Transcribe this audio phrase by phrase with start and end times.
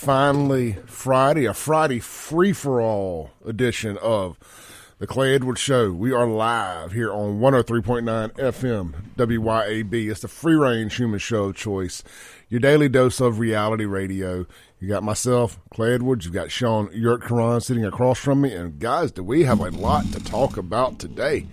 [0.00, 4.38] finally Friday, a Friday free for all edition of
[4.98, 5.92] the Clay Edwards Show.
[5.92, 10.10] We are live here on 103.9 FM WYAB.
[10.10, 12.02] It's the free range human show choice,
[12.48, 14.46] your daily dose of reality radio.
[14.78, 16.24] You got myself, Clay Edwards.
[16.24, 17.22] You've got Shaun Yurt
[17.62, 18.54] sitting across from me.
[18.54, 21.46] And guys, do we have a lot to talk about today?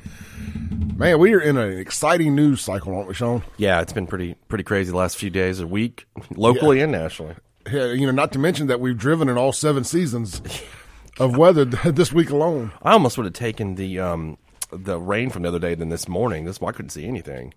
[0.96, 3.44] Man, we are in an exciting news cycle, aren't we, Shaun?
[3.58, 6.84] Yeah, it's been pretty pretty crazy the last few days, a week, locally yeah.
[6.84, 7.36] and nationally
[7.72, 10.42] you know, not to mention that we've driven in all seven seasons
[11.20, 12.72] of weather this week alone.
[12.82, 14.38] I almost would have taken the um,
[14.72, 16.46] the rain from the other day than this morning.
[16.46, 17.54] This I couldn't see anything.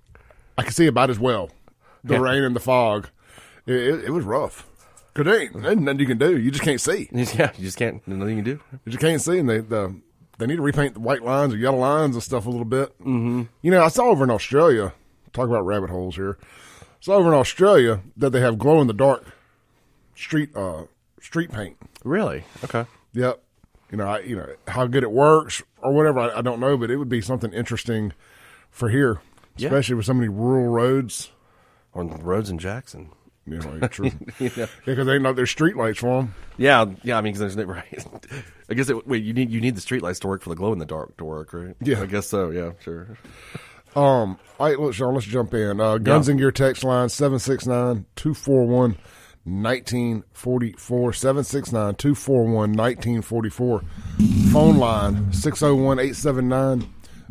[0.59, 1.51] I could see about as well.
[2.05, 2.21] The yeah.
[2.21, 3.09] rain and the fog.
[3.67, 4.67] It, it, it was rough.
[5.13, 6.39] Cause there ain't, there ain't nothing you can do.
[6.39, 7.09] You just can't see.
[7.13, 8.07] Yeah, you just can't.
[8.07, 8.61] Nothing you can do.
[8.85, 9.95] You just can't see, and they the
[10.39, 12.99] they need to repaint the white lines or yellow lines and stuff a little bit.
[13.01, 13.43] Mm-hmm.
[13.63, 14.93] You know, I saw over in Australia.
[15.33, 16.39] Talk about rabbit holes here.
[17.01, 19.25] So over in Australia that they have glow in the dark
[20.15, 20.85] street uh
[21.21, 21.77] street paint.
[22.05, 22.45] Really?
[22.65, 22.87] Okay.
[23.13, 23.43] Yep.
[23.91, 26.21] You know, I, you know how good it works or whatever.
[26.21, 28.13] I, I don't know, but it would be something interesting
[28.71, 29.21] for here,
[29.57, 29.97] especially yeah.
[29.97, 31.31] with so many rural roads.
[31.93, 33.11] On roads in Jackson.
[33.47, 34.13] You know, true.
[34.39, 36.35] yeah, because they know there's street lights for them.
[36.57, 37.19] Yeah, yeah.
[37.19, 38.07] I mean, because there's right.
[38.69, 40.57] I guess it, wait, you need you need the street lights to work for the
[40.57, 41.75] glow in the dark to work, right?
[41.81, 42.51] Yeah, I guess so.
[42.51, 43.19] Yeah, sure.
[43.97, 45.81] Um, all right, look, Shaun, let's jump in.
[45.81, 46.33] Uh, Guns yeah.
[46.33, 48.97] and Gear text line 769 241
[49.45, 53.81] 1944 769 241 1944
[54.53, 56.87] phone line 601 879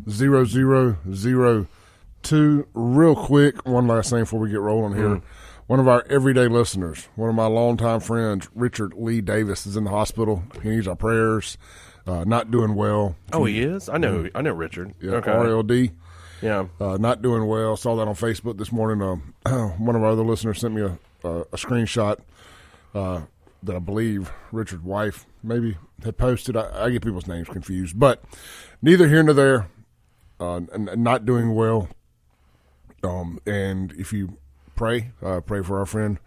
[0.09, 5.09] 0002 real quick one last thing before we get rolling here.
[5.09, 5.21] Mm.
[5.67, 9.83] one of our everyday listeners one of my longtime friends richard lee davis is in
[9.83, 10.41] the hospital.
[10.63, 11.59] He needs our prayers.
[12.07, 13.15] Uh, not doing well.
[13.31, 13.87] Oh he is?
[13.87, 14.95] I know i know richard.
[14.99, 15.29] Yeah okay.
[15.29, 15.91] rld
[16.41, 16.65] yeah.
[16.79, 17.77] Uh, not doing well.
[17.77, 19.21] Saw that on facebook this morning.
[19.45, 22.19] Uh, one of our other listeners sent me a uh, a screenshot
[22.93, 23.21] uh,
[23.63, 26.55] that I believe Richard's wife maybe had posted.
[26.55, 28.23] I, I, get people's names confused, but
[28.81, 29.67] neither here nor there.
[30.39, 31.89] Uh, not doing well.
[33.03, 34.37] Um, and if you
[34.75, 36.17] pray, uh, pray for our friend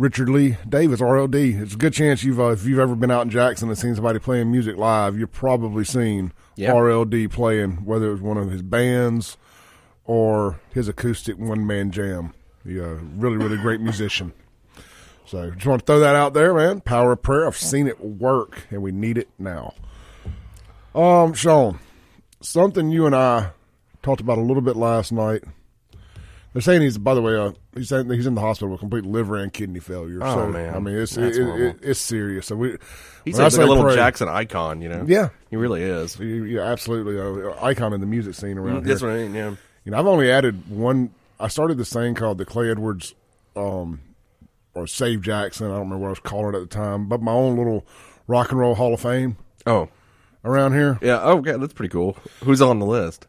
[0.00, 1.60] Richard Lee Davis, RLD.
[1.60, 3.94] It's a good chance you've uh, if you've ever been out in Jackson and seen
[3.94, 6.72] somebody playing music live, you've probably seen yeah.
[6.72, 9.36] RLD playing, whether it was one of his bands
[10.06, 12.32] or his acoustic one man jam.
[12.64, 14.32] Yeah, uh, really, really great musician.
[15.26, 16.80] So just want to throw that out there, man.
[16.80, 17.46] Power of prayer.
[17.46, 19.74] I've seen it work, and we need it now.
[20.94, 21.78] Um, Shaun,
[22.40, 23.50] something you and I
[24.02, 25.44] talked about a little bit last night.
[26.52, 29.04] They're saying he's, by the way, uh, he's saying he's in the hospital with complete
[29.04, 30.18] liver and kidney failure.
[30.20, 32.46] Oh so, man, I mean, it's it, it, it's serious.
[32.46, 32.76] So we,
[33.24, 35.04] he's like a little pray, Jackson icon, you know.
[35.06, 36.18] Yeah, he really is.
[36.18, 38.94] Yeah, absolutely, uh, icon in the music scene around That's here.
[38.94, 39.34] That's what I mean.
[39.34, 39.54] Yeah,
[39.84, 43.14] you know, I've only added one I started this thing called the Clay Edwards,
[43.56, 44.00] um,
[44.74, 45.66] or Save Jackson.
[45.66, 47.86] I don't remember what I was calling it at the time, but my own little
[48.26, 49.36] rock and roll Hall of Fame.
[49.66, 49.88] Oh,
[50.44, 50.98] around here.
[51.02, 51.20] Yeah.
[51.22, 51.56] Oh, okay.
[51.56, 52.16] That's pretty cool.
[52.44, 53.26] Who's on the list?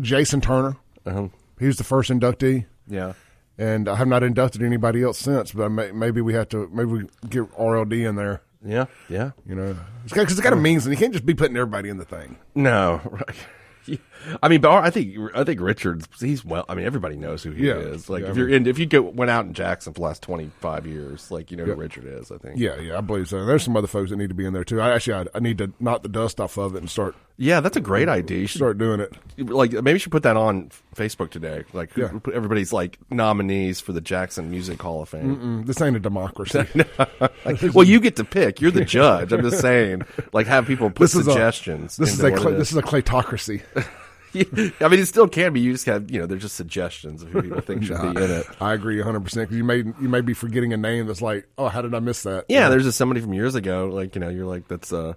[0.00, 0.76] Jason Turner.
[1.06, 1.28] Uh-huh.
[1.58, 2.66] He was the first inductee.
[2.86, 3.12] Yeah.
[3.56, 6.90] And I have not inducted anybody else since, but may, maybe we have to maybe
[6.90, 8.42] we get RLD in there.
[8.64, 9.32] Yeah, yeah.
[9.46, 10.92] You know, because it's got to mean something.
[10.92, 12.36] You can't just be putting everybody in the thing.
[12.54, 14.00] No, right.
[14.42, 16.08] I mean, but I think I think Richards.
[16.20, 16.64] He's well.
[16.68, 17.74] I mean, everybody knows who he yeah.
[17.74, 18.08] is.
[18.08, 20.22] Like yeah, if you're in, if you go went out in Jackson for the last
[20.22, 22.30] twenty five years, like you know who Richard is.
[22.30, 22.58] I think.
[22.58, 23.38] Yeah, yeah, I believe so.
[23.38, 24.80] And there's some other folks that need to be in there too.
[24.80, 27.14] I actually, I, I need to knock the dust off of it and start.
[27.36, 28.38] Yeah, that's a great idea.
[28.38, 29.12] You should start doing it.
[29.38, 31.64] Like maybe you should put that on Facebook today.
[31.72, 32.10] Like yeah.
[32.32, 35.36] everybody's like nominees for the Jackson Music Hall of Fame.
[35.36, 36.58] Mm-mm, this ain't a democracy.
[37.44, 38.60] like, well, you get to pick.
[38.60, 39.32] You're the judge.
[39.32, 40.02] I'm just saying.
[40.32, 41.94] Like have people put this suggestions.
[41.94, 43.62] Is a, this is a cl- this is a claytocracy.
[44.80, 45.60] I mean, it still can be.
[45.60, 48.30] You just have, you know, they're just suggestions of who people think should be in
[48.30, 48.46] it.
[48.60, 51.46] I agree 100 percent because you may you may be forgetting a name that's like,
[51.58, 52.46] oh, how did I miss that?
[52.48, 55.14] Yeah, there's just somebody from years ago, like you know, you're like that's uh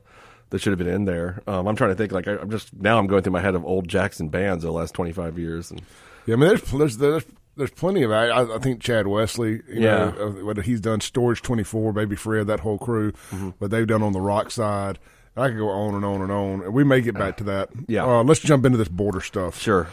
[0.50, 1.42] that should have been in there.
[1.48, 3.56] Um, I'm trying to think, like I, I'm just now I'm going through my head
[3.56, 5.82] of old Jackson bands of the last 25 years, and
[6.26, 7.26] Yeah, I mean, there's there's there's,
[7.58, 8.12] there's plenty of.
[8.12, 10.12] I, I think Chad Wesley, you Yeah.
[10.12, 13.50] know, uh, what he's done, Storage Twenty Four, Baby Fred, that whole crew, Mm-hmm.
[13.58, 15.00] what they've done on the rock side.
[15.38, 17.70] I could go on and on and on, and we may get back to that.
[17.88, 18.06] Yeah.
[18.06, 19.60] uh, let's jump into this border stuff.
[19.62, 19.88] sure,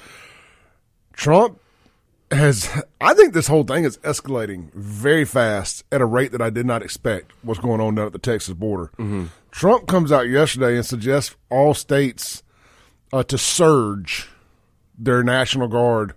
[1.13, 1.61] Trump
[2.31, 2.69] has.
[3.01, 6.67] I think this whole thing is escalating very fast at a rate that I did
[6.67, 7.33] not expect.
[7.43, 8.91] What's going on down at the Texas border?
[9.51, 12.43] Trump comes out yesterday and suggests all states
[13.13, 14.29] uh, to surge
[14.99, 16.15] their national guard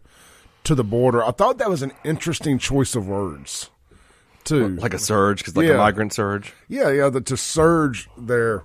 [0.63, 1.23] to the border.
[1.23, 3.69] I thought that was an interesting choice of words.
[4.43, 5.73] Too like a surge, because like Yeah.
[5.73, 6.53] a migrant surge.
[6.69, 8.63] yeah, yeah, the, to surge their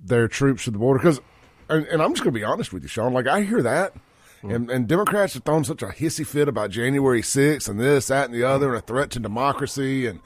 [0.00, 1.20] their troops to the border because,
[1.68, 3.12] and, and I'm just going to be honest with you, Shaun.
[3.12, 3.94] Like I hear that,
[4.42, 8.26] and, and Democrats have thrown such a hissy fit about January 6th and this, that,
[8.26, 10.20] and the other, and a threat to democracy and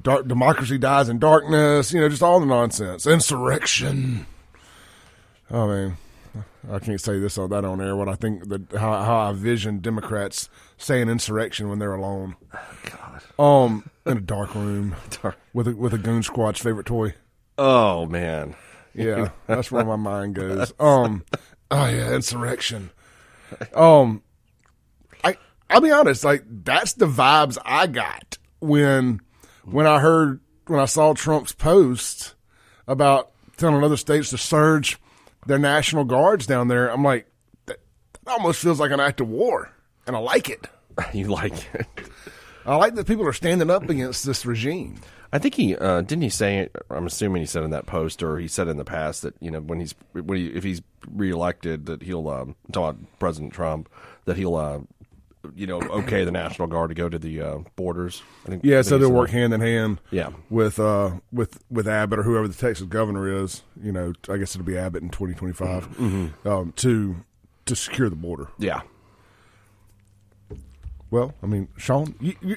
[0.00, 1.92] dark democracy dies in darkness.
[1.92, 4.26] You know, just all the nonsense, insurrection.
[5.50, 5.96] I mean,
[6.70, 7.96] I can't say this or that on air.
[7.96, 12.36] What I think that how how I vision Democrats saying insurrection when they're alone.
[12.84, 13.22] God.
[13.38, 14.94] Um, in a dark room
[15.52, 17.14] with a, with a goon squad's favorite toy.
[17.58, 18.54] Oh man.
[18.94, 20.72] Yeah, that's where my mind goes.
[20.78, 21.24] Um,
[21.70, 22.90] oh yeah, insurrection.
[23.74, 24.22] Um,
[25.24, 25.36] I
[25.68, 29.20] I'll be honest, like that's the vibes I got when
[29.64, 32.34] when I heard when I saw Trump's post
[32.86, 34.98] about telling other states to surge
[35.46, 36.88] their national guards down there.
[36.88, 37.26] I'm like,
[37.66, 37.78] that,
[38.24, 39.72] that almost feels like an act of war,
[40.06, 40.66] and I like it.
[41.14, 41.86] You like it?
[42.66, 45.00] I like that people are standing up against this regime.
[45.32, 46.68] I think he uh, didn't he say.
[46.90, 49.50] I'm assuming he said in that post, or he said in the past that you
[49.50, 53.88] know when he's when he, if he's reelected that he'll um, talk about President Trump
[54.24, 54.80] that he'll uh,
[55.54, 58.22] you know okay the National Guard to go to the uh, borders.
[58.44, 58.64] I think.
[58.64, 59.32] I Yeah, think so they'll work that.
[59.36, 60.00] hand in hand.
[60.10, 60.30] Yeah.
[60.50, 63.62] with uh with with Abbott or whoever the Texas governor is.
[63.80, 66.48] You know, I guess it'll be Abbott in 2025 Mm-hmm.
[66.48, 67.16] um, to
[67.66, 68.48] to secure the border.
[68.58, 68.80] Yeah.
[71.10, 72.56] Well, I mean, Shaun, you you,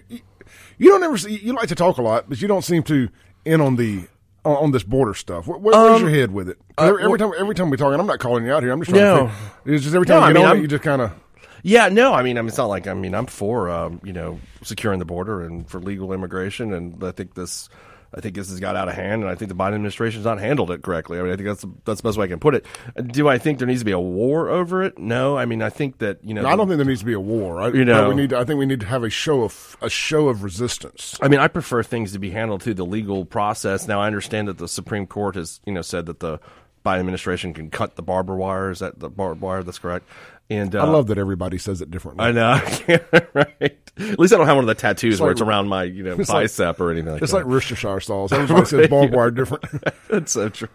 [0.78, 3.10] you- don't ever see, you like to talk a lot, but you don't seem to
[3.46, 4.04] in on the
[4.46, 5.48] on, on this border stuff.
[5.48, 6.58] Where, where- where's Um, your head with it?
[6.78, 8.72] uh, every, time every time we talk, and I'm not calling you out here.
[8.72, 9.28] I'm just trying No.
[9.28, 9.34] to.
[9.34, 11.12] Think, it's just every time No, you I mean, it, you just kind of.
[11.66, 14.12] Yeah, no, I mean, I mean, it's not like I mean, I'm for um, you
[14.12, 17.70] know securing the border and for legal immigration, and I think this,
[18.16, 20.40] I think this has got out of hand, and I think the Biden administration's not
[20.40, 21.20] handled it correctly.
[21.20, 22.66] I mean, I think that's the, that's the best way I can put it.
[23.08, 24.98] Do I think there needs to be a war over it?
[25.00, 27.14] No, I mean, I think that you know, I don't think there needs to be
[27.14, 27.62] a war.
[27.62, 28.10] I, You know.
[28.10, 28.30] we need.
[28.30, 31.18] To, I think we need to have a show of a show of resistance.
[31.22, 33.88] I mean, I prefer things to be handled through the legal process.
[33.88, 36.40] Now, I understand that the Supreme Court has, you know, said that the
[36.86, 38.72] Biden administration can cut the barbed wire.
[38.72, 39.64] Is that the barbed wire?
[39.64, 40.08] That's correct.
[40.50, 42.26] And uh, I love that everybody says it differently.
[42.26, 42.62] I know,
[43.34, 43.78] right?
[43.98, 46.04] At least I don't have one of the tattoos where like- it's around my, you
[46.04, 47.40] know, it's like- bicep or anything like It's that.
[47.40, 48.32] like Worcestershire sauce.
[48.34, 49.64] Everybody says barbed wire different.
[50.10, 50.68] That's so true.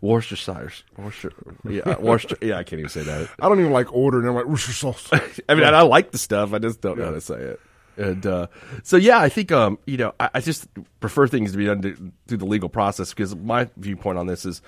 [0.00, 1.32] Worcestershire, Worcester,
[1.68, 2.36] yeah, Worcester.
[2.42, 3.30] Yeah, I can't even say that.
[3.40, 4.26] I don't even like ordering.
[4.28, 5.20] I'm like Worcestershire sauce.
[5.48, 6.52] I mean, I, I like the stuff.
[6.52, 7.60] I just don't know how to say it.
[7.96, 8.48] And uh,
[8.82, 10.66] so, yeah, I think um, you know, I, I just
[10.98, 14.44] prefer things to be done to, through the legal process because my viewpoint on this
[14.44, 14.62] is,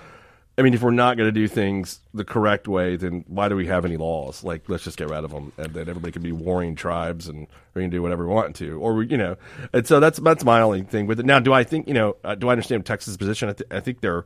[0.59, 3.57] I mean, if we're not going to do things the correct way, then why do
[3.57, 4.43] we have any laws?
[4.43, 7.47] Like, let's just get rid of them, and then everybody can be warring tribes, and
[7.75, 9.37] we can do whatever we want to, or you know.
[9.75, 11.27] And so that's that's my only thing with it.
[11.27, 12.17] Now, do I think you know?
[12.25, 13.51] Uh, do I understand Texas' position?
[13.51, 14.25] I, th- I think they're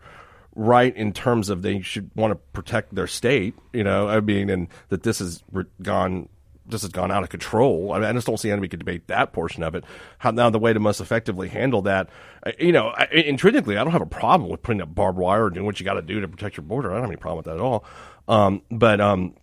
[0.54, 3.54] right in terms of they should want to protect their state.
[3.72, 6.28] You know, I mean, and that this has re- gone
[6.70, 7.92] this has gone out of control.
[7.92, 9.84] I mean, I just don't see anybody could debate that portion of it.
[10.18, 12.08] How now the way to most effectively handle that,
[12.44, 15.46] uh, you know, I, intrinsically, I don't have a problem with putting up barbed wire
[15.46, 16.90] and doing what you got to do to protect your border.
[16.90, 17.84] I don't have any problem with that at all.
[18.28, 19.34] Um, but um,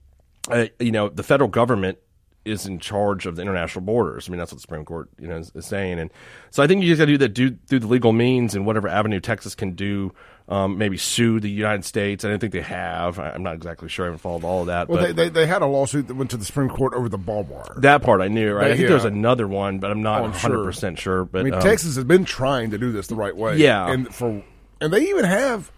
[0.49, 1.97] uh, you know, the federal government
[2.47, 4.27] is in charge of the international borders.
[4.27, 5.99] I mean, that's what the Supreme Court, you know, is, is saying.
[5.99, 6.09] And
[6.49, 8.65] so I think you just got to do that do, through the legal means and
[8.65, 10.13] whatever avenue Texas can do.
[10.49, 12.23] Um, maybe sue the United States.
[12.23, 13.19] I don't think they have.
[13.19, 14.05] I, I'm not exactly sure.
[14.05, 14.87] I haven't followed all of that.
[14.87, 17.09] Well, but they, they they had a lawsuit that went to the Supreme Court over
[17.09, 17.75] the barbed wire.
[17.79, 18.53] that part I knew.
[18.53, 18.67] Right.
[18.67, 18.87] I think yeah.
[18.87, 20.63] there's another one, but I'm not Oh, I'm 100 sure.
[20.63, 21.25] percent sure.
[21.25, 23.57] But I mean, um, Texas has been trying to do this the right way.
[23.57, 23.91] Yeah.
[23.91, 24.41] and for
[24.79, 25.69] and they even have.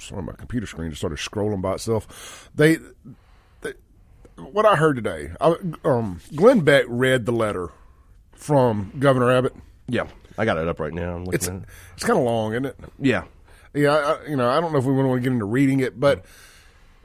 [0.00, 2.50] Sorry, my computer screen just started scrolling by itself.
[2.56, 2.80] They, they
[4.36, 5.30] what I heard today.
[5.40, 7.70] I, um, Glenn Beck read the letter
[8.34, 9.54] from Governor Abbott.
[9.88, 10.06] yeah,
[10.38, 11.14] I got it up right now.
[11.14, 11.62] I'm looking It's at it.
[11.94, 12.76] it's kind of long, isn't it?
[12.98, 13.24] Yeah.
[13.74, 15.98] Yeah, I, you know, I don't know if we want to get into reading it,
[15.98, 16.24] but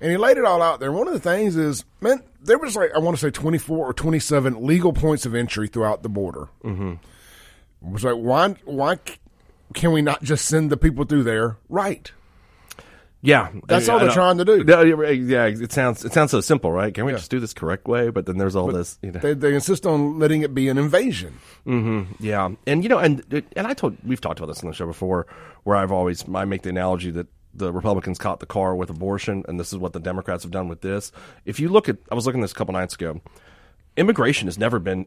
[0.01, 0.91] and he laid it all out there.
[0.91, 3.85] One of the things is, man, there was like I want to say twenty four
[3.87, 6.49] or twenty seven legal points of entry throughout the border.
[6.65, 6.91] Mm-hmm.
[7.87, 8.97] It was like why why
[9.73, 11.55] can we not just send the people through there?
[11.69, 12.11] Right.
[13.27, 14.63] Yeah, That's I- all they're trying to do.
[14.65, 16.93] Yeah, yeah, it sounds it sounds so simple, right?
[16.93, 18.09] Can we just do this correct way?
[18.09, 19.19] But then there's all this, you know.
[19.19, 21.37] They, they insist on letting it be an invasion.
[21.65, 22.23] Mm-hmm.
[22.23, 23.21] Yeah, and you know, and
[23.55, 25.27] and I told we've talked about this on the show before,
[25.63, 29.43] where I've always I make the analogy that the Republicans caught the car with abortion,
[29.49, 31.11] and this is what the Democrats have done with this.
[31.43, 33.19] If you look at, I was looking at this a couple nights ago.
[33.97, 35.05] Immigration has never been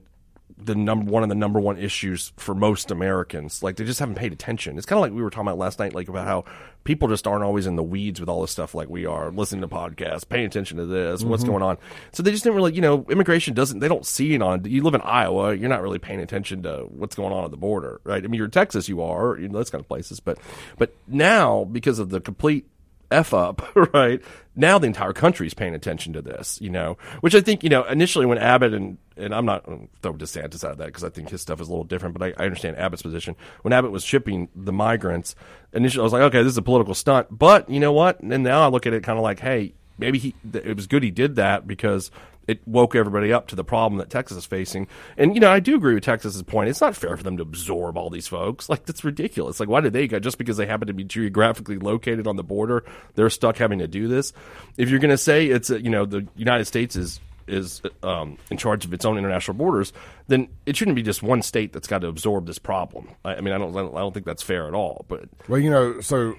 [0.59, 3.63] the number one of the number one issues for most Americans.
[3.63, 4.77] Like they just haven't paid attention.
[4.77, 6.45] It's kind of like we were talking about last night, like about how
[6.85, 9.61] people just aren't always in the weeds with all this stuff, like we are listening
[9.61, 11.53] to podcasts, paying attention to this, what's mm-hmm.
[11.53, 11.79] going on.
[12.13, 13.81] So they just didn't really, you know, immigration doesn't.
[13.81, 14.65] They don't see it on.
[14.65, 17.57] You live in Iowa, you're not really paying attention to what's going on at the
[17.57, 18.23] border, right?
[18.23, 20.39] I mean, you're in Texas, you are, you know, those kind of places, but
[20.79, 22.67] but now because of the complete
[23.11, 23.63] f up,
[23.95, 24.21] right?
[24.57, 27.71] Now the entire country is paying attention to this, you know, which I think, you
[27.71, 29.65] know, initially when Abbott and, and I'm not
[30.03, 32.23] throw DeSantis out of that because I think his stuff is a little different, but
[32.23, 33.37] I, I understand Abbott's position.
[33.63, 35.35] When Abbott was shipping the migrants,
[35.73, 38.21] initially I was like, okay, this is a political stunt, but you know what?
[38.21, 41.03] And now I look at it kind of like, hey, maybe he, it was good
[41.03, 42.11] he did that because
[42.47, 44.89] it woke everybody up to the problem that Texas is facing.
[45.17, 46.69] And you know, I do agree with Texas's point.
[46.69, 48.69] It's not fair for them to absorb all these folks.
[48.69, 49.61] Like that's ridiculous.
[49.61, 52.45] Like why did they go just because they happen to be geographically located on the
[52.45, 54.33] border, they're stuck having to do this?
[54.77, 58.39] If you're going to say it's a, you know, the United States is is um,
[58.51, 59.93] in charge of its own international borders,
[60.29, 63.09] then it shouldn't be just one state that's got to absorb this problem.
[63.25, 65.05] I, I mean, I don't, I don't, I don't think that's fair at all.
[65.09, 66.35] But Well, you know, so uh,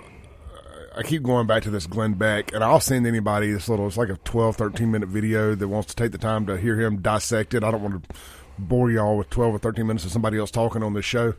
[0.96, 3.98] I keep going back to this Glenn Beck, and I'll send anybody this little, it's
[3.98, 7.02] like a 12, 13 minute video that wants to take the time to hear him
[7.02, 7.64] dissect it.
[7.64, 8.16] I don't want to
[8.60, 11.34] bore y'all with 12 or 13 minutes of somebody else talking on this show.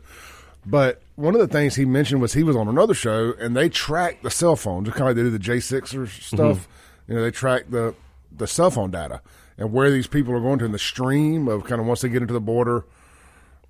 [0.65, 3.69] But one of the things he mentioned was he was on another show and they
[3.69, 5.87] track the cell phone, just kind of like they do the J6
[6.21, 6.39] stuff.
[6.39, 7.11] Mm-hmm.
[7.11, 7.93] You know, they track the,
[8.35, 9.21] the cell phone data
[9.57, 12.09] and where these people are going to in the stream of kind of once they
[12.09, 12.85] get into the border.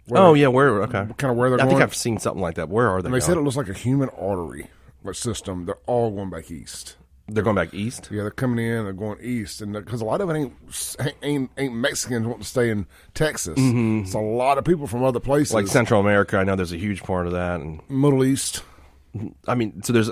[0.07, 1.81] where- oh yeah, where okay, Kind of where they're I think.
[1.81, 2.69] I've seen something like that.
[2.69, 3.07] Where are they?
[3.07, 4.69] And they said it looks like a human artery
[5.11, 5.65] system.
[5.65, 6.95] They're all going back east.
[7.27, 8.09] they're going back east.
[8.11, 8.83] Yeah, they're coming in.
[8.85, 10.53] They're going east, and because a lot of it ain't
[11.21, 13.55] ain't ain't Mexicans wanting to stay in Texas.
[13.57, 16.77] It's a lot of people from other places, Like Central America, I know there's a
[16.77, 18.63] huge part of that, and Middle East.
[19.47, 20.09] I mean, so there's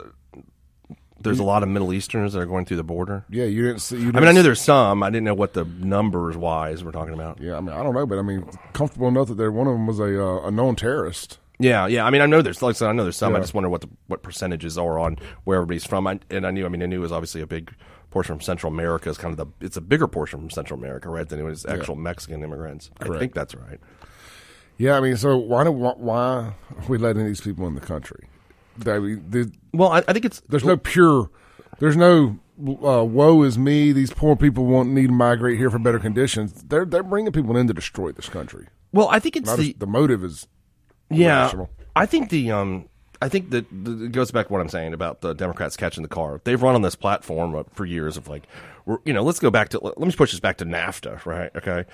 [1.19, 3.25] there's a lot of Middle Easterners that are going through the border.
[3.29, 3.95] Yeah, you didn't see.
[3.97, 5.03] You I didn't mean, I knew there's some.
[5.03, 7.39] I didn't know what the numbers wise we're talking about.
[7.39, 9.73] Yeah, I mean, I don't know, but I mean, comfortable enough that they're one of
[9.73, 11.37] them was a uh, a known terrorist.
[11.61, 12.05] Yeah, yeah.
[12.05, 13.35] I mean, I know there's like I said, I know there's some.
[13.35, 16.07] I just wonder what the what percentages are on where everybody's from.
[16.07, 16.65] I, and I knew.
[16.65, 17.73] I mean, I knew it was obviously a big
[18.09, 19.09] portion from Central America.
[19.09, 21.27] Is kind of the it's a bigger portion from Central America, right?
[21.27, 22.91] Than it was actual Mexican immigrants.
[22.99, 23.79] I think that's right.
[24.77, 26.55] Yeah, I mean, so why do why, why are
[26.87, 28.27] we letting these people in the country?
[28.85, 31.29] I mean, Well, I, I think it's there's no pure.
[31.79, 33.91] There's no uh, woe is me.
[33.91, 36.63] These poor people won't need to migrate here for better conditions.
[36.63, 38.67] They're they're bringing people in to destroy this country.
[38.91, 39.07] well.
[39.09, 40.47] I think it's the the motive is
[41.11, 41.69] Yeah, rational.
[41.95, 42.87] I think the um,
[43.21, 46.03] I think that the, it goes back to what I'm saying about the Democrats catching
[46.03, 46.41] the car.
[46.43, 48.47] They've run on this platform uh, for years of like,
[48.85, 51.51] we're, you know, let's go back to let me push this back to NAFTA, right?
[51.55, 51.85] Okay,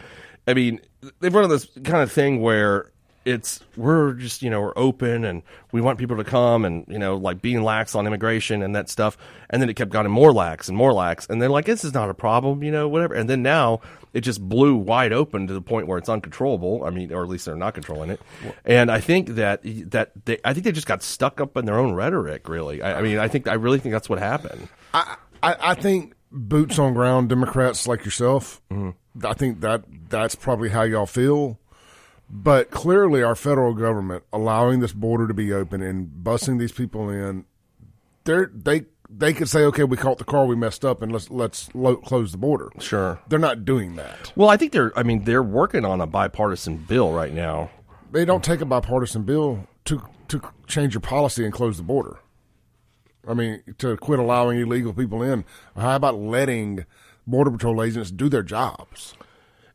[0.48, 0.80] I mean,
[1.20, 2.92] they've run on this kind of thing where
[3.28, 5.44] it's we're just you know we're open and
[5.74, 8.90] we want people to come and you know like being lax on immigration and that
[8.90, 9.18] stuff.
[9.50, 11.28] And then it kept getting more lax and more lax.
[11.30, 13.14] And they're like this is not a problem you know whatever.
[13.14, 13.82] And then now
[14.14, 16.86] it just blew wide open to the point where it's uncontrollable.
[16.86, 18.22] I mean or at least they're not controlling it.
[18.66, 19.60] And i think that
[19.92, 22.82] that they i think they just got stuck up in their own rhetoric really.
[22.82, 24.70] I, I mean i think i really think that's what happened.
[24.94, 28.62] I, I, I think boots on ground Democrats like yourself.
[28.72, 29.26] Mm-hmm.
[29.26, 31.60] I think that that's probably how y'all feel.
[32.30, 37.10] But clearly, our federal government allowing this border to be open and busing these people
[37.10, 37.46] in,
[38.26, 41.30] they they they could say, okay, we caught the car, we messed up, and let's
[41.30, 42.70] let's lo- close the border.
[42.80, 44.34] sure They're not doing that.
[44.36, 47.70] well i think they're i mean they're working on a bipartisan bill right now
[48.12, 52.18] They don't take a bipartisan bill to to change your policy and close the border.
[53.26, 55.46] I mean, to quit allowing illegal people in.
[55.78, 56.86] How about letting
[57.26, 59.14] border patrol agents do their jobs?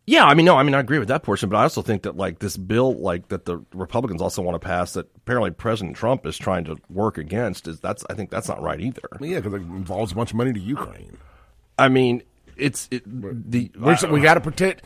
[0.04, 2.02] Yeah, I mean, no, I mean, I agree with that portion, but I also think
[2.02, 5.96] that like this bill, like that the Republicans also want to pass, that apparently President
[5.96, 9.08] Trump is trying to work against, is that's I think that's not right either.
[9.20, 11.18] Yeah, because it involves a bunch of money to Ukraine.
[11.78, 12.24] I mean,
[12.56, 13.70] it's it, the
[14.10, 14.84] we got to protect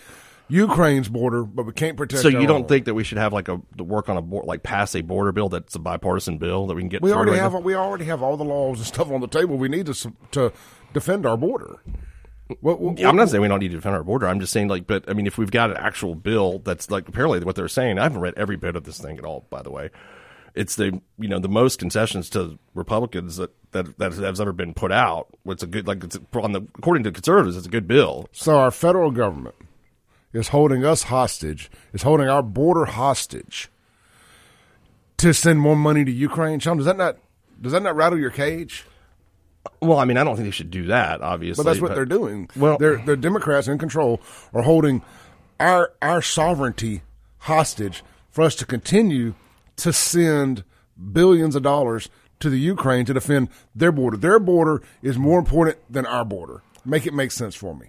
[0.48, 2.22] Ukraine's border, but we can't protect.
[2.22, 2.68] so you don't own.
[2.68, 5.32] think that we should have like a work on a board, like pass a border
[5.32, 7.02] bill that's a bipartisan bill that we can get.
[7.02, 7.60] we already right have now?
[7.60, 10.52] we already have all the laws and stuff on the table we need to to
[10.92, 11.80] defend our border.
[12.60, 14.28] What, what, Yeah, I'm not saying we don't need to defend our border.
[14.28, 17.08] I'm just saying, like, but I mean, if we've got an actual bill that's like
[17.08, 19.46] apparently what they're saying, I haven't read every bit of this thing at all.
[19.50, 19.90] By the way,
[20.54, 24.74] it's the you know the most concessions to Republicans that that that has ever been
[24.74, 25.28] put out.
[25.44, 28.28] It's a good like it's on the according to conservatives, it's a good bill.
[28.32, 29.56] So our federal government
[30.32, 33.70] is holding us hostage, is holding our border hostage
[35.18, 36.60] to send more money to Ukraine.
[36.60, 37.18] Shaun, does that not
[37.60, 38.84] does that not rattle your cage?
[39.80, 41.20] Well, I mean, I don't think they should do that.
[41.22, 42.48] Obviously, But that's what they're doing.
[42.56, 44.20] Well- they're the Democrats in control
[44.52, 45.02] are holding
[45.60, 47.02] our our sovereignty
[47.38, 49.34] hostage for us to continue
[49.76, 50.64] to send
[51.12, 52.08] billions of dollars
[52.40, 54.16] to the Ukraine to defend their border.
[54.16, 56.62] Their border is more important than our border.
[56.84, 57.86] Make it make sense for me.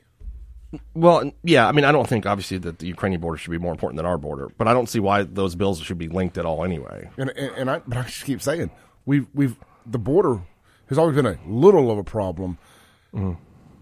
[0.93, 1.67] Well, yeah.
[1.67, 4.05] I mean, I don't think obviously that the Ukrainian border should be more important than
[4.05, 7.09] our border, but I don't see why those bills should be linked at all anyway.
[7.17, 8.69] And, and, and I, but I just keep saying
[9.05, 9.55] we've we've
[9.85, 10.41] the border
[10.89, 12.57] has always been a little of a problem,
[13.13, 13.37] mm.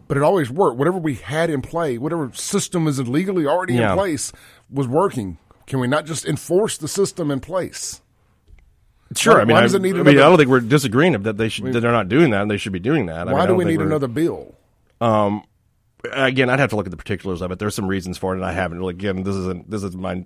[0.07, 0.77] but it always worked.
[0.77, 3.91] Whatever we had in play, whatever system is legally already Yeah.
[3.91, 4.31] in place,
[4.69, 5.37] was working.
[5.67, 8.01] Can we not just enforce the system in place?
[9.15, 9.35] Sure.
[9.35, 11.13] Why- I mean, why I, does it need I mean, I don't think we're disagreeing
[11.13, 13.27] that they should that they're not doing that and they should be doing that.
[13.27, 14.55] I Why mean, do we need another bill?
[14.99, 15.43] Um,
[16.11, 17.59] again, I'd have to look at the particulars of it.
[17.59, 18.79] There's some reasons for it, and I haven't.
[18.79, 20.25] Really, again, this isn't this is my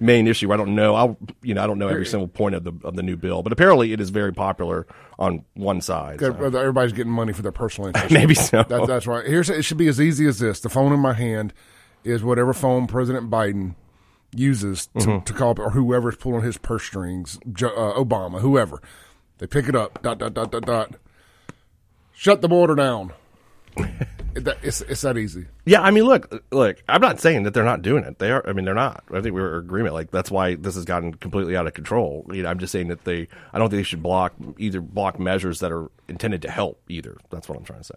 [0.00, 0.52] main issue.
[0.52, 0.94] I don't know.
[0.94, 3.42] I you know I don't know every single point of the of the new bill,
[3.42, 4.86] but apparently it is very popular
[5.18, 6.20] on one side.
[6.20, 6.26] so.
[6.32, 8.10] Everybody's getting money for their personal interest.
[8.12, 8.62] Maybe so.
[8.62, 9.26] That, that's right.
[9.26, 11.52] Here's it should be as easy as this: the phone in my hand
[12.04, 13.74] is whatever phone President Biden
[14.34, 15.24] uses to, Mm-hmm.
[15.24, 18.80] to call or whoever's pulling his purse strings, uh, Obama, whoever.
[19.38, 20.02] They pick it up.
[20.02, 20.94] Dot dot dot dot dot.
[22.12, 23.12] Shut the border down.
[23.78, 24.08] It-
[24.44, 25.46] that- it's it's that easy.
[25.64, 26.82] Yeah, I mean, look, look.
[26.88, 28.18] I'm not saying that they're not doing it.
[28.18, 28.46] They are.
[28.48, 29.02] I mean, they're not.
[29.12, 29.94] I think we're in agreement.
[29.94, 32.24] Like that's why this has gotten completely out of control.
[32.32, 33.28] You know, I'm just saying that they.
[33.52, 37.16] I don't think they should block either block measures that are intended to help either.
[37.30, 37.94] That's what I'm trying to say.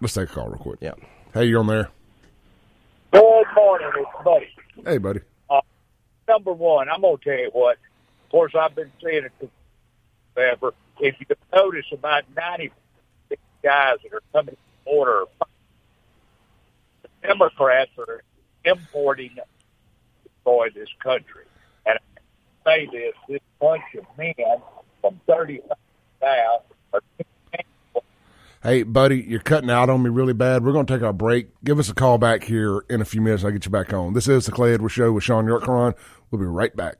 [0.00, 0.78] Let's take a call real quick.
[0.80, 0.92] Yeah.
[1.34, 1.90] Hey, you on there?
[3.12, 4.48] Good morning, it's Buddy.
[4.84, 5.20] Hey, buddy.
[5.50, 5.60] Uh,
[6.28, 7.76] number one, I'm gonna tell you what.
[8.26, 9.50] Of course, I've been saying it
[10.34, 10.74] forever.
[11.00, 12.70] If you notice, about ninety
[13.62, 15.24] guys that are coming to the border,
[17.02, 18.22] the Democrats are
[18.64, 19.42] importing to
[20.24, 21.44] destroy this country.
[21.86, 24.34] And I say this: this bunch of men
[25.00, 25.60] from thirty
[26.20, 26.58] down
[26.92, 27.02] are
[28.60, 30.64] Hey, buddy, you're cutting out on me really bad.
[30.64, 31.48] We're going to take our break.
[31.62, 33.44] Give us a call back here in a few minutes.
[33.44, 34.14] I'll get you back on.
[34.14, 35.94] This is the Clay Edwards Show with Shaun Yurtkuran.
[36.30, 36.96] We'll be right back.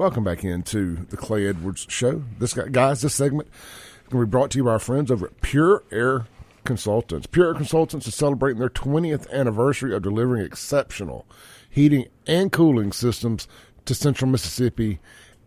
[0.00, 2.24] Welcome back into the Clay Edwards Show.
[2.38, 3.50] This guy, guys, this segment
[4.08, 6.26] to be brought to you by our friends over at Pure Air
[6.64, 7.26] Consultants.
[7.26, 11.26] Pure Air Consultants is celebrating their 20th anniversary of delivering exceptional
[11.68, 13.46] heating and cooling systems
[13.84, 15.00] to Central Mississippi,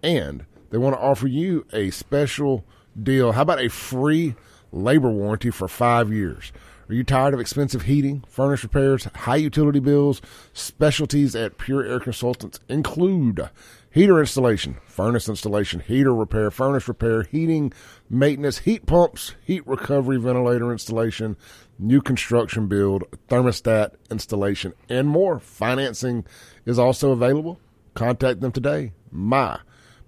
[0.03, 2.63] and they want to offer you a special
[3.01, 3.31] deal.
[3.31, 4.35] How about a free
[4.71, 6.51] labor warranty for five years?
[6.89, 10.21] Are you tired of expensive heating, furnace repairs, high utility bills?
[10.53, 13.49] Specialties at Pure Air Consultants include
[13.93, 17.73] heater installation, furnace installation, heater repair, furnace repair, heating,
[18.09, 21.35] maintenance, heat pumps, heat recovery, ventilator installation,
[21.77, 25.39] new construction build, thermostat installation, and more.
[25.39, 26.25] Financing
[26.65, 27.59] is also available.
[27.93, 28.91] Contact them today.
[29.11, 29.59] My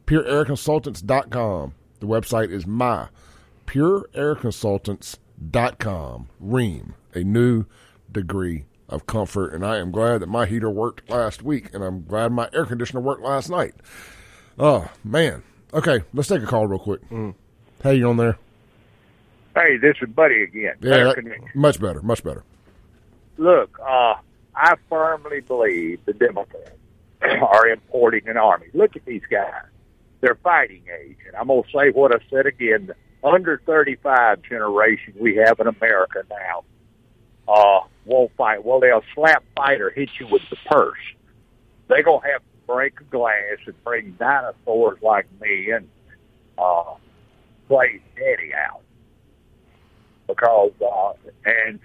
[0.07, 1.75] pureairconsultants.com.
[1.99, 3.07] The website is my
[3.67, 6.29] pureairconsultants.com.
[6.39, 7.65] Ream, a new
[8.11, 8.65] degree
[8.95, 9.53] of comfort.
[9.53, 12.65] And I am glad that my heater worked last week, and I'm glad my air
[12.65, 13.75] conditioner worked last night.
[14.58, 15.43] Oh, man.
[15.73, 17.01] Okay, let's take a call real quick.
[17.84, 18.38] Hey, you on there?
[19.53, 20.75] Hey, this is Buddy again.
[20.81, 22.43] Yeah, that- much better, much better.
[23.38, 24.15] Look, uh,
[24.55, 26.71] I firmly believe the Democrats
[27.21, 28.67] are importing an army.
[28.73, 29.63] Look at these guys.
[30.21, 31.17] They're fighting age.
[31.27, 32.88] And I'm going to say what I said again.
[32.88, 32.95] The
[33.27, 36.63] under 35 generation we have in America now
[37.47, 38.63] uh, won't fight.
[38.63, 40.97] Well, they'll slap fight or hit you with the purse.
[41.88, 45.88] They're going to have to break glass and bring dinosaurs like me and
[46.58, 46.95] uh,
[47.67, 48.81] play daddy out.
[50.27, 51.13] Because, uh,
[51.45, 51.79] and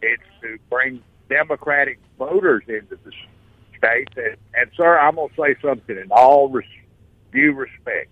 [0.00, 3.12] it's to bring Democratic voters into the
[3.76, 4.08] state.
[4.16, 6.66] And, and sir, I'm going to say something in all res-
[7.32, 8.10] due respect.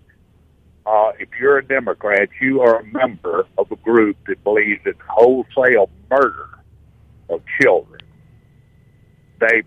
[0.84, 4.94] Uh, if you're a Democrat, you are a member of a group that believes in
[5.06, 6.48] wholesale murder
[7.32, 8.00] of children.
[9.40, 9.62] They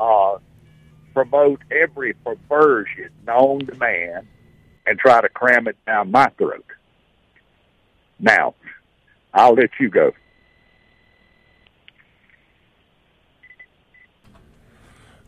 [0.00, 0.38] uh,
[1.12, 4.26] promote every perversion known to man
[4.86, 6.64] and try to cram it down my throat.
[8.18, 8.54] Now,
[9.32, 10.12] I'll let you go.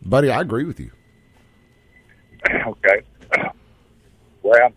[0.03, 0.93] Buddy, I agree with you.
[2.67, 3.03] okay.
[4.43, 4.71] Well,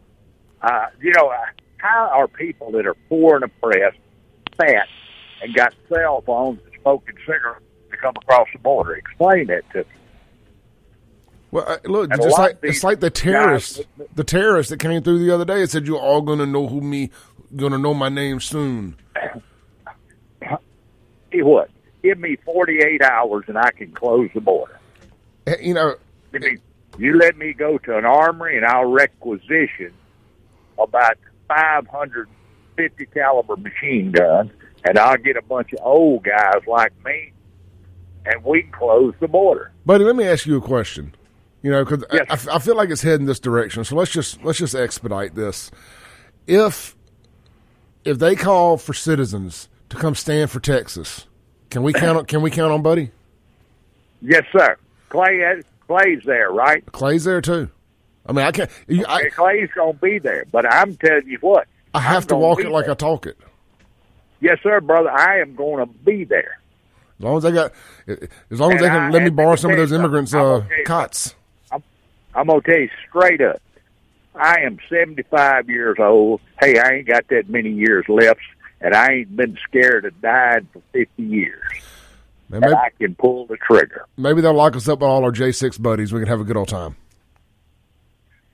[0.63, 1.32] uh, you know,
[1.78, 3.99] how are people that are poor and oppressed,
[4.58, 4.88] fat,
[5.43, 8.95] and got cell phones smoking cigarettes to come across the border?
[8.95, 9.83] Explain that to me.
[11.51, 15.01] Well, uh, look, And just like it's like the terrorists, guys- the terrorists that came
[15.01, 17.09] through the other day and said you're all gonna know who me,
[17.55, 18.95] gonna know my name soon.
[21.31, 21.69] See what?
[22.01, 24.79] Give me 48 hours and I can close the border.
[25.59, 25.95] you know,
[26.33, 26.57] I
[26.97, 29.93] you let me go to an armory and I'll requisition
[30.77, 34.51] about 550 caliber machine guns,
[34.85, 37.31] and I'll get a bunch of old guys like me,
[38.25, 39.71] and we close the border.
[39.85, 41.13] buddy, let me ask you a question.
[41.61, 42.47] You know, because Yes.
[42.47, 43.83] I, I feel like it's heading this direction.
[43.83, 45.71] So let's just let's just expedite this.
[46.47, 46.95] If
[48.05, 51.27] if they call for citizens to come stand for Texas,
[51.69, 53.11] can we count on can we count on Buddy?
[54.21, 54.77] Yes, sir.
[55.09, 56.85] Clay, Clay's there, right?
[56.91, 57.69] Clay's there too.
[58.25, 58.69] I mean, I can't.
[58.87, 62.35] You, I, Clay's gonna be there, but I'm telling you what, I have I'm to
[62.37, 62.87] walk it like.
[62.87, 63.37] I talk it.
[64.41, 65.10] Yes, sir, brother.
[65.12, 66.60] I am going to be there.
[67.19, 67.73] As long as they got,
[68.08, 70.34] as long as And they can I- let me borrow some of those immigrants'.
[70.34, 71.36] I'm uh, gonna tell you cots.
[71.71, 73.62] I'm gonna tell you straight up.
[74.36, 76.39] I am 75 years old.
[76.62, 78.39] Hey, I ain't got that many years left,
[78.80, 81.62] and I ain't been scared of dying for 50 years.
[82.47, 84.06] Man, And maybe, I can pull the trigger.
[84.15, 86.13] maybe they'll lock us up with all our J six buddies.
[86.13, 86.95] We can have a good old time.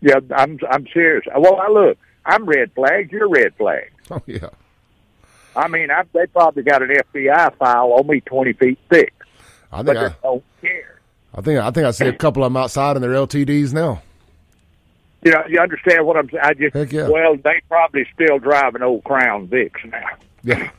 [0.01, 1.25] Yeah, I'm I'm serious.
[1.37, 3.11] Well, I look, I'm red flag.
[3.11, 3.91] You're red flag.
[4.11, 4.49] Oh yeah.
[5.55, 9.13] I mean, I, they probably got an FBI file on me 20 feet thick,
[9.71, 11.01] I think they I, don't care.
[11.33, 14.01] I think I think I see a couple of them outside in their LTDs now.
[15.23, 16.43] You know, you understand what I'm saying?
[16.43, 17.09] I just Heck yeah.
[17.09, 20.07] well, they probably still driving old Crown Vics now.
[20.43, 20.69] Yeah.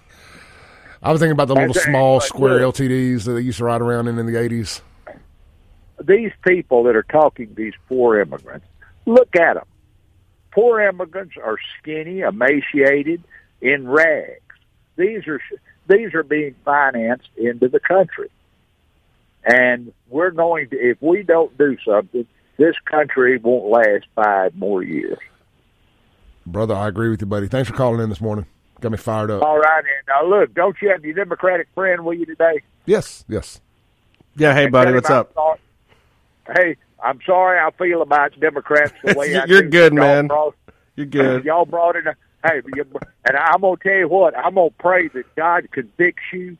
[1.03, 2.77] I was thinking about the little That's small square Look.
[2.77, 4.81] LTDs that they used to ride around in in the eighties.
[6.03, 8.67] these people that are talking these poor immigrants,
[9.05, 9.67] look at them.
[10.53, 13.23] Poor immigrants are skinny, emaciated,
[13.61, 14.41] in rags.
[14.96, 15.40] These are
[15.88, 18.28] these are being financed into the country,
[19.44, 20.76] and we're going to.
[20.76, 25.18] If we don't do something, this country won't last five more years.
[26.46, 27.48] Brother, I agree with you, buddy.
[27.48, 28.46] Thanks for calling in this morning.
[28.80, 29.42] Got me fired up.
[29.42, 32.61] All right, and now look, don't you have your Democratic friend with you today?
[32.85, 33.61] Yes, yes.
[34.37, 35.32] Yeah, hey buddy, what's up?
[35.35, 35.59] sorry-
[36.56, 39.68] Hey, I'm sorry I feel about Democrats the way I You're do.
[39.70, 40.26] good, Y'all man.
[40.28, 40.54] brought-
[40.94, 41.44] You're good.
[41.44, 42.14] Y'all brought in a
[42.46, 42.85] hey, you,
[43.24, 44.37] and I'm gonna tell you what.
[44.37, 46.56] I'm gonna pray that God convicts you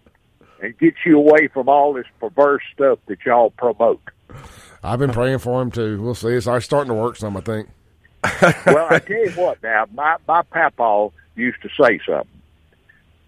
[0.61, 4.01] and gets you away from all this perverse stuff that y'all promote.
[4.83, 6.01] I've been praying for him too.
[6.01, 6.29] We'll see.
[6.29, 7.69] It's starting to work some, I think.
[8.67, 9.63] well, I tell you what.
[9.63, 12.29] Now, my my papa used to say something,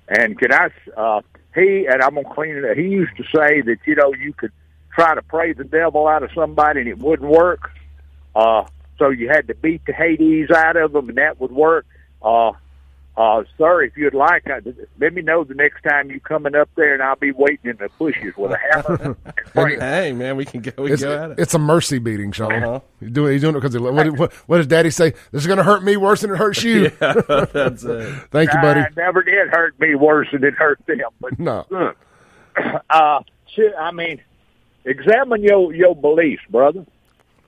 [0.08, 0.70] and can I?
[0.96, 1.20] Uh,
[1.54, 2.76] he and I'm gonna clean it up.
[2.76, 4.52] He used to say that you know you could
[4.94, 7.70] try to pray the devil out of somebody and it wouldn't work.
[8.34, 8.64] Uh,
[8.98, 11.86] so you had to beat the Hades out of them, and that would work.
[12.22, 12.52] Uh,
[13.16, 14.60] uh, sir, if you'd like, I,
[15.00, 17.76] let me know the next time you coming up there, and I'll be waiting in
[17.76, 19.16] the bushes with a hammer
[19.56, 19.80] and.
[19.80, 20.70] Hey man, we can go.
[20.78, 21.38] We It's, go at it.
[21.40, 22.52] it's a mercy beating, Shaun.
[22.52, 22.80] Uh-huh.
[23.00, 25.10] He's doing, he's doing it because what, what, what does Daddy say?
[25.32, 26.92] This is going to hurt me worse than it hurts you.
[27.02, 27.12] yeah,
[27.52, 28.14] That's it.
[28.30, 28.80] Thank you, buddy.
[28.82, 31.00] I never did hurt me worse than it hurt them.
[31.20, 31.66] But No.
[31.70, 31.96] look,
[32.88, 33.20] uh,
[33.80, 34.20] I mean,
[34.84, 36.86] examine your your beliefs, brother,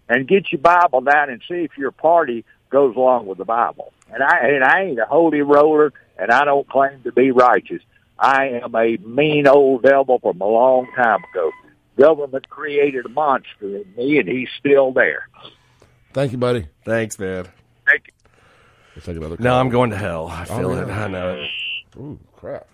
[0.09, 3.93] and get your Bible down and see if your party goes along with the Bible.
[4.13, 7.83] And I and I ain't a holy roller, and I don't claim to be righteous.
[8.19, 11.51] I am a mean old devil from a long time ago.
[11.99, 15.29] Government created a monster in me, and he's still there.
[16.13, 16.67] Thank you, buddy.
[16.85, 17.47] Thanks, man.
[17.87, 18.13] Thank you.
[18.95, 19.45] Let's take another call.
[19.45, 20.27] No, I'm going to hell.
[20.29, 20.83] I oh, feel yeah.
[20.83, 20.89] it.
[20.89, 21.51] I know it.
[21.97, 22.67] Ooh, crap.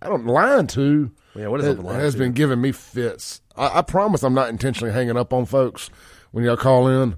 [0.00, 1.10] I don't line to.
[1.34, 1.78] Yeah, what is it?
[1.78, 2.18] up line has to?
[2.18, 3.40] been giving me fits.
[3.56, 5.90] I, I promise I'm not intentionally hanging up on folks
[6.32, 7.16] when y'all call in.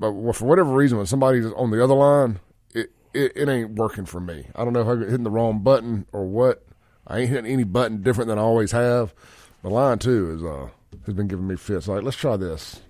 [0.00, 2.40] But for whatever reason, when somebody's on the other line,
[2.74, 4.46] it, it, it ain't working for me.
[4.56, 6.64] I don't know if I'm hitting the wrong button or what.
[7.06, 9.14] I ain't hitting any button different than I always have.
[9.62, 10.70] But line two is uh
[11.04, 11.86] has been giving me fits.
[11.86, 12.80] Like, let's try this.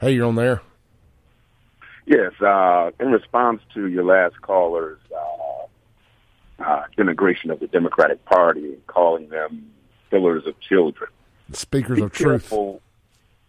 [0.00, 0.60] Hey, you're on there.
[2.06, 8.64] Yes, uh, in response to your last caller's uh, uh, denigration of the Democratic Party
[8.64, 9.70] and calling them
[10.10, 11.10] killers of children,
[11.52, 12.52] Speakers be of truth.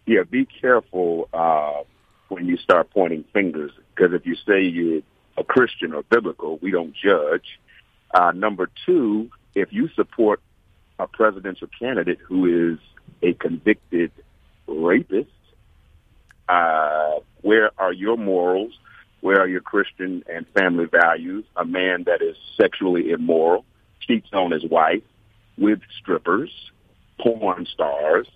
[0.06, 1.84] Yeah, be careful uh,
[2.30, 5.02] when you start pointing fingers because if you say you're
[5.36, 7.58] a Christian or biblical, we don't judge.
[8.14, 10.40] Uh, number two, if you support
[10.98, 12.78] a presidential candidate who is
[13.22, 14.12] a convicted
[14.66, 15.30] rapist,
[16.48, 18.72] uh, where are your morals?
[19.20, 21.44] Where are your Christian and family values?
[21.56, 23.64] A man that is sexually immoral,
[24.00, 25.02] cheats on his wife
[25.58, 26.50] with strippers,
[27.20, 28.26] porn stars,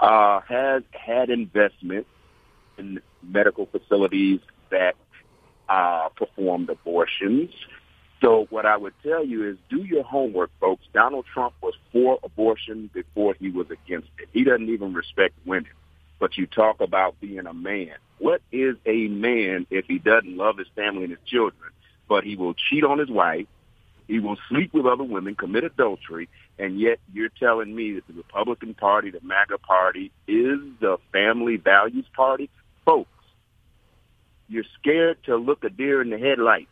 [0.00, 2.06] uh, has had investment
[2.78, 4.94] in medical facilities that
[5.68, 7.50] uh, performed abortions.
[8.20, 10.84] So what I would tell you is do your homework, folks.
[10.92, 14.28] Donald Trump was for abortion before he was against it.
[14.32, 15.70] He doesn't even respect women.
[16.20, 17.94] But you talk about being a man.
[18.18, 21.72] What is a man if he doesn't love his family and his children,
[22.08, 23.46] but he will cheat on his wife,
[24.06, 28.12] he will sleep with other women, commit adultery, and yet you're telling me that the
[28.14, 32.50] Republican Party, the MAGA Party, is the family values party?
[32.84, 33.10] Folks,
[34.48, 36.68] you're scared to look a deer in the headlight.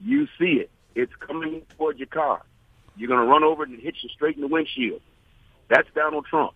[0.00, 0.70] You see it.
[0.94, 2.42] It's coming towards your car.
[2.96, 5.00] You're going to run over it and hit you straight in the windshield.
[5.68, 6.52] That's Donald Trump.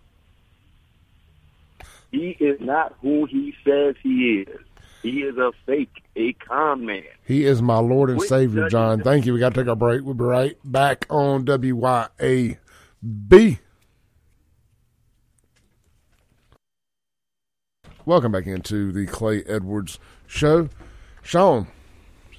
[2.11, 4.59] He is not who he says he is.
[5.01, 7.03] He is a fake, a con man.
[7.25, 9.01] He is my Lord and Which Savior, John.
[9.01, 9.33] Thank you.
[9.33, 10.03] We got to take our break.
[10.03, 12.59] We'll be right back on WYAB.
[18.07, 20.69] Welcome back into the Clay Edwards Show.
[21.23, 21.65] Shaun,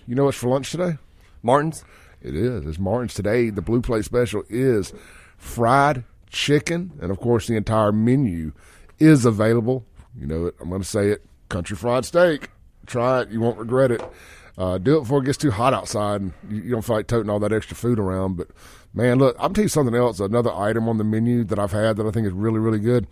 [0.07, 0.97] you know what's for lunch today?
[1.43, 1.85] Martin's.
[2.23, 2.65] It is.
[2.65, 3.51] It's Martin's today.
[3.51, 4.93] The Blue Plate Special is
[5.37, 8.53] fried chicken, and of course, the entire menu
[9.01, 9.85] is available.
[10.17, 10.55] You know it.
[10.61, 11.27] I'm going to say it.
[11.49, 12.51] Country fried steak.
[12.87, 13.31] Try it.
[13.31, 14.05] You won't regret it.
[14.57, 17.09] Uh, do it before it gets too hot outside and you, you don't feel like
[17.09, 18.37] toting all that extra food around.
[18.37, 18.49] But
[18.95, 20.19] man, look, I'm tell you something else.
[20.21, 23.07] Another item on the menu that I've had that I think is really, really good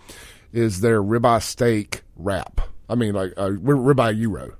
[0.54, 2.60] is their ribeye steak wrap.
[2.88, 4.54] I mean, like uh, ribeye euro.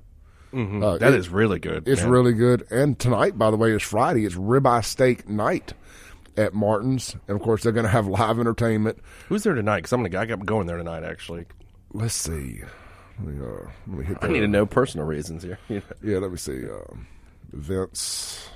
[0.53, 1.87] Uh, That it- is really good.
[1.87, 2.11] it's man.
[2.11, 2.65] really good.
[2.71, 4.25] And tonight, by the way, is Friday.
[4.25, 5.73] It's ribeye steak night
[6.37, 8.99] at Martin's, and of course, they're going to have live entertainment.
[9.29, 9.77] Who's there tonight?
[9.79, 10.19] Because I'm gonna.
[10.21, 11.03] I got going there tonight.
[11.03, 11.45] Actually,
[11.93, 12.61] Let's see.
[13.19, 15.57] Let me, uh, let me hit I need to know personal reasons here.
[16.03, 16.65] Yeah, let me see.
[16.69, 17.07] Um,
[17.53, 18.49] events.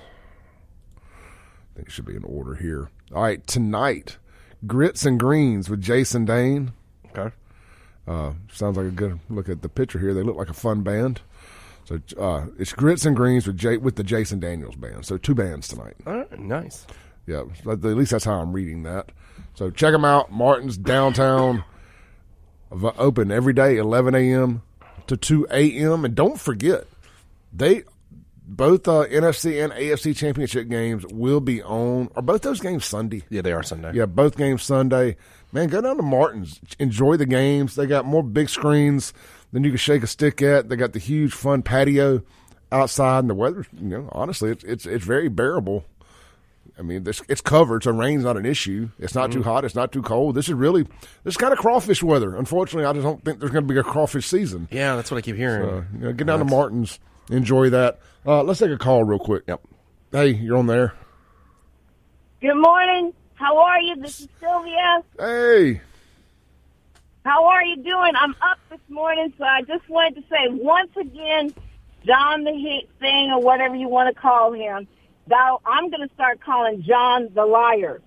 [1.05, 2.89] I think it should be in order here.
[3.13, 4.17] All right, tonight,
[4.67, 6.73] grits and greens with Jason Dane.
[7.17, 7.33] Okay.
[8.07, 10.13] Uh, sounds like a good look at the picture here.
[10.13, 11.21] They look like a fun band.
[11.85, 15.05] So uh, it's grits and greens with J- with the Jason Daniels band.
[15.05, 15.95] So two bands tonight.
[16.05, 16.39] Right.
[16.39, 16.85] Nice.
[17.27, 19.11] Yeah, at least that's how I'm reading that.
[19.53, 20.31] So check them out.
[20.31, 21.63] Martin's downtown,
[22.71, 24.63] open every day, 11 a.m.
[25.07, 26.05] to 2 a.m.
[26.05, 26.85] And don't forget,
[27.53, 27.83] they
[28.47, 32.09] both uh, NFC and AFC championship games will be on.
[32.15, 33.23] Are both those games Sunday?
[33.29, 33.91] Yeah, they are Sunday.
[33.93, 35.17] Yeah, both games Sunday.
[35.51, 36.59] Man, go down to Martin's.
[36.77, 37.75] Enjoy the games.
[37.75, 39.13] They got more big screens
[39.51, 40.69] than you can shake a stick at.
[40.69, 42.21] They got the huge fun patio
[42.71, 43.65] outside, and the weather.
[43.73, 45.85] You know, honestly, it's it's it's very bearable.
[46.77, 48.89] I mean, this, it's covered, so rain's not an issue.
[48.99, 49.65] It's not too hot.
[49.65, 50.35] It's not too cold.
[50.35, 50.83] This is really
[51.23, 52.37] this is kind of crawfish weather.
[52.37, 54.69] Unfortunately, I just don't think there's going to be a crawfish season.
[54.71, 55.67] Yeah, that's what I keep hearing.
[55.67, 57.99] Uh, you know, get down to Martin's, enjoy that.
[58.25, 59.43] Uh, let's take a call real quick.
[59.47, 59.61] Yep.
[60.13, 60.93] Hey, you're on there.
[62.39, 63.13] Good morning.
[63.39, 63.95] How are you?
[63.95, 65.03] This is Sylvia.
[65.17, 65.81] Hey,
[67.25, 68.13] How are you doing?
[68.15, 71.53] I'm up this morning, so I just wanted to say once again,
[72.05, 74.87] John the hit thing or whatever you want to call him.
[75.27, 78.01] Thou, I'm going to start calling John the liar.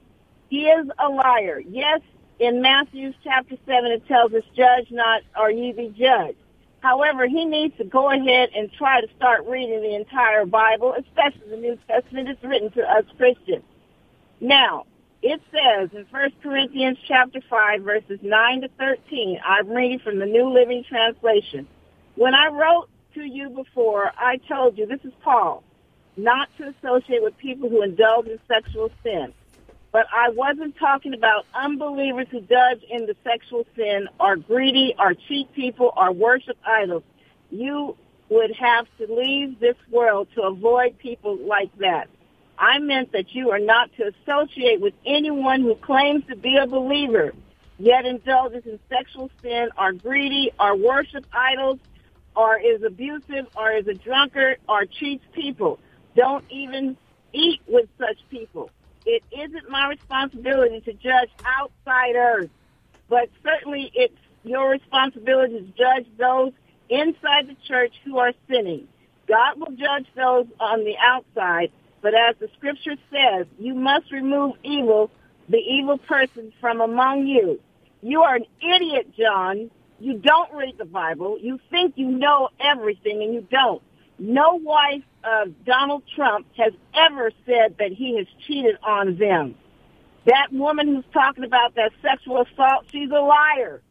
[0.50, 1.60] He is a liar.
[1.66, 2.00] Yes,
[2.38, 6.38] in Matthew chapter 7, it tells us, judge not or ye be judged.
[6.80, 11.48] However, he needs to go ahead and try to start reading the entire Bible, especially
[11.50, 12.28] the New Testament.
[12.28, 13.64] It's written to us Christians.
[14.40, 14.84] Now,
[15.22, 20.26] it says in 1 Corinthians chapter 5, verses 9 to 13, I'm reading from the
[20.26, 21.68] New Living Translation.
[22.16, 25.62] When I wrote to you before, I told you, this is Paul,
[26.16, 29.32] not to associate with people who indulge in sexual sin.
[29.92, 35.14] But I wasn't talking about unbelievers who judge in the sexual sin, are greedy, or
[35.14, 37.04] cheat people, or worship idols.
[37.50, 37.96] You
[38.28, 42.08] would have to leave this world to avoid people like that.
[42.62, 46.66] I meant that you are not to associate with anyone who claims to be a
[46.68, 47.32] believer,
[47.76, 51.80] yet indulges in sexual sin, are greedy, or worship idols,
[52.36, 55.80] or is abusive, or is a drunkard, or cheats people.
[56.14, 56.96] Don't even
[57.32, 58.70] eat with such people.
[59.04, 62.48] It isn't my responsibility to judge outsiders,
[63.08, 66.52] but certainly it's your responsibility to judge those
[66.88, 68.86] inside the church who are sinning.
[69.26, 71.72] God will judge those on the outside,
[72.02, 75.10] but as the scripture says, you must remove evil,
[75.48, 77.60] the evil person from among you.
[78.02, 79.70] You are an idiot, John.
[80.00, 81.38] You don't read the Bible.
[81.40, 83.80] You think you know everything and you don't.
[84.18, 89.54] No wife of Donald Trump has ever said that he has cheated on them.
[90.26, 93.82] That woman who's talking about that sexual assault, she's a liar.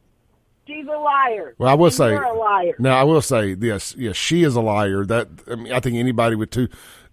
[0.68, 1.56] She's a liar.
[1.58, 2.76] Well, I will And say, you're a liar.
[2.80, 5.06] Now, I will say, yes, yes, she is a liar.
[5.06, 6.68] That I mean, I think anybody with two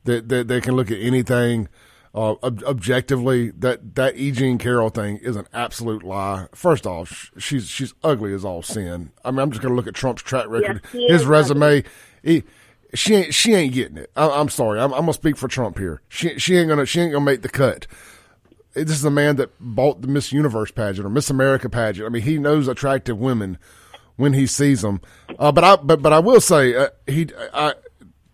[0.08, 1.68] that that they can look at anything
[2.14, 3.50] uh, ob- objectively.
[3.50, 4.30] That that E.
[4.32, 6.48] Jean Carroll thing is an absolute lie.
[6.54, 9.12] First off, sh- she's she's ugly as all sin.
[9.24, 11.84] I mean, I'm just going to look at Trump's track record, Yes, his resume.
[12.22, 12.42] He,
[12.94, 14.10] she ain't she ain't getting it.
[14.16, 14.80] I, I'm sorry.
[14.80, 16.02] I'm, I'm gonna speak for Trump here.
[16.08, 17.86] She she ain't gonna she ain't gonna make the cut
[18.74, 22.06] this is a man that bought the Miss Universe pageant or Miss America pageant.
[22.06, 23.58] I mean, he knows attractive women
[24.16, 25.00] when he sees them.
[25.38, 27.74] Uh, but I but but I will say uh, he I,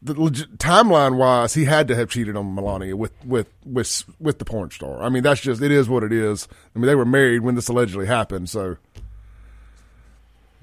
[0.05, 4.71] timeline wise, he had to have cheated on Melania with with with with the porn
[4.71, 5.03] star.
[5.03, 6.47] I mean, that's just it is what it is.
[6.75, 8.77] I mean, they were married when this allegedly happened, so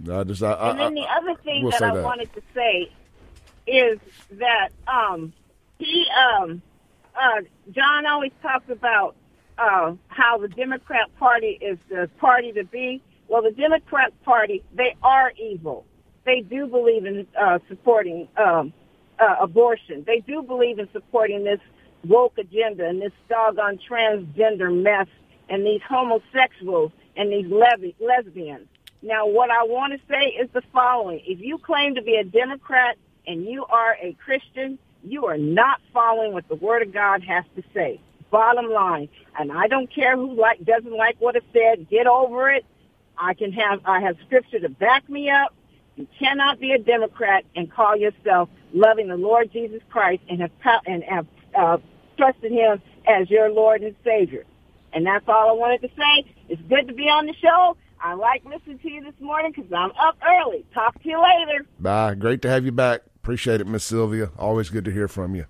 [0.10, 2.04] I just I, And I, then the other thing we'll that I that.
[2.04, 2.92] wanted to say
[3.68, 4.00] is
[4.32, 5.34] that um,
[5.78, 6.06] he,
[6.40, 6.62] um,
[7.20, 9.16] uh, John always talks about
[9.58, 13.02] uh, how the Democrat Party is the party to be.
[13.28, 15.86] Well, the Democrat Party, they are evil.
[16.26, 18.74] They do believe in uh, supporting um,
[19.22, 20.04] uh, abortion.
[20.08, 21.60] They do believe in supporting this
[22.06, 25.08] woke agenda and this doggone transgender mess
[25.50, 28.68] and these homosexuals and these le- lesbians.
[29.04, 31.22] Now, what I want to say is the following.
[31.26, 35.82] If you claim to be a Democrat and you are a Christian, you are not
[35.94, 38.00] following what the Word of God has to say.
[38.32, 39.10] Bottom line.
[39.38, 41.90] And I don't care who like doesn't like what it said.
[41.90, 42.66] Get over it.
[43.18, 45.54] I can have I have scripture to back me up.
[45.96, 50.52] You cannot be a Democrat and call yourself loving the Lord Jesus Christ and have
[50.86, 51.78] and have uh,
[52.18, 54.46] trusted Him as your Lord and Savior.
[54.94, 56.34] And that's all I wanted to say.
[56.50, 57.78] It's good to be on the show.
[58.04, 60.66] I like listening to you this morning because I'm up early.
[60.74, 61.66] Talk to you later.
[61.80, 62.16] Bye.
[62.16, 63.02] Great to have you back.
[63.16, 64.32] Appreciate it, Miss Sylvia.
[64.38, 65.46] Always good to hear from you.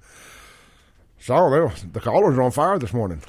[1.18, 3.22] So the callers are on fire this morning.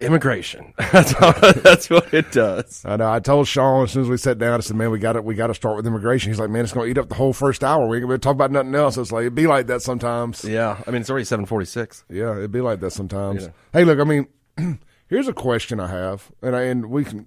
[0.00, 0.74] Immigration.
[0.92, 2.84] That's how, that's what it does.
[2.84, 3.10] I know.
[3.10, 5.22] I told Shaun as soon as we sat down, I said, "Man, we got to
[5.22, 7.16] we got to start with immigration." He's like, "Man, it's going to eat up the
[7.16, 7.86] whole first hour.
[7.88, 10.44] We ain't going to talk about nothing else." It's like it'd be like that sometimes.
[10.44, 12.04] Yeah, I mean it's already seven forty six.
[12.08, 13.42] Yeah, it'd be like that sometimes.
[13.44, 13.48] Yeah.
[13.72, 14.28] Hey, look, I mean,
[15.08, 17.26] here's a question I have, and I, and we can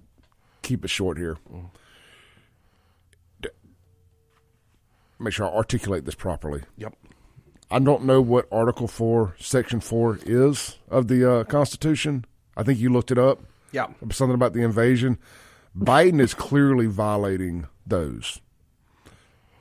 [0.62, 1.36] keep it short here.
[3.42, 3.50] D-
[5.18, 6.62] Make sure I articulate this properly.
[6.78, 6.94] Yep.
[7.70, 12.24] I don't know what Article Four, Section Four is of the uh, Constitution.
[12.56, 13.40] I think you looked it up.
[13.72, 13.86] Yeah.
[14.10, 15.18] something about the invasion.
[15.76, 18.40] Biden is clearly violating those.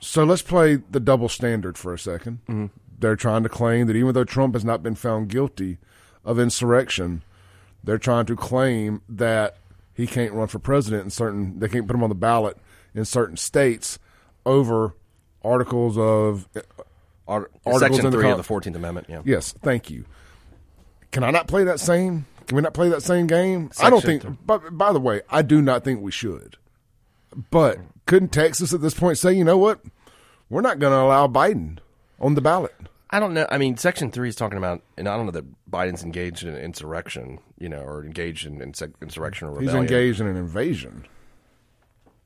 [0.02, 2.66] So let's play the double standard for a 2nd mm-hmm.
[3.00, 5.80] They're trying to claim that even though Trump has not been found guilty
[6.24, 7.24] of insurrection,
[7.84, 9.58] they're trying to claim that
[9.94, 11.60] he can't run for president in certain.
[11.60, 12.58] They can't put him on the ballot
[12.94, 13.98] in certain states
[14.46, 14.96] over
[15.44, 16.48] articles of.
[16.56, 16.62] Uh,
[17.28, 19.08] Art- Articles Section in the three of the Fourteenth Amendment.
[19.10, 19.22] Yeah.
[19.24, 20.06] Yes, thank you.
[21.12, 22.26] Can I not play that same?
[22.48, 23.72] Can we not play that same game?
[23.80, 24.24] I don't think.
[24.46, 26.58] But by the way, I do not think we should.
[27.50, 29.82] But couldn't Texas at this point say, you know what,
[30.50, 31.80] we're not going to allow Biden
[32.20, 32.76] on the ballot?
[33.10, 33.46] I don't know.
[33.50, 36.56] I mean, Section Three is talking about, and I don't know that Biden's engaged in
[36.56, 39.84] insurrection, you know, or engaged in insec- insurrection or rebellion.
[39.84, 41.06] He's engaged in an invasion.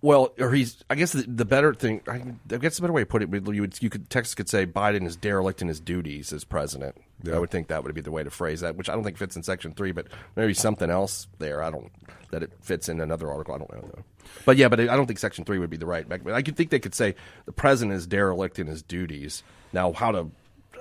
[0.05, 0.83] Well, or he's.
[0.87, 2.01] I guess the, the better thing.
[2.07, 2.21] I,
[2.53, 4.67] I guess the better way to put it, you would, you could Texas could say
[4.67, 7.01] Biden is derelict in his duties as president.
[7.33, 9.17] I would think that would be the way to phrase that, which I don't think
[9.17, 11.63] fits in Section Three, but maybe something else there.
[11.63, 11.91] I don't
[12.29, 13.55] that it fits in another article.
[13.55, 14.03] I don't know though.
[14.45, 16.05] But yeah, but I don't think Section Three would be the right.
[16.31, 17.15] I could think they could say
[17.47, 19.41] the president is derelict in his duties.
[19.73, 20.29] Now, how to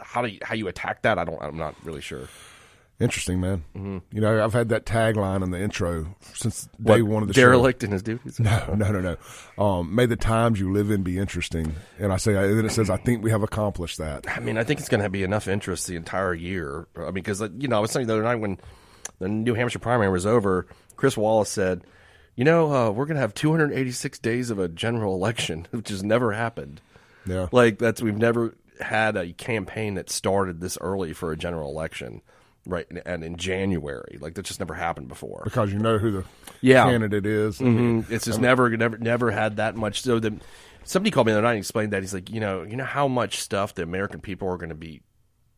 [0.03, 1.19] how do you, how you attack that?
[1.19, 1.43] I don't.
[1.43, 2.29] I'm not really sure.
[3.01, 3.65] Interesting, man.
[3.77, 3.99] Mm-hmm.
[4.13, 7.35] You know, I've had that tagline in the intro since day What, one of the
[7.35, 7.41] show.
[7.41, 8.39] derelict in his duties.
[8.39, 9.01] No, no, no,
[9.59, 9.63] no.
[9.63, 11.75] Um, may the times you live in be interesting.
[11.99, 14.25] And I say, and then it says, I think we have accomplished that.
[14.29, 16.87] I mean, I think it's going to be enough interest the entire year.
[16.97, 18.59] I mean, because you know, I was saying the other night when
[19.19, 21.83] the New Hampshire primary was over, Chris Wallace said,
[22.37, 26.05] "You know, uh, we're going to have 286 days of a general election, which has
[26.05, 26.81] never happened.
[27.27, 27.49] Yeah.
[27.51, 32.23] Like that's we've never had a campaign that started this early for a general election,
[32.67, 32.87] right?
[33.07, 35.43] And in January, like that just never happened before.
[35.45, 36.25] Because you know who the
[36.61, 36.85] Yeah.
[36.85, 37.59] candidate is.
[37.59, 38.11] Mhm.
[38.11, 40.03] It's just never, never, never had that much.
[40.03, 40.37] So the
[40.85, 42.85] somebody called me the other night and explained that he's like, you know, you know
[42.85, 45.01] how much stuff the American people are going to be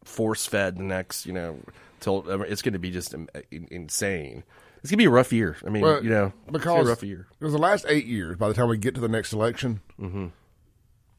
[0.04, 1.58] force fed the next, you know,
[2.00, 4.44] till it's going to be just um, insane.
[4.82, 5.56] It's going to be a rough year.
[5.66, 7.26] I mean, you know, gonna because a rough year.
[7.40, 10.26] Because the last eight years, by the time we get to the next election, Mm-hmm.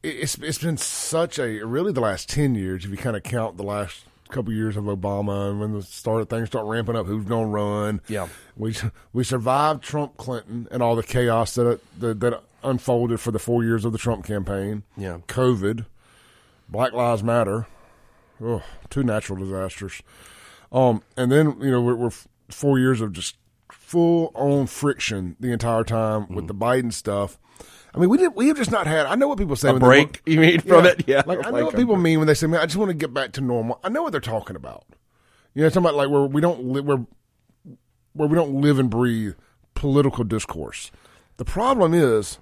[0.02, 2.84] it's it's been such a really the last ten years.
[2.84, 6.28] If you kind of count the last couple years of Obama and when the started
[6.28, 8.00] things start ramping up, who's going to run?
[8.08, 8.28] Yeah.
[8.56, 8.74] we
[9.12, 13.64] we survived Trump, Clinton, and all the chaos that that, that unfolded for the four
[13.64, 14.82] years of the Trump campaign.
[14.96, 15.18] Yeah.
[15.28, 15.86] COVID,
[16.68, 17.66] Black Lives Matter,
[18.42, 20.02] oh, two natural disasters.
[20.70, 22.12] Um, and then you know we're, we're
[22.50, 23.36] four years of just
[23.70, 27.38] full on friction the entire time with the Biden stuff.
[27.94, 28.34] I mean, we did.
[28.34, 29.06] We have just not had.
[29.06, 29.70] I know what people say.
[29.70, 31.04] A when they break, want- you mean, from it?
[31.06, 31.22] Yeah.
[31.26, 33.12] Like I know what people mean when they say, "Man, I just want to get
[33.14, 34.84] back to normal." I know what they're talking about.
[35.54, 37.04] You know, talking about like where we don't live, where
[38.12, 39.34] where we don't live and breathe
[39.74, 40.90] political discourse.
[41.38, 42.38] The problem is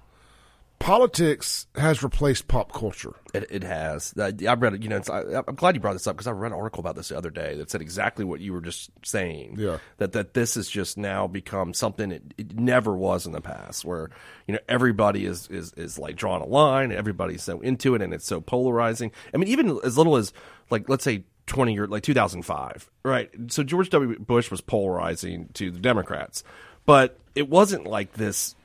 [0.79, 3.13] politics has replaced pop culture.
[3.33, 4.13] It, it has.
[4.17, 4.83] I, I read it.
[4.83, 6.79] You know, it's, I, I'm glad you brought this up because I read an article
[6.79, 9.55] about this the other day that said exactly what you were just saying.
[9.57, 9.79] Yeah.
[9.97, 13.85] That that this has just now become something it, it never was in the past,
[13.85, 14.09] where
[14.47, 18.13] you know everybody is is is like drawing a line, everybody's so into it, and
[18.13, 19.11] it's so polarizing.
[19.33, 20.31] I mean, even as little as
[20.69, 23.29] like let's say 20 year like 2005, right?
[23.47, 24.19] So George W.
[24.19, 26.43] Bush was polarizing to the Democrats,
[26.85, 28.55] but it wasn't like this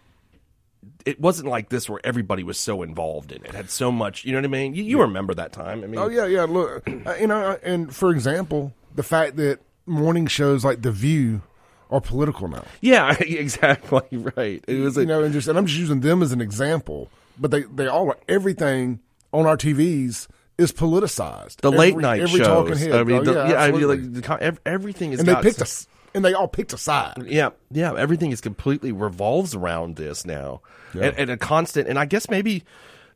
[1.07, 3.49] it wasn't like this where everybody was so involved in it.
[3.51, 4.75] it had so much, you know what I mean?
[4.75, 5.83] You, you remember that time.
[5.85, 6.45] I mean, Oh yeah, yeah.
[6.45, 11.43] Look, uh, you know, and for example, the fact that morning shows like The View
[11.91, 12.65] are political now.
[12.81, 14.03] yeah, exactly
[14.37, 14.65] right.
[14.67, 17.09] It was a, you know, and just and I'm just using them as an example,
[17.39, 19.01] but they they all are everything
[19.33, 20.27] on our TVs
[20.59, 21.57] is politicized.
[21.57, 22.47] the Every- late night every shows.
[22.47, 22.93] talking head.
[22.93, 25.57] I mean, Oh, the, yeah, yeah, I mean, like the, everything is and they picked
[25.57, 27.25] some- us, and they all picked a side.
[27.27, 27.95] Yeah, yeah.
[27.97, 30.61] Everything is completely revolves around this now,
[30.93, 31.89] and, and a constant.
[31.89, 32.65] And I guess maybe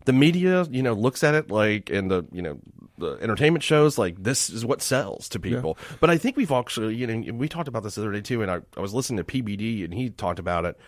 [0.05, 2.59] the media, you know, looks at it like, and the you know,
[2.99, 5.79] the entertainment shows like this is what sells to people.
[6.01, 8.43] But I think we've actually, you know, we talked about this the other day too,
[8.43, 10.79] and I, I was listening to PBD, and he talked about it.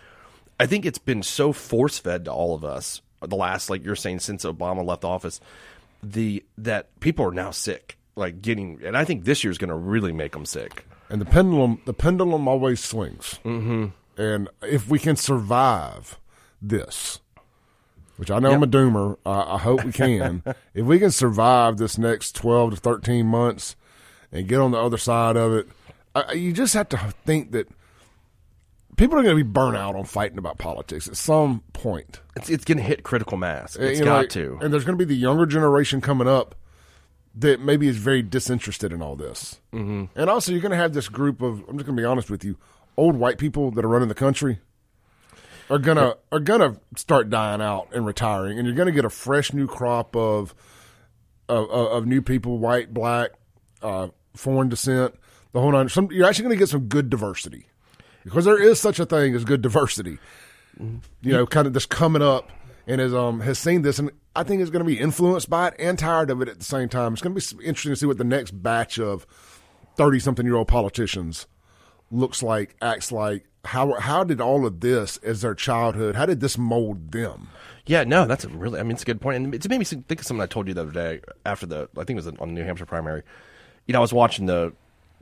[0.59, 3.95] I think it's been so force fed to all of us the last, like you're
[3.95, 5.39] saying, since Obama left office,
[6.01, 9.75] the that people are now sick, like getting, and I think this year's going to
[9.75, 10.85] really make them sick.
[11.09, 13.39] And the pendulum, the pendulum always swings.
[13.43, 13.87] Mm-hmm.
[14.21, 16.19] And if we can survive
[16.61, 17.19] this,
[18.17, 20.43] which I know I'm a doomer, I, I hope we can.
[20.73, 23.75] if we can survive this next 12 to 13 months
[24.31, 25.67] and get on the other side of it,
[26.13, 27.69] I, you just have to think that
[28.97, 32.19] people are going to be burnt out on fighting about politics at some point.
[32.35, 33.77] It's, it's going to hit critical mass.
[33.77, 34.59] It's You know, got like- to.
[34.61, 36.55] And there's going to be the younger generation coming up
[37.35, 39.59] that maybe is very disinterested in all this.
[39.73, 40.05] Mm-hmm.
[40.15, 42.29] And also, you're going to have this group of, I'm just going to be honest
[42.29, 42.57] with you,
[42.97, 44.59] old white people that are running the country
[45.69, 49.53] are gonna are gonna start dying out and retiring, and you're gonna get a fresh
[49.53, 50.53] new crop of
[51.47, 53.31] of, of, new people, white, black,
[53.81, 55.15] uh, foreign descent,
[55.51, 55.89] the whole nine.
[55.89, 57.65] Some, you're actually gonna get some good diversity
[58.23, 60.19] because there is such a thing as good diversity.
[60.79, 62.49] You know, kind of just coming up
[62.87, 65.67] and has um has seen this, and I think is going to be influenced by
[65.67, 67.11] it and tired of it at the same time.
[67.11, 69.27] It's going to be interesting to see what the next batch of
[69.97, 71.45] thirty something year old politicians
[72.09, 73.43] looks like, acts like.
[73.65, 76.15] How how did all of this as their childhood?
[76.15, 77.49] How did this mold them?
[77.85, 78.79] Yeah, no, that's a really.
[78.79, 79.35] I mean, it's a good point.
[79.35, 81.89] and it's made me think of something I told you the other day after the.
[81.97, 83.23] I think it was on the New Hampshire primary.
[83.87, 84.71] You know, I was watching the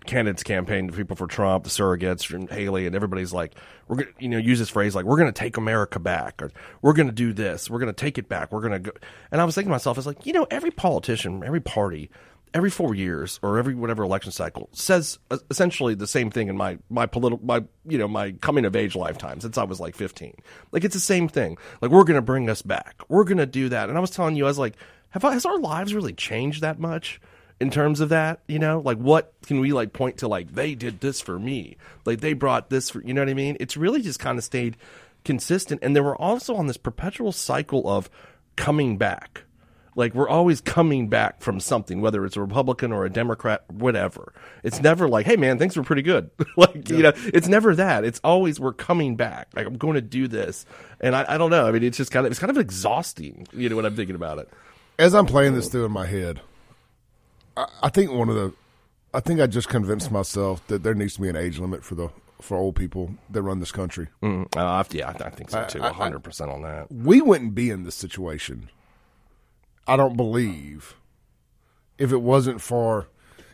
[0.08, 3.54] candidates campaign, people for Trump, the surrogates from Haley, and everybody's like,
[3.88, 6.52] "We're gonna," you know, use this phrase like, "We're gonna take America back," or
[6.82, 8.92] "We're gonna do this," "We're gonna take it back," "We're gonna go."
[9.32, 12.10] And I was thinking to myself, it's like, you know, every politician, every party.
[12.54, 15.20] Every four years or every whatever election cycle says
[15.52, 18.96] essentially the same thing in my my political my you know my coming of age
[18.96, 20.34] lifetime since I was like fifteen.
[20.72, 21.58] Like it's the same thing.
[21.82, 23.04] Like we're gonna bring us back.
[23.10, 23.90] We're gonna do that.
[23.90, 24.76] And I was telling you, I was like,
[25.10, 27.20] have I, has our lives really changed that much?
[27.60, 28.82] In terms of that you know?
[28.84, 31.78] Like what can we like point to like they did this for me?
[32.06, 33.58] Like they brought this for you know what i mean?
[33.60, 34.78] It's really just kind of stayed
[35.26, 35.82] consistent.
[35.84, 38.10] And then we're also on this perpetual cycle of
[38.56, 39.44] coming back.
[39.96, 44.32] Like we're always coming back from something whether it's a republican or a democrat whatever.
[44.64, 46.30] It's never like hey man things were pretty good.
[46.56, 48.04] Like you know it's never that.
[48.04, 49.50] It's always we're coming back.
[49.56, 50.66] Like i'm going to do this.
[51.00, 51.68] And I, I don't know.
[51.68, 54.16] I mean it's just kind of it's kind of exhausting you know when i'm thinking
[54.16, 54.50] about it.
[55.00, 56.42] As I'm playing this through in my head,
[57.58, 58.54] I, I think one of the,
[59.14, 61.96] I think I just convinced myself that there needs to be an age limit for
[61.96, 62.10] the
[62.42, 64.08] for old people that run this country.
[64.22, 65.82] Mm, uh, yeah, I think so too.
[65.82, 66.92] I- I- hundred percent on that.
[66.92, 68.70] we wouldn't be in this situation.
[69.88, 70.96] I don't believe
[71.98, 73.08] if it wasn't for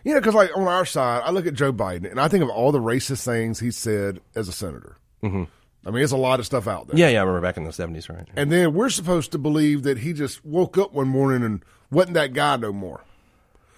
[0.03, 2.43] you know because like on our side, I look at Joe Biden and I think
[2.43, 4.97] of all the racist things he said as a senator.
[5.23, 5.43] Mm-hmm.
[5.85, 6.97] I mean, it's a lot of stuff out there.
[6.97, 7.19] Yeah, yeah.
[7.19, 8.27] I remember back in the seventies, right?
[8.35, 12.15] And then we're supposed to believe that he just woke up one morning and wasn't
[12.15, 13.03] that guy no more.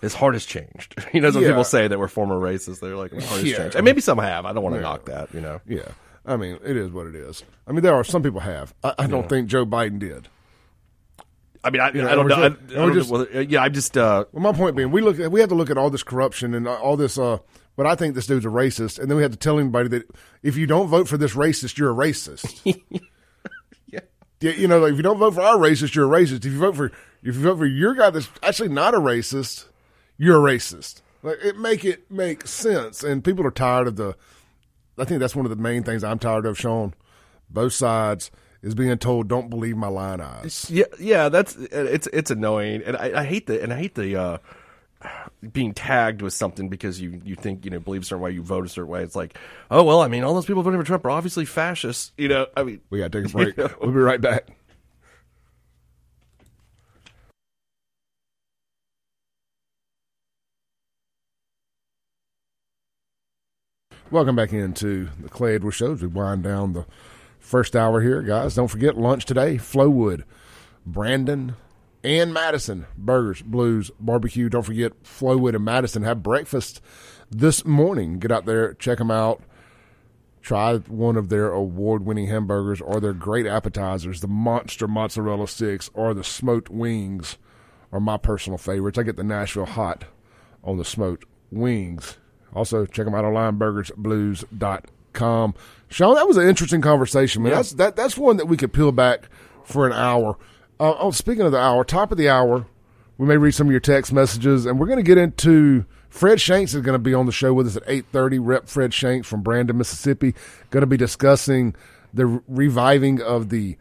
[0.02, 0.96] His heart has changed.
[1.14, 1.50] You know, some Yeah.
[1.50, 2.80] people say that we're former racists.
[2.80, 3.58] They're like, his heart has Yeah.
[3.58, 4.46] changed, and maybe some have.
[4.46, 5.34] I don't want to knock that.
[5.34, 5.88] You know, Yeah,
[6.26, 7.44] I mean, it is what it is.
[7.68, 8.74] I mean, there are some people have.
[8.84, 10.28] I, I don't think Joe Biden did.
[11.64, 12.36] I mean, I, know, I don't know.
[12.36, 13.98] I, I just- don't just- know whether, yeah, I'm just.
[13.98, 16.54] Uh, Well, my point being, we look, we have to look at all this corruption
[16.54, 17.18] and all this.
[17.18, 17.40] Uh,
[17.76, 20.04] but I think this dude's a racist, and then we have to tell anybody that
[20.44, 22.62] if you don't vote for this racist, you're a racist.
[23.88, 24.00] yeah.
[24.42, 26.46] Yeah, you know, like if you don't vote for our racist, you're a racist.
[26.46, 26.86] If you vote for
[27.24, 29.66] if you vote for your guy that's actually not a racist,
[30.18, 31.02] you're a racist.
[31.24, 34.16] Like it make it make sense, and people are tired of the.
[34.98, 36.94] I think that's one of the main things I'm tired of, Shaun.
[37.50, 42.32] Both sides is being told, "Don't believe my lying eyes." Yeah, yeah, that's it's it's
[42.32, 44.38] annoying, and I, I hate the and I hate the uh,
[45.52, 48.42] being tagged with something because you you think you know believe a certain way, you
[48.44, 49.04] vote a certain way.
[49.04, 49.38] It's like,
[49.72, 52.12] oh well, I mean, all those people voting for Trump are obviously fascists.
[52.18, 53.58] You know, I mean, We got to take a break.
[53.82, 54.48] we'll be right back.
[64.12, 66.86] Welcome back into the Clay Edwards Show as we wind down the
[67.40, 68.54] first hour here, guys.
[68.54, 70.24] Don't forget lunch today, Flowwood,
[70.86, 71.56] Brandon,
[72.04, 74.48] and Madison Burgers, Blues, Barbecue.
[74.48, 76.82] Don't forget Flowwood and Madison have breakfast
[77.32, 78.20] this morning.
[78.20, 79.42] Get out there, check them out.
[80.44, 84.22] Try one of their award-winning hamburgers or their great appetizers.
[84.22, 87.40] The monster mozzarella sticks or the smoked wings
[87.92, 89.00] are my personal favorites.
[89.00, 90.06] I get the Nashville hot
[90.64, 92.20] on the smoked wings.
[92.56, 95.54] Also, check them out online, burgersblues.com.
[95.90, 97.52] Shaun, that was an interesting conversation, man.
[97.52, 97.58] Yeah.
[97.58, 99.30] That's that that's one that we could peel back
[99.64, 100.38] for an hour.
[100.80, 102.66] Uh, oh, speaking of the hour, top of the hour,
[103.18, 106.42] we may read some of your text messages, and we're going to get into Fred
[106.42, 108.40] Shanks is going to be on the show with us at eight thirty.
[108.40, 110.34] Rep Fred Shanks from Brandon, Mississippi,
[110.70, 111.76] going to be discussing
[112.14, 113.78] the reviving of the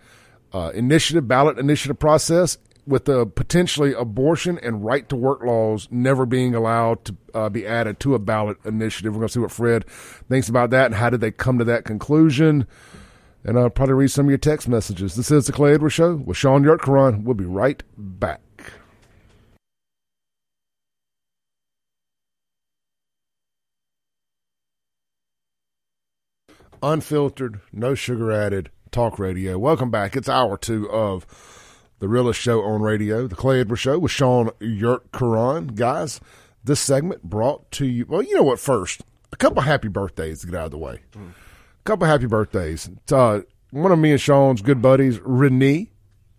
[0.52, 6.26] uh, initiative ballot initiative process with the potentially abortion and right to work laws never
[6.26, 9.14] being allowed to uh, be added to a ballot initiative.
[9.14, 9.88] We're going to see what Fred
[10.28, 12.66] thinks about that and how did they come to that conclusion.
[13.44, 15.14] And I'll probably read some of your text messages.
[15.16, 17.24] This is the Clay Edwards Show with Shaun Yurtkuran.
[17.24, 18.40] We'll be right back.
[26.82, 29.58] Unfiltered, no sugar added talk radio.
[29.58, 30.14] Welcome back.
[30.16, 31.24] It's hour two of
[32.04, 35.74] the realest show on radio, the Clay Edwards Show with Shaun Yurtkuran.
[35.74, 36.20] Guys,
[36.62, 38.04] this segment brought to you.
[38.06, 38.60] Well, you know what?
[38.60, 39.00] First,
[39.32, 41.00] a couple happy birthdays to get out of the way.
[41.14, 42.90] A couple happy birthdays.
[43.10, 43.40] Uh,
[43.70, 45.92] one of me and Shaun's good buddies, Renee.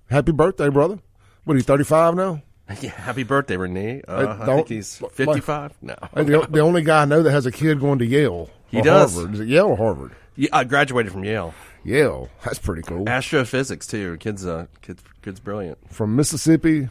[0.08, 1.00] Happy birthday, brother.
[1.46, 2.44] What are you, 35 now?
[2.82, 4.02] Yeah, happy birthday, Renee.
[4.08, 5.74] Uh, I think he's 55.
[5.84, 5.96] No.
[6.14, 8.50] The, the only guy I know that has a kid going to Yale.
[8.68, 9.14] He does.
[9.14, 9.34] Harvard.
[9.36, 10.16] Is it Yale or Harvard?
[10.36, 11.54] Yeah, I graduated from Yale.
[11.86, 12.30] Yale.
[12.44, 13.08] That's pretty cool.
[13.08, 14.18] Astrophysics, too.
[14.18, 15.78] Kid's, uh, kid's, kid's brilliant.
[15.94, 16.90] From Mississippi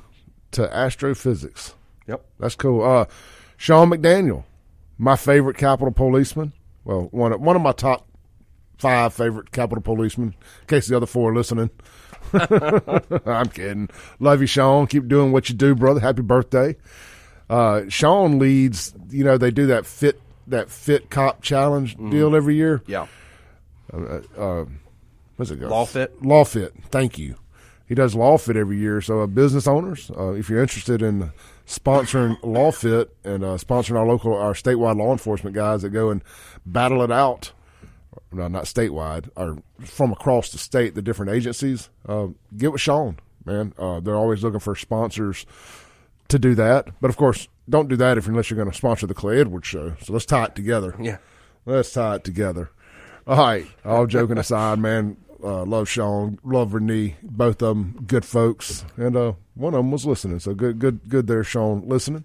[0.52, 1.74] to astrophysics.
[2.06, 2.24] Yep.
[2.38, 2.82] That's cool.
[2.84, 3.06] Uh,
[3.56, 4.44] Sean McDaniel,
[4.96, 6.52] my favorite Capitol policeman.
[6.84, 8.06] Well, one of, one of my top
[8.78, 10.28] five favorite Capitol policemen.
[10.62, 11.70] In case the other four are listening.
[12.32, 13.88] I'm kidding.
[14.20, 14.86] Love you, Sean.
[14.86, 16.00] Keep doing what you do, brother.
[16.00, 16.76] Happy birthday.
[17.48, 18.94] Uh, Sean leads.
[19.10, 22.82] You know they do that fit that fit cop challenge deal every year.
[22.86, 23.06] Yeah.
[25.36, 25.68] What's it go?
[25.68, 26.22] Law Fit?
[26.22, 26.74] Law Fit.
[26.90, 27.36] Thank you.
[27.86, 29.00] He does Law Fit every year.
[29.00, 31.32] So, uh, business owners, uh, if you're interested in
[31.66, 36.10] sponsoring Law Fit and uh, sponsoring our local, our statewide law enforcement guys that go
[36.10, 36.22] and
[36.64, 37.52] battle it out,
[38.32, 43.18] no, not statewide, or from across the state, the different agencies, uh, get with Sean,
[43.44, 43.74] man.
[43.78, 45.46] Uh, they're always looking for sponsors
[46.28, 46.88] to do that.
[47.00, 49.66] But of course, don't do that if unless you're going to sponsor the Clay Edwards
[49.66, 49.94] show.
[50.02, 50.94] So let's tie it together.
[51.00, 51.18] Yeah.
[51.66, 52.70] Let's tie it together.
[53.26, 53.66] All right.
[53.84, 55.16] All joking aside, man.
[55.44, 59.90] Uh, love Sean, love Renee, both of them good folks, and uh, one of them
[59.90, 60.38] was listening.
[60.38, 62.24] So good, good, good there, Sean, listening.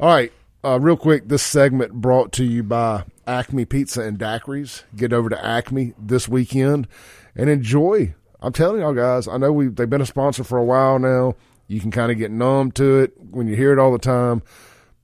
[0.00, 0.32] All right,
[0.64, 4.84] uh, real quick, this segment brought to you by Acme Pizza and Daiquiris.
[4.96, 6.88] Get over to Acme this weekend
[7.36, 8.14] and enjoy.
[8.40, 11.34] I'm telling y'all guys, I know we they've been a sponsor for a while now.
[11.66, 14.42] You can kind of get numb to it when you hear it all the time,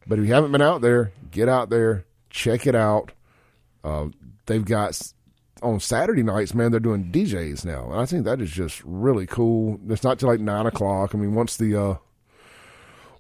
[0.07, 3.13] but if you haven't been out there, get out there, check it out.
[3.83, 4.07] Uh,
[4.47, 4.99] they've got
[5.63, 9.27] on Saturday nights, man, they're doing DJs now, and I think that is just really
[9.27, 9.81] cool.
[9.89, 11.15] It's not till like nine o'clock.
[11.15, 11.97] I mean, once the uh,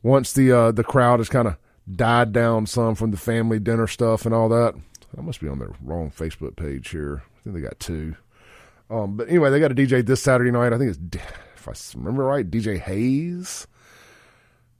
[0.03, 1.57] once the uh, the crowd has kind of
[1.91, 4.74] died down some from the family dinner stuff and all that.
[5.16, 7.22] I must be on their wrong Facebook page here.
[7.39, 8.16] I think they got two.
[8.91, 10.72] Um, but anyway, they got a DJ this Saturday night.
[10.72, 11.18] I think it's
[11.57, 13.66] if I remember right, DJ Hayes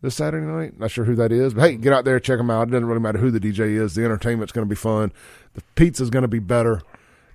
[0.03, 0.79] this Saturday night.
[0.79, 2.69] Not sure who that is, but hey, get out there, check them out.
[2.69, 3.95] It doesn't really matter who the DJ is.
[3.95, 5.13] The entertainment's going to be fun.
[5.55, 6.83] The pizza's going to be better,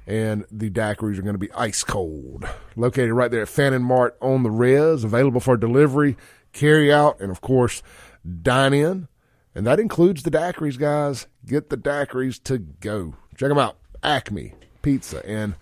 [0.09, 2.43] and the daiquiris are going to be ice cold.
[2.75, 6.17] Located right there at Fannin Mart on the Res, available for delivery,
[6.51, 7.83] carry out, and of course,
[8.41, 9.07] dine in.
[9.53, 11.27] And that includes the daiquiris, guys.
[11.45, 13.13] Get the daiquiris to go.
[13.37, 13.77] Check them out.
[14.01, 15.53] Acme Pizza and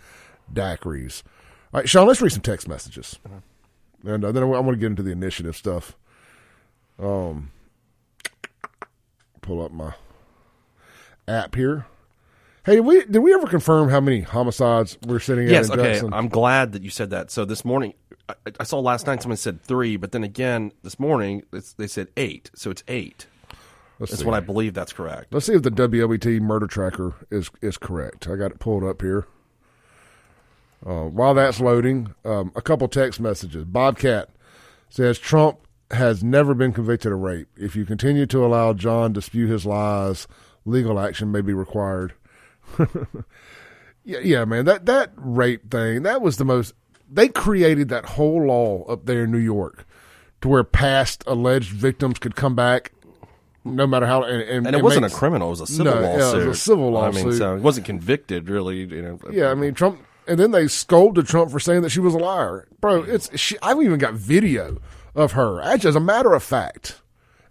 [0.51, 1.23] daiquiris.
[1.73, 3.19] All right, Shaun, let's read some text messages.
[4.05, 5.97] And uh, then I want to get into the initiative stuff.
[6.97, 7.51] Um,
[9.41, 9.93] pull up my
[11.27, 11.85] app here.
[12.67, 15.79] Hey, did we did we ever confirm how many homicides we're sitting Yes, at in
[15.79, 15.93] okay.
[15.93, 16.13] Jackson?
[16.13, 17.31] I'm glad that you said that.
[17.31, 17.93] So this morning,
[18.27, 21.87] I, I saw last night someone said three, but then again this morning it's, they
[21.87, 22.51] said eight.
[22.55, 23.27] So it's eight.
[23.99, 24.25] Let's That's see.
[24.25, 24.73] what I believe.
[24.73, 25.33] That's correct.
[25.33, 28.27] Let's see if the WLBT murder tracker is is correct.
[28.27, 29.25] I got it pulled up here.
[30.85, 33.63] Uh, while that's loading, um, a couple text messages.
[33.63, 34.29] Bobcat
[34.89, 35.59] says Trump
[35.91, 37.47] has never been convicted of rape.
[37.55, 40.27] If you continue to allow John to spew his lies,
[40.65, 42.11] legal action may be required.
[44.03, 44.65] yeah, yeah, man.
[44.65, 46.73] That that rape thing that was the most.
[47.09, 49.85] They created that whole law up there in New York
[50.41, 52.91] to where past alleged victims could come back
[53.63, 55.93] no matter how, and, and, And it wasn't makes- a criminal; it was a civil
[55.95, 56.47] No, yeah, it was lawsuit.
[56.49, 57.37] a civil I mean, lawsuit.
[57.37, 58.77] so he wasn't convicted, really.
[58.85, 59.19] You know.
[59.31, 62.17] Yeah, I mean Trump, and then they scolded Trump for saying that she was a
[62.17, 63.03] liar, bro.
[63.03, 63.57] It's she.
[63.61, 64.77] I've even got video
[65.15, 65.61] of her.
[65.61, 67.01] Actually, as a matter of fact,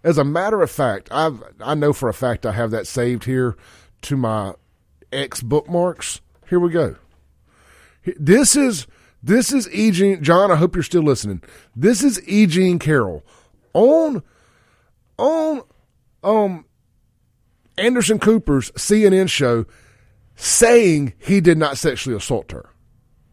[0.03, 3.25] as a matter of fact, I've I know for a fact I have that saved
[3.25, 3.55] here
[4.03, 4.53] to my
[5.11, 6.21] ex bookmarks.
[6.49, 6.95] Here we go.
[8.17, 8.87] This is
[9.21, 9.91] this is E.
[9.91, 10.51] Jean John.
[10.51, 11.41] I hope you're still listening.
[11.75, 12.45] This is E.
[12.45, 13.23] Jean Carroll
[13.73, 14.23] on
[15.17, 15.63] on
[16.23, 16.65] um
[17.77, 19.65] Anderson Cooper's CNN show
[20.35, 22.69] saying he did not sexually assault her.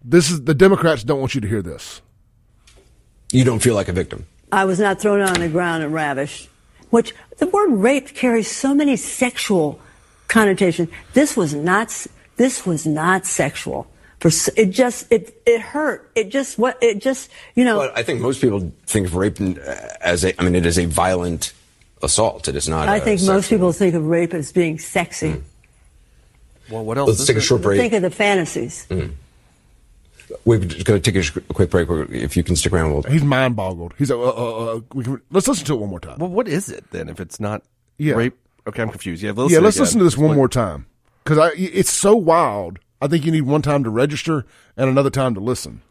[0.02, 2.02] This is the Democrats don't want you to hear this.
[3.32, 4.26] You don't feel like a victim.
[4.52, 6.48] I was not thrown on the ground and ravished,
[6.90, 9.80] which the word rape carries so many sexual
[10.34, 10.88] connotations.
[11.14, 12.06] This was not,
[12.36, 13.86] this was not sexual.
[14.20, 16.10] For, it just, it, it hurt.
[16.14, 17.78] It just, what, it just, you know.
[17.78, 19.54] But I think most people think of rape uh,
[20.00, 21.52] as a, I mean, it is a violent
[22.02, 22.48] assault.
[22.48, 22.88] It is not.
[22.88, 25.42] I a think most sexual- people think of rape as being sexy.
[26.70, 27.08] well, what else?
[27.08, 27.78] Let's is take a short break.
[27.80, 28.86] Think of the fantasies.
[30.44, 31.88] We're just going to take a quick break.
[32.10, 33.02] If you can stick around, we'll.
[33.02, 33.92] He's mind boggled.
[33.98, 36.18] He's uh, uh, uh, we can, let's listen to it one more time.
[36.18, 37.08] Well, what is it then?
[37.08, 37.62] If it's not
[37.98, 38.14] Yeah.
[38.14, 38.36] rape,
[38.66, 39.22] okay, I'm confused.
[39.22, 39.62] Yeah, yeah, let's again.
[39.62, 40.36] listen to this one Explain.
[40.36, 40.86] more time
[41.22, 42.78] because it's so wild.
[43.00, 44.46] I think you need one time to register
[44.76, 45.82] and another time to listen.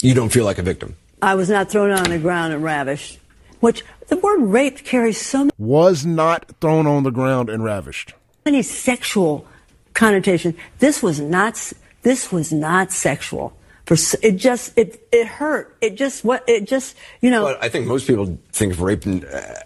[0.00, 0.96] You don't feel like a victim.
[1.22, 3.18] I was not thrown on the ground and ravished,
[3.60, 8.14] which the word rape carries so Was not thrown on the ground and ravished.
[8.44, 9.46] Any sexual
[9.94, 10.54] connotation.
[10.80, 11.72] This was not,
[12.02, 13.56] this was not sexual.
[13.86, 15.76] For, it just, it, it hurt.
[15.80, 17.44] It just, what, it just, you know.
[17.44, 19.06] But I think most people think of rape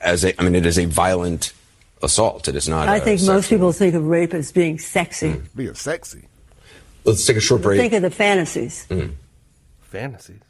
[0.01, 1.53] as a, I mean, it is a violent
[2.03, 2.49] assault.
[2.49, 2.89] It is not.
[2.89, 5.33] I a think most sexual- people think of rape as being sexy.
[5.33, 5.47] Hmm.
[5.57, 6.29] Being sexy.
[7.05, 7.81] Let's take a short break.
[7.81, 8.85] Think of the fantasies.
[8.87, 9.09] Hmm.
[9.81, 10.41] fantasies.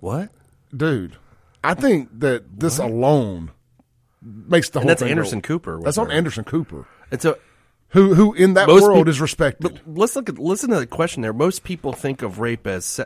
[0.00, 0.30] what?
[0.76, 1.16] Dude,
[1.62, 3.50] I think that this alone
[4.22, 6.12] makes the And whole that's thing Anderson go- Cooper That's on her.
[6.12, 7.38] Anderson Cooper, And so
[7.88, 9.62] who who in that most world peop- is respected.
[9.62, 11.32] But let's look at listen to the question there.
[11.32, 12.84] Most people think of rape as.
[12.84, 13.04] Se-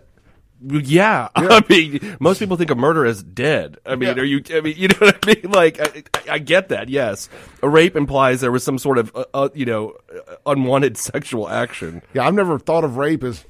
[0.60, 1.28] Well, yeah.
[1.36, 3.78] I mean, most people think of murder as dead.
[3.86, 4.22] I mean, Yeah.
[4.22, 4.42] are you?
[4.52, 5.50] I mean, you know what I mean?
[5.52, 5.80] Like,
[6.28, 6.88] I, I- get that.
[6.88, 7.28] Yes,
[7.62, 9.94] a rape implies there was some sort of, uh, uh, you know,
[10.28, 12.02] uh, unwanted sexual action.
[12.14, 13.44] Yeah, I've never thought of rape as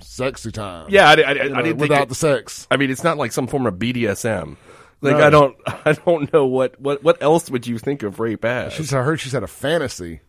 [0.00, 0.86] sexy time.
[0.90, 2.66] Yeah, I, I, I, know, I didn't think without it- the sex.
[2.70, 4.56] I mean, it's not like some form of BDSM.
[5.02, 5.24] Like, No.
[5.26, 5.56] I don't,
[5.86, 8.74] I don't know what, what, what else would you think of rape as?
[8.74, 10.20] She's, I heard she's had a fantasy.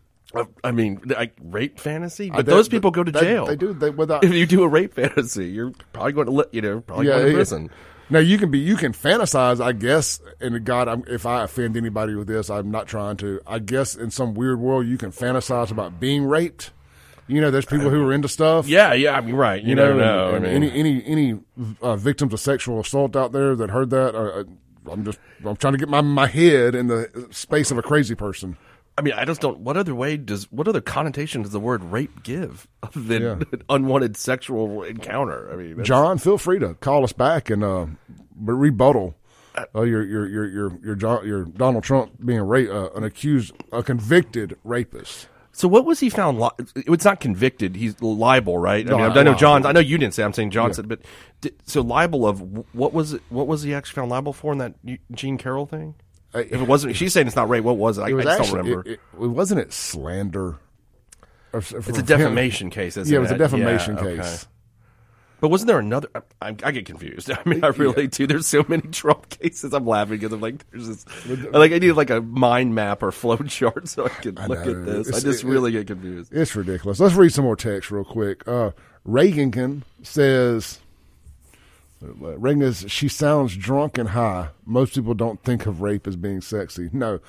[0.64, 3.46] I mean, like rape fantasy, but those people go to jail.
[3.46, 3.72] They do.
[3.72, 4.24] They without.
[4.32, 7.28] If you do a rape fantasy, you're probably going to, you know, probably going to
[7.28, 7.34] yeah.
[7.34, 7.70] prison.
[8.10, 8.58] Now you can be.
[8.58, 9.60] You can fantasize.
[9.60, 10.20] I guess.
[10.40, 13.40] And God, I'm, if I offend anybody with this, I'm not trying to.
[13.46, 16.72] I guess in some weird world, you can fantasize about being raped.
[17.28, 18.66] You know, there's people who are into stuff.
[18.66, 19.62] Yeah, yeah, I mean, right.
[19.62, 20.34] You, You know, know.
[20.34, 21.40] and, I and mean, any any any
[21.80, 24.44] uh, victims of sexual assault out there that heard that, uh,
[24.90, 28.14] I'm just I'm trying to get my my head in the space of a crazy
[28.14, 28.56] person.
[28.98, 29.60] I mean, I just don't.
[29.60, 30.50] What other way does?
[30.52, 33.32] What other connotation does the word rape give other than Yeah.
[33.52, 35.50] an unwanted sexual encounter?
[35.52, 37.86] I mean, John, feel free to call us back and uh,
[38.36, 39.14] rebuttal
[39.74, 43.54] uh, your, your your your your John, your Donald Trump being a uh, an accused,
[43.72, 45.28] a convicted rapist.
[45.54, 46.40] So what was he found?
[46.40, 47.76] Li- it's not convicted.
[47.76, 48.86] He's libel, right?
[48.86, 49.34] No, I mean, I know libel.
[49.34, 49.66] John.
[49.66, 50.22] I know you didn't say.
[50.22, 51.00] I'm saying John said, but
[51.42, 52.40] di- so libel of
[52.74, 53.22] what was it?
[53.28, 54.74] What was he actually found liable for in that
[55.12, 55.94] Jean Carroll thing?
[56.34, 57.64] If it wasn't, she's saying it's not rape.
[57.64, 58.02] What was it?
[58.02, 58.90] I, It was I actually, don't remember.
[58.90, 60.56] It, it, wasn't it slander.
[61.52, 62.04] Or it's a him.
[62.04, 62.96] defamation case.
[62.96, 64.16] Isn't Yeah, it was a defamation Yeah, okay.
[64.22, 64.46] case.
[65.40, 66.08] But wasn't there another?
[66.14, 67.28] I, I, I get confused.
[67.32, 68.26] I mean, I really do.
[68.28, 69.72] There's so many Trump cases.
[69.74, 71.26] I'm laughing because I'm like, there's this.
[71.52, 74.70] Like, I need like a mind map or flow chart so I can look know.
[74.70, 75.08] at this.
[75.08, 76.32] I just it- really get confused.
[76.32, 77.00] It's ridiculous.
[77.00, 78.46] Let's read some more text real quick.
[78.46, 78.70] Uh,
[79.06, 80.78] Reagankin says,
[82.02, 84.48] Reagan is, she sounds drunk and high.
[84.66, 86.90] Most people don't think of rape as being sexy.
[86.92, 87.20] No,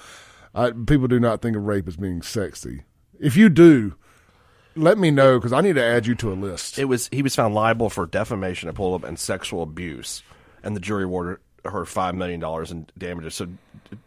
[0.55, 2.83] I, people do not think of rape as being sexy.
[3.19, 3.95] If you do,
[4.75, 6.79] let me know because I need to add you to a list.
[6.79, 10.23] It was he was found liable for defamation of pull up and sexual abuse,
[10.63, 13.35] and the jury awarded her five million dollars in damages.
[13.35, 13.47] So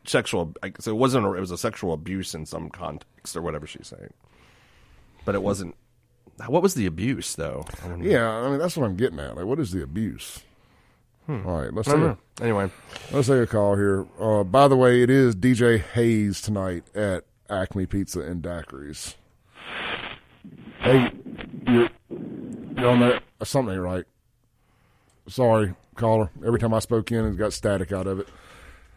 [0.04, 1.26] sexual, so it wasn't.
[1.26, 4.12] A, it was a sexual abuse in some context or whatever she's saying,
[5.24, 5.76] but it wasn't.
[6.48, 7.64] What was the abuse though?
[7.84, 9.36] I yeah, I mean, that's what I'm getting at.
[9.36, 10.40] Like, what is the abuse?
[11.28, 12.70] All right, let's I don't take, a, Anyway,
[13.10, 14.06] let's take a call here.
[14.20, 19.14] Uh, by the way, it is DJ Hayes tonight at Acme Pizza and Daiquiris.
[20.80, 21.10] Hey,
[21.66, 21.88] you're,
[22.76, 23.20] you're on there.
[23.42, 24.04] Something ain't right.
[25.28, 26.30] Sorry, caller.
[26.46, 28.28] Every time I spoke in, it got static out of it.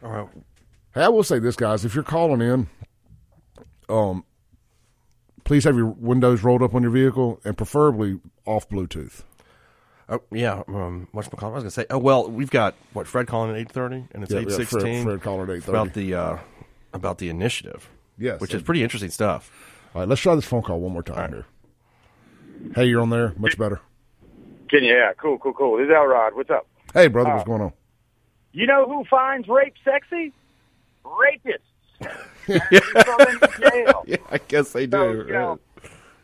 [0.04, 0.28] all right.
[0.94, 1.84] Hey, I will say this, guys.
[1.84, 2.68] If you're calling in,
[3.90, 4.24] um,
[5.46, 9.24] please have your windows rolled up on your vehicle and preferably off Bluetooth.
[10.12, 11.86] Oh, yeah, um, what's I was gonna say?
[11.90, 14.56] Oh well, we've got what Fred calling at eight thirty, and it's Yeah, eight yeah,
[14.56, 15.04] sixteen.
[15.04, 15.68] Fred- Fred calling at 8:30.
[15.68, 16.38] About the uh,
[16.94, 17.90] about the initiative.
[18.18, 18.42] Yes.
[18.42, 19.50] which is pretty interesting stuff.
[19.96, 21.46] All right, let's try this phone call one more time here.
[22.76, 23.34] Hey, you're on there.
[23.38, 23.80] Much better.
[24.70, 24.94] Can you?
[24.94, 25.78] Yeah, cool, cool, cool.
[25.78, 26.36] This is Elrod.
[26.36, 26.68] What's up?
[26.94, 27.74] Hey, brother, what's going on?
[28.52, 30.34] You know who finds rape sexy?
[31.06, 31.60] Rapists.
[32.48, 32.62] And
[33.06, 34.04] throw them in jail.
[34.08, 34.98] Yeah, I guess they do.
[34.98, 35.60] So, you know,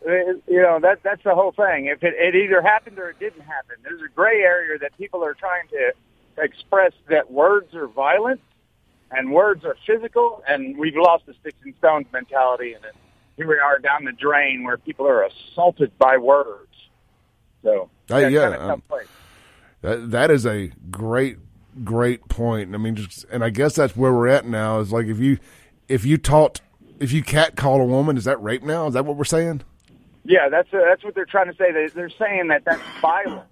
[0.05, 0.11] uh,
[0.47, 1.85] you know that that's the whole thing.
[1.87, 5.23] If it, it either happened or it didn't happen, there's a gray area that people
[5.23, 5.93] are trying to
[6.37, 8.41] express that words are violent
[9.11, 12.83] and words are physical, and we've lost the sticks and stones mentality, and
[13.37, 16.71] here we are down the drain where people are assaulted by words.
[17.63, 18.83] So it's yeah, kinda um.
[19.81, 21.37] That that is a great
[21.83, 22.73] great point.
[22.73, 24.79] I mean, just and I guess that's where we're at now.
[24.79, 25.39] Is like if you
[25.87, 26.61] if you taught
[26.99, 28.87] if you cat call a woman, is that rape now?
[28.87, 29.61] Is that what we're saying?
[30.25, 31.71] Yeah, that's uh, that's what they're trying to say.
[31.71, 33.47] They, they're saying that that's violence.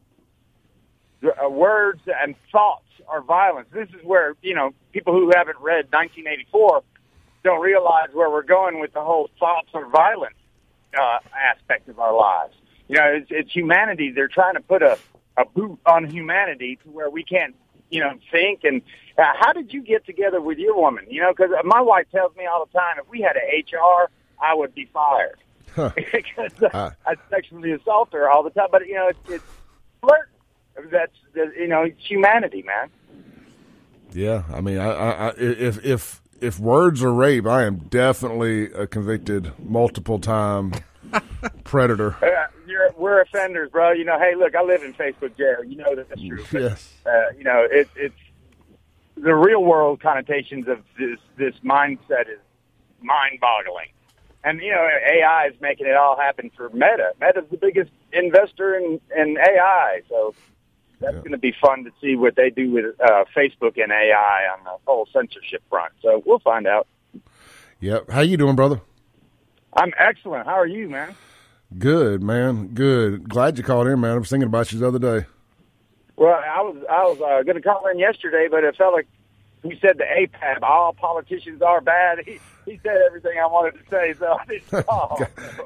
[1.24, 3.68] Uh, words and thoughts are violence.
[3.72, 6.84] This is where you know people who haven't read 1984
[7.44, 10.36] don't realize where we're going with the whole thoughts are violence
[11.00, 11.20] uh,
[11.52, 12.56] aspect of our lives.
[12.88, 14.12] You know, it's, it's humanity.
[14.12, 14.98] They're trying to put a
[15.38, 17.56] a boot on humanity to where we can't
[17.92, 18.64] you know think.
[18.64, 18.82] And
[19.16, 21.06] uh, how did you get together with your woman?
[21.08, 24.10] You know, because my wife tells me all the time, if we had a HR,
[24.42, 25.38] I would be fired
[25.96, 26.92] because Uh.
[27.06, 28.68] I sexually assault her all the time.
[28.72, 29.44] But you know, it's, it's
[30.02, 30.30] flirt.
[30.92, 31.12] That's
[31.56, 32.90] you know, it's humanity, man.
[34.12, 38.72] Yeah, I mean, I, I, I if if if words are rape, I am definitely
[38.74, 40.74] a convicted multiple time
[41.64, 42.16] predator.
[42.24, 43.92] Uh, you're, we're offenders, bro.
[43.92, 45.64] You know, hey, look, I live in Facebook jail.
[45.64, 46.44] You know that that's true.
[46.52, 46.94] But, Yes.
[47.06, 48.16] Uh, you know, it, it's
[49.16, 52.40] the real world connotations of this this mindset is
[53.02, 53.88] mind boggling.
[54.44, 57.14] And you know, AI is making it all happen for Meta.
[57.20, 60.36] Meta's the biggest investor in in AI, so
[61.00, 64.48] that's going to be fun to see what they do with uh, Facebook and AI
[64.58, 65.94] on the whole censorship front.
[66.02, 66.88] So we'll find out.
[67.80, 68.10] Yep.
[68.10, 68.82] How you doing, brother?
[69.76, 70.46] I'm excellent.
[70.46, 71.16] How are you, man?
[71.78, 72.68] Good, man.
[72.68, 73.28] Good.
[73.28, 74.12] Glad you called in, man.
[74.12, 75.26] I was thinking about you the other day.
[76.16, 79.08] Well, I was I was uh, going to call in yesterday, but it felt like
[79.64, 82.20] he said the APAB, all politicians are bad.
[82.26, 85.20] He he said everything I wanted to say, so I didn't call.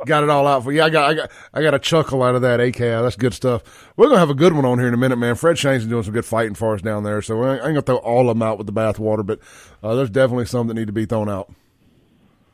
[0.06, 0.82] Got it all out for you.
[0.82, 2.60] I got, I got, I got a chuckle out of that.
[2.60, 3.92] ACAB, that's good stuff.
[3.98, 5.36] We're gonna have a good one on here in a minute, man.
[5.36, 7.98] Fred Shanks doing some good fighting for us down there, so I ain't gonna throw
[7.98, 9.40] all of them out with the bathwater, but
[9.84, 11.52] uh, there's definitely some that need to be thrown out.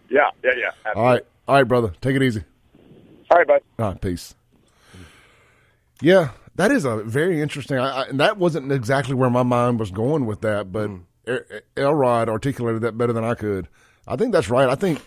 [0.09, 0.71] yeah, yeah, yeah.
[0.95, 2.43] All right, all right, brother, take it easy.
[3.31, 3.61] All right, bud.
[3.79, 4.35] All right, peace.
[6.01, 7.77] Yeah, that is a very interesting.
[7.77, 11.05] I, I, and that wasn't exactly where my mind was going with that, but El-
[11.77, 13.67] Elrod articulated that better than I could.
[14.07, 14.67] I think that's right.
[14.67, 15.01] I think,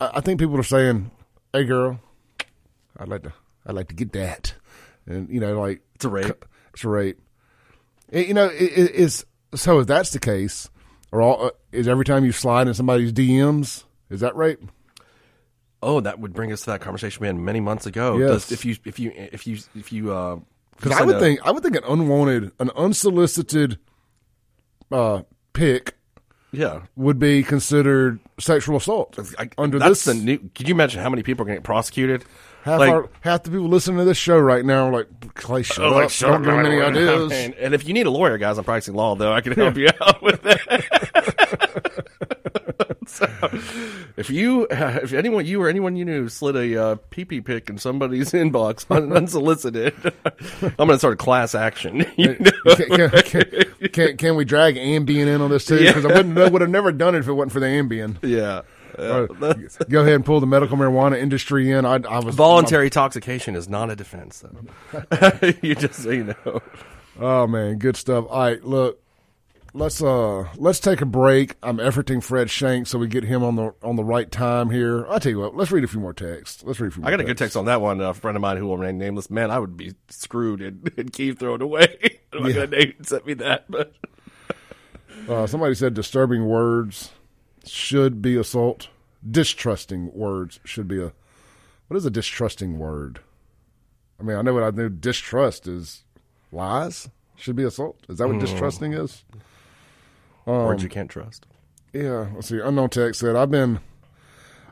[0.00, 1.10] I, think people are saying,
[1.52, 2.00] "Hey, girl,
[2.98, 3.32] I'd like to,
[3.66, 4.54] I'd like to get that,"
[5.06, 6.44] and you know, like It's a rape.
[6.72, 7.20] it's a rape.
[8.10, 9.80] It- you know, it, it, is so.
[9.80, 10.70] If that's the case,
[11.12, 14.60] or all, uh, is every time you slide in somebody's DMs, is that rape?
[15.82, 18.16] Oh, that would bring us to that conversation we had many months ago.
[18.18, 18.48] Yes.
[18.48, 20.38] Does, if you if you if you if you uh,
[20.76, 23.78] Because I would a- think I would think an unwanted, an unsolicited
[24.90, 25.22] uh,
[25.52, 25.96] pick
[26.52, 26.82] yeah.
[26.96, 30.14] would be considered sexual assault I, under that's this.
[30.16, 30.38] the new.
[30.54, 32.24] Could you imagine how many people are going to get prosecuted?
[32.62, 35.62] half, like- our, half the people listening to this show right now are like, Clay,
[35.62, 35.94] shut Oh, up!
[35.94, 37.32] like, shut Don't up, give any ideas.
[37.32, 39.32] And, and if you need a lawyer, guys, I'm practicing law, though.
[39.32, 41.07] I can help you out with that.
[43.14, 43.26] so,
[44.16, 47.78] if you, if anyone, you or anyone you knew slid a uh, pee-pee pic in
[47.78, 49.94] somebody's inbox un- unsolicited,
[50.62, 52.06] I'm going to start a class action.
[52.16, 52.74] You know?
[52.74, 55.78] can, can, can, can, we drag Ambien in on this too?
[55.78, 58.16] Because I wouldn't would have never done it if it wasn't for the Ambien.
[58.22, 58.62] yeah.
[58.96, 59.26] Uh,
[59.88, 61.84] go ahead and pull the medical marijuana industry in.
[61.84, 65.32] I, I was Voluntary intoxication is not a defense, though.
[65.62, 66.62] you just so you know.
[67.20, 68.26] Oh man, good stuff.
[68.28, 69.00] All right, look,
[69.72, 71.56] let's uh let's take a break.
[71.62, 75.06] I'm efforting Fred Shanks so we get him on the on the right time here.
[75.08, 76.62] I'll tell you what, let's read a few more texts.
[76.64, 78.00] Let's read a few more I got a good text on that one.
[78.00, 79.30] A friend of mine who will remain nameless.
[79.30, 82.20] Man, I would be screwed and, and Keith thrown away.
[82.32, 83.94] I'm not going to name sent me that, but
[85.28, 87.10] Uh, somebody said disturbing words
[87.66, 88.88] should be assault.
[89.28, 91.12] Distrusting words should be a
[91.88, 93.20] what is a distrusting word?
[94.18, 96.04] I mean, I know what I knew distrust is
[96.50, 97.08] lies.
[97.36, 97.98] Should be assault.
[98.08, 99.24] Is that what distrusting is?
[100.48, 101.46] Words um, you can't trust.
[101.92, 102.60] Yeah, let's see.
[102.60, 103.80] Unknown text said, "I've been,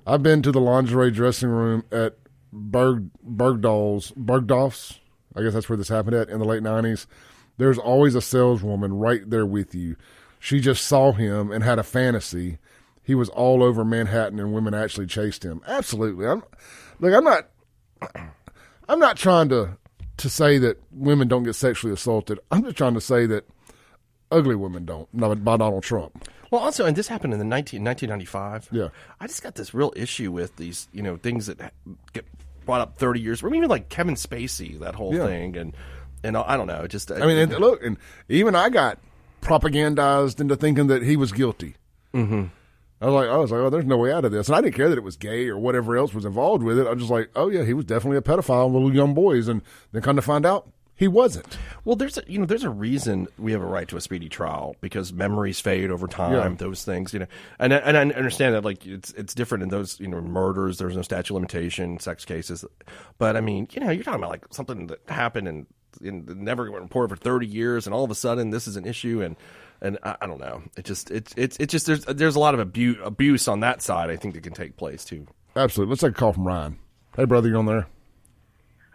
[0.07, 2.17] I've been to the lingerie dressing room at
[2.53, 5.01] Berg Bergdahl's Bergdorf's.
[5.35, 7.07] I guess that's where this happened at in the late nineties.
[7.59, 9.97] There's always a saleswoman right there with you.
[10.39, 12.59] She just saw him and had a fantasy.
[13.03, 15.63] He was all over Manhattan, and women actually chased him.
[15.67, 16.27] Absolutely.
[16.27, 16.43] I'm,
[16.99, 17.49] look, I'm not,
[18.89, 19.77] I'm not trying to
[20.19, 22.41] to say that women don't get sexually assaulted.
[22.51, 23.47] I'm just trying to say that
[24.31, 25.13] ugly women don't.
[25.15, 26.29] Not by Donald Trump.
[26.51, 28.69] Well, also, and this happened in the 19, 1995.
[28.73, 28.89] Yeah.
[29.21, 31.73] I just got this real issue with these, you know, things that
[32.13, 32.25] get
[32.65, 33.43] brought up 30 years.
[33.43, 35.27] I mean, even like Kevin Spacey, that whole Yeah.
[35.27, 35.57] thing.
[35.57, 35.77] And,
[36.23, 36.87] and I don't know.
[36.87, 37.97] Just, I mean, and look, and
[38.29, 38.99] even I got
[39.43, 41.75] propagandized into thinking that he was guilty.
[42.15, 42.45] Mm-hmm.
[43.01, 44.61] I was like, I was like, oh, there's no way out of this, and I
[44.63, 46.87] didn't care that it was gay or whatever else was involved with it.
[46.87, 49.49] I was just like, oh yeah, he was definitely a pedophile, with little young boys,
[49.49, 49.61] and
[49.93, 50.67] then come to find out
[50.97, 51.57] he wasn't.
[51.85, 54.29] Well, there's a, you know there's a reason we have a right to a speedy
[54.29, 56.33] trial because memories fade over time.
[56.33, 56.49] Yeah.
[56.57, 57.27] Those things, you know,
[57.59, 60.79] and I- and I understand that like it's it's different in those you know murders.
[60.79, 62.65] There's no statute of limitation, sex cases,
[63.19, 65.67] but I mean you know you're talking about like something that happened and,
[66.03, 68.87] and never went reported for 30 years, and all of a sudden this is an
[68.87, 69.37] issue and.
[69.83, 70.63] And I, I don't know.
[70.79, 73.83] It just it's it's it's just there's there's a lot of abuse abuse on that
[73.83, 74.09] side.
[74.09, 75.27] I think that can take place too.
[75.55, 75.91] Absolutely.
[75.91, 76.79] Let's take a call from Ryan.
[77.15, 77.87] Hey, brother, you on there?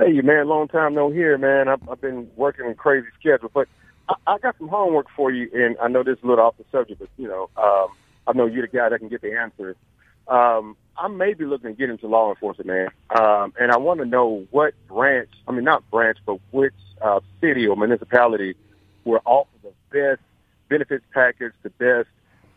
[0.01, 1.67] Hey, man, long time no hear, man.
[1.67, 3.67] I've, I've been working a crazy schedule, but
[4.09, 6.57] I, I got some homework for you, and I know this is a little off
[6.57, 7.89] the subject, but you know, um,
[8.25, 9.75] I know you're the guy that can get the answers.
[10.27, 13.99] Um, I may be looking to get into law enforcement, man, um, and I want
[13.99, 18.55] to know what branch, I mean, not branch, but which uh, city or municipality
[19.03, 20.21] will offer the best
[20.67, 22.07] benefits package, the best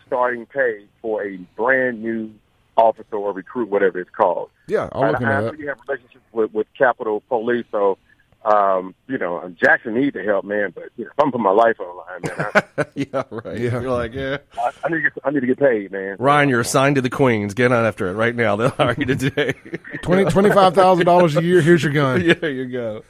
[0.07, 2.33] starting pay for a brand new
[2.77, 4.51] officer or recruit, whatever it's called.
[4.69, 5.53] Yeah, I'll And look into I, I that.
[5.53, 7.99] really have relationships with, with Capitol Police, so
[8.45, 10.71] um, you know, Jackson needs the help, man.
[10.75, 13.59] But you know, if I'm putting my life on the line, man, I, yeah, right.
[13.59, 13.81] Yeah.
[13.81, 14.37] You're like, yeah.
[14.59, 16.17] I, I need to get, I need to get paid, man.
[16.19, 17.55] Ryan, you're assigned to the Queens.
[17.55, 18.57] Get on after it right now.
[18.57, 19.55] They'll hire you today.
[20.03, 21.63] Twenty twenty five thousand dollars a year.
[21.63, 22.21] Here's your gun.
[22.41, 23.03] there you go.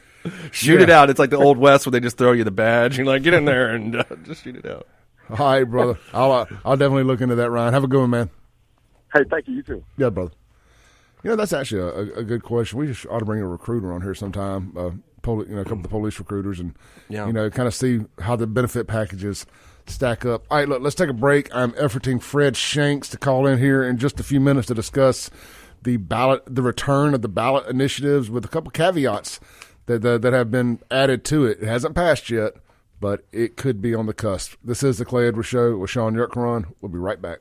[0.52, 0.82] Shoot Yeah.
[0.84, 1.10] it out.
[1.10, 2.96] It's like the old west where they just throw you the badge.
[2.96, 4.86] You're like, get in there and uh, just shoot it out.
[5.30, 5.98] All right, brother.
[6.12, 7.50] I'll uh, I'll definitely look into that.
[7.50, 8.30] Ryan, have a good one, man.
[9.14, 9.54] Hey, thank you.
[9.54, 9.84] You too.
[9.96, 10.32] Yeah, brother.
[11.22, 12.78] You know, that's actually a, a, a good question.
[12.78, 14.74] We just ought to bring a recruiter on here sometime.
[14.76, 14.90] Uh,
[15.22, 16.74] poli- you know, a couple of the police recruiters, and
[17.08, 17.26] Yeah.
[17.26, 19.46] you know, kind of see how the benefit packages
[19.86, 20.44] stack up.
[20.50, 21.54] All right, look, let's take a break.
[21.54, 25.30] I'm efforting Fred Shanks to call in here in just a few minutes to discuss
[25.82, 29.40] the ballot, the return of the ballot initiatives with a couple caveats
[29.86, 31.58] that that, that have been added to it.
[31.62, 32.54] It hasn't passed yet,
[33.00, 34.54] but it could be on the cusp.
[34.64, 36.72] This is the Clay Edwards Show with Shaun Yurtkuran.
[36.80, 37.38] We'll be right back.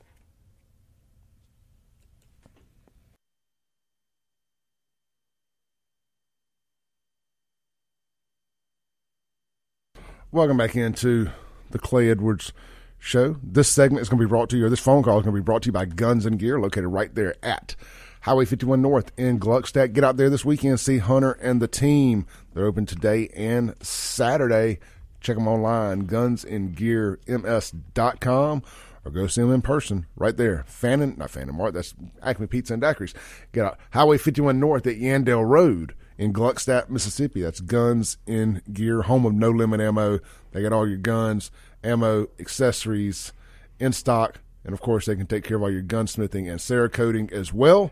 [10.34, 11.30] Welcome back into
[11.70, 12.52] the Clay Edwards
[12.98, 13.36] Show.
[13.40, 15.32] This segment is going to be brought to you, or this phone call is going
[15.32, 17.76] to be brought to you by Guns and Gear, located right there at
[18.22, 19.92] Highway 51 North in Gluckstadt.
[19.92, 22.26] Get out there this weekend, see Hunter and the team.
[22.52, 24.80] They're open today and Saturday.
[25.20, 28.62] Check them online, gunsandgearms.com,
[29.04, 30.64] or go see them in person right there.
[30.66, 33.14] Fannin, not Fannin Mart, that's Acme Pizza and Daiquiris.
[33.52, 37.42] Get out Highway 51 North at Yandell Road in Gluckstadt, Mississippi.
[37.42, 40.20] That's Guns and Gear, home of No Limit Ammo.
[40.52, 41.50] They got all your guns,
[41.82, 43.32] ammo, accessories
[43.78, 44.40] in stock.
[44.64, 47.90] And of course, they can take care of all your gunsmithing and cerakoting as well.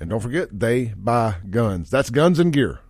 [0.00, 1.90] And don't forget, they buy guns.
[1.90, 2.80] That's Guns and Gear.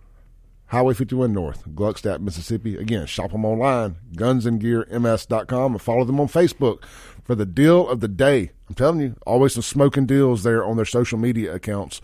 [0.67, 2.75] Highway 51 North, Gluckstadt, Mississippi.
[2.75, 6.83] Again, shop them online, gunsandgearms.com, and follow them on Facebook
[7.23, 8.51] for the deal of the day.
[8.67, 12.01] I'm telling you, always some smoking deals there on their social media accounts.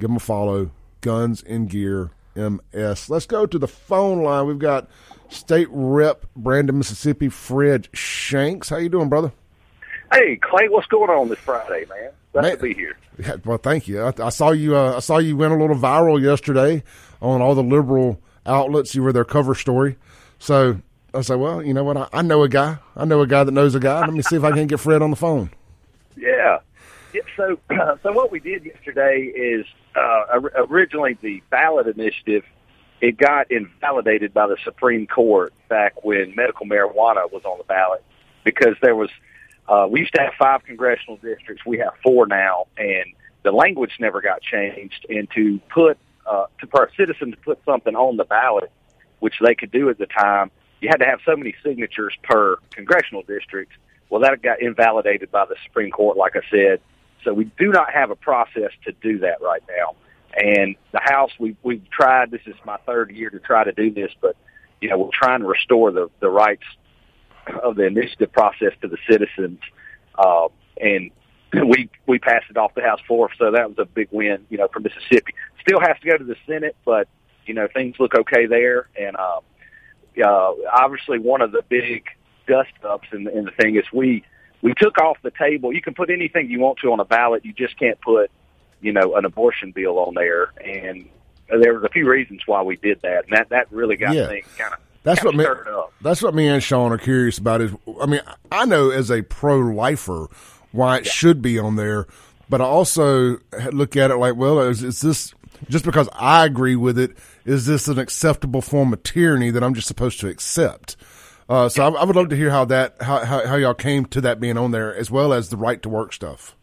[0.00, 3.10] Give them a follow, Guns and Gear MS.
[3.10, 4.46] Let's go to the phone line.
[4.46, 4.88] We've got
[5.28, 8.68] State Rep Brandon, Mississippi, Fred Shanks.
[8.68, 9.32] How you doing, brother?
[10.12, 12.10] Hey, Clay, what's going on this Friday, man?
[12.32, 12.56] Glad Man.
[12.56, 12.96] to be here.
[13.18, 14.02] Yeah, well, thank you.
[14.02, 14.76] I, I saw you.
[14.76, 16.82] Uh, I saw you went a little viral yesterday
[17.20, 18.94] on all the liberal outlets.
[18.94, 19.96] You were their cover story.
[20.38, 20.80] So
[21.12, 21.96] I said, well, you know what?
[21.96, 22.78] I, I know a guy.
[22.96, 24.00] I know a guy that knows a guy.
[24.00, 25.50] Let me see if I can get Fred on the phone.
[26.16, 26.58] Yeah.
[27.14, 27.58] yeah so,
[28.02, 29.64] so what we did yesterday is
[29.96, 32.44] uh, originally the ballot initiative.
[33.00, 38.04] It got invalidated by the Supreme Court back when medical marijuana was on the ballot
[38.44, 39.10] because there was.
[39.68, 41.64] Uh, we used to have five congressional districts.
[41.64, 43.06] We have four now, and
[43.42, 45.06] the language never got changed.
[45.08, 48.70] And to put uh, to for a citizen to put something on the ballot,
[49.20, 52.56] which they could do at the time, you had to have so many signatures per
[52.70, 53.72] congressional district.
[54.08, 56.80] Well, that got invalidated by the Supreme Court, like I said.
[57.24, 59.96] So we do not have a process to do that right now.
[60.34, 62.30] And the House, we we've tried.
[62.30, 64.36] This is my third year to try to do this, but
[64.80, 66.62] you know we're trying to restore the the rights
[67.62, 69.58] of the initiative process to the citizens.
[70.16, 70.48] Uh,
[70.80, 71.10] and
[71.52, 74.58] we we passed it off the House floor, so that was a big win, you
[74.58, 75.34] know, for Mississippi.
[75.60, 77.08] Still has to go to the Senate, but
[77.46, 78.88] you know things look okay there.
[78.98, 79.40] And uh,
[80.24, 82.04] uh, obviously, one of the big
[82.46, 84.24] dust ups in, in the thing is we
[84.62, 85.72] we took off the table.
[85.72, 87.44] You can put anything you want to on a ballot.
[87.44, 88.30] You just can't put,
[88.80, 90.52] you know, an abortion bill on there.
[90.64, 91.08] And
[91.48, 94.28] there was a few reasons why we did that, and that that really got Yeah.
[94.28, 95.46] things kind of That's what me.
[96.02, 97.60] That's what me and Shaun are curious about.
[97.62, 98.20] Is I mean,
[98.52, 100.28] I know as a pro-lifer
[100.72, 102.06] why it should be on there,
[102.48, 103.38] but I also
[103.72, 105.34] look at it like, well, is, is this
[105.68, 107.16] just because I agree with it?
[107.44, 110.96] Is this an acceptable form of tyranny that I'm just supposed to accept?
[111.50, 114.04] Uh, so I, I would love to hear how that how, how how y'all came
[114.06, 116.54] to that being on there, as well as the right to work stuff.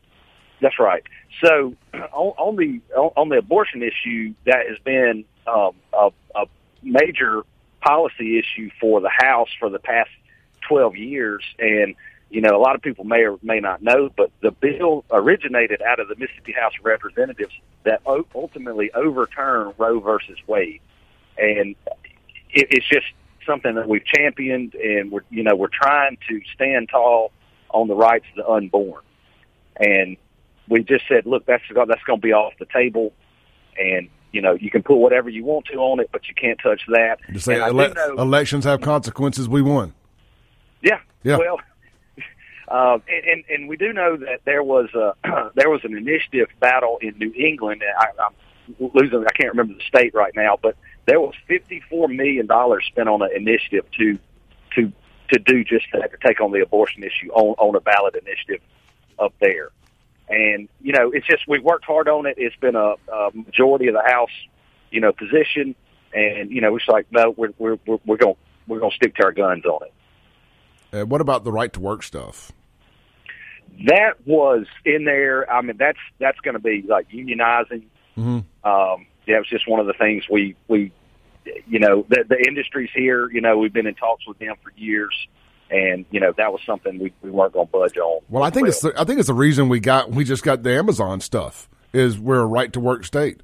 [0.61, 1.03] That's right.
[1.43, 1.99] So on,
[2.37, 6.45] on the on, the abortion issue, that has been um, a, a
[6.81, 7.43] major
[7.81, 10.09] policy issue for the House for the past
[10.65, 11.93] twelve years, and
[12.29, 15.81] you know a lot of people may or may not know, but the bill originated
[15.81, 20.79] out of the Mississippi House of Representatives that ultimately overturned Roe versus Wade,
[21.37, 21.75] and
[22.51, 23.07] it, it's just
[23.47, 27.31] something that we've championed, and we're you know we're trying to stand tall
[27.71, 29.01] on the rights of the unborn,
[29.77, 30.17] and
[30.69, 33.13] we just said, look, that's that's going to be off the table,
[33.79, 36.59] and you know you can put whatever you want to on it, but you can't
[36.61, 37.17] touch that.
[37.31, 39.47] Just say And I do ele- know- elections have consequences.
[39.49, 39.93] We won.
[40.81, 40.99] yeah.
[41.23, 41.37] Yeah.
[41.37, 41.59] Well,
[42.67, 45.13] uh, and, and and we do know that there was a
[45.55, 47.81] there was an initiative battle in New England.
[47.99, 49.23] I, I'm losing.
[49.25, 50.75] I can't remember the state right now, but
[51.07, 54.19] there was fifty four million dollars spent on an initiative to
[54.75, 54.91] to
[55.31, 58.61] to do just that to take on the abortion issue on on a ballot initiative
[59.17, 59.69] up there.
[60.29, 62.35] And you know, it's just we worked hard on it.
[62.37, 64.29] It's been a, a majority of the House,
[64.91, 65.73] you know, position,
[66.13, 68.35] and you know, it's like no, we're we're we're, we're going
[68.67, 69.93] we're going to stick to our guns on it.
[70.93, 72.51] Uh, what about the right to work stuff?
[73.85, 75.49] that was in there.
[75.51, 77.83] I mean, that's that's going to be like unionizing.
[78.17, 78.39] Mm-hmm.
[78.67, 80.91] Um, yeah, it was just one of the things we we,
[81.67, 83.29] you know, the the industries here.
[83.29, 85.13] You know, we've been in talks with them for years,
[85.69, 88.21] and you know that was something we, we weren't going to budge on.
[88.29, 90.63] Well, I think it's the, I think it's the reason we got we just got
[90.63, 93.41] the Amazon stuff is we're a right to work state.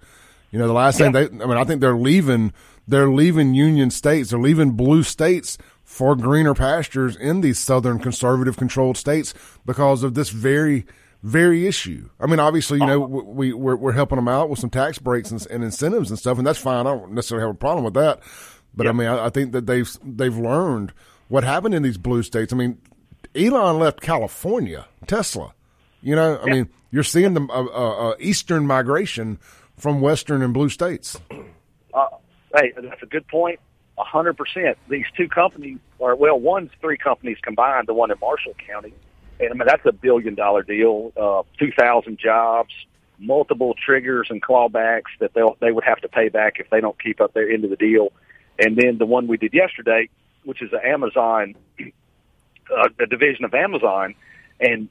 [0.51, 2.53] You know, the last thing they I mean, I think they're leaving
[2.87, 8.57] they're leaving union states, they're leaving blue states for greener pastures in these southern conservative
[8.57, 9.33] controlled states
[9.65, 10.85] because of this very
[11.23, 12.09] very issue.
[12.19, 15.31] I mean, obviously, you know, we we're, we're helping them out with some tax breaks
[15.31, 16.85] and, and incentives and stuff, and that's fine.
[16.85, 18.19] I don't necessarily have a problem with that.
[18.75, 20.93] But I mean, I, I think that they've they've learned
[21.29, 22.51] what happened in these blue states.
[22.51, 22.77] I mean,
[23.33, 25.53] Elon left California, Tesla.
[26.01, 29.39] You know, I mean, you're seeing the uh, uh, uh, eastern migration
[29.77, 31.17] from western and blue states.
[31.93, 32.07] Uh,
[32.53, 33.59] hey, that's a good point.
[33.97, 34.77] A hundred percent.
[34.89, 37.87] These two companies, or well, one's three companies combined.
[37.87, 38.93] The one in Marshall County,
[39.43, 41.11] and I mean that's a billion dollar deal.
[41.15, 42.73] Uh, Two thousand jobs,
[43.19, 47.01] multiple triggers and clawbacks that they they would have to pay back if they don't
[47.01, 48.11] keep up their end of the deal.
[48.59, 50.09] And then the one we did yesterday,
[50.43, 54.15] which is Amazon, uh, division of Amazon,
[54.59, 54.89] and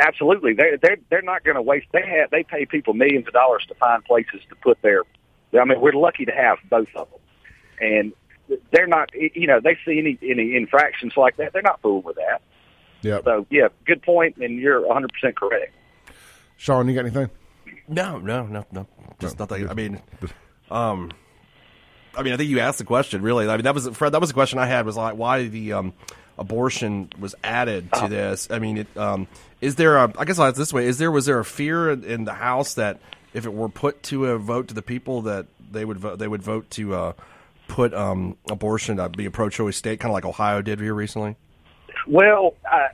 [0.00, 1.86] absolutely they're they're they're not going to waste.
[1.92, 5.02] They have they pay people millions of dollars to find places to put their.
[5.58, 7.20] I mean, we're lucky to have both of them,
[7.80, 8.12] and
[8.72, 9.10] they're not.
[9.14, 12.42] You know, they see any any infractions like that, they're not fooling with that.
[13.02, 13.20] Yeah.
[13.24, 15.72] So yeah, good point, and you're 100 percent correct.
[16.56, 17.30] Shaun, you got anything?
[17.88, 18.86] No, no, no, no.
[19.20, 19.68] Just nothing.
[19.68, 20.00] I mean,
[20.70, 21.12] um,
[22.16, 23.22] I mean, I think you asked the question.
[23.22, 24.10] Really, I mean, that was Fred.
[24.12, 24.86] That was the question I had.
[24.86, 25.92] Was like why the um,
[26.38, 28.48] abortion was added to this.
[28.50, 29.28] I mean, it, um,
[29.60, 30.12] is there a?
[30.18, 32.34] I guess I'll ask this way: Is there was there a fear in, in the
[32.34, 33.00] House that
[33.34, 36.28] if it were put to a vote to the people that they would vote they
[36.28, 37.12] would vote to uh,
[37.68, 41.36] put um, abortion to be a pro-choice state, kind of like Ohio did here recently?
[42.06, 42.88] Well, uh,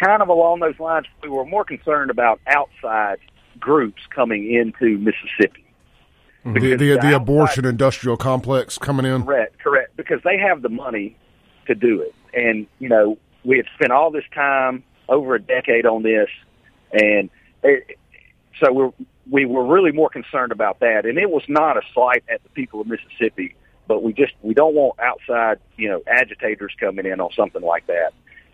[0.00, 3.18] kind of along those lines, we were more concerned about outside
[3.58, 5.64] groups coming into Mississippi.
[6.44, 9.24] The, Because the, the outside- abortion industrial complex coming in.
[9.24, 9.96] Correct, correct.
[9.96, 11.16] Because they have the money
[11.66, 12.14] to do it.
[12.34, 16.28] And, you know, we had spent all this time, over a decade on this,
[16.92, 17.28] and
[17.62, 17.98] it,
[18.58, 18.90] so we're,
[19.30, 21.04] we were really more concerned about that.
[21.04, 23.54] And it was not a slight at the people of Mississippi,
[23.86, 27.86] but we just, we don't want outside, you know, agitators coming in on something like
[27.86, 28.12] that.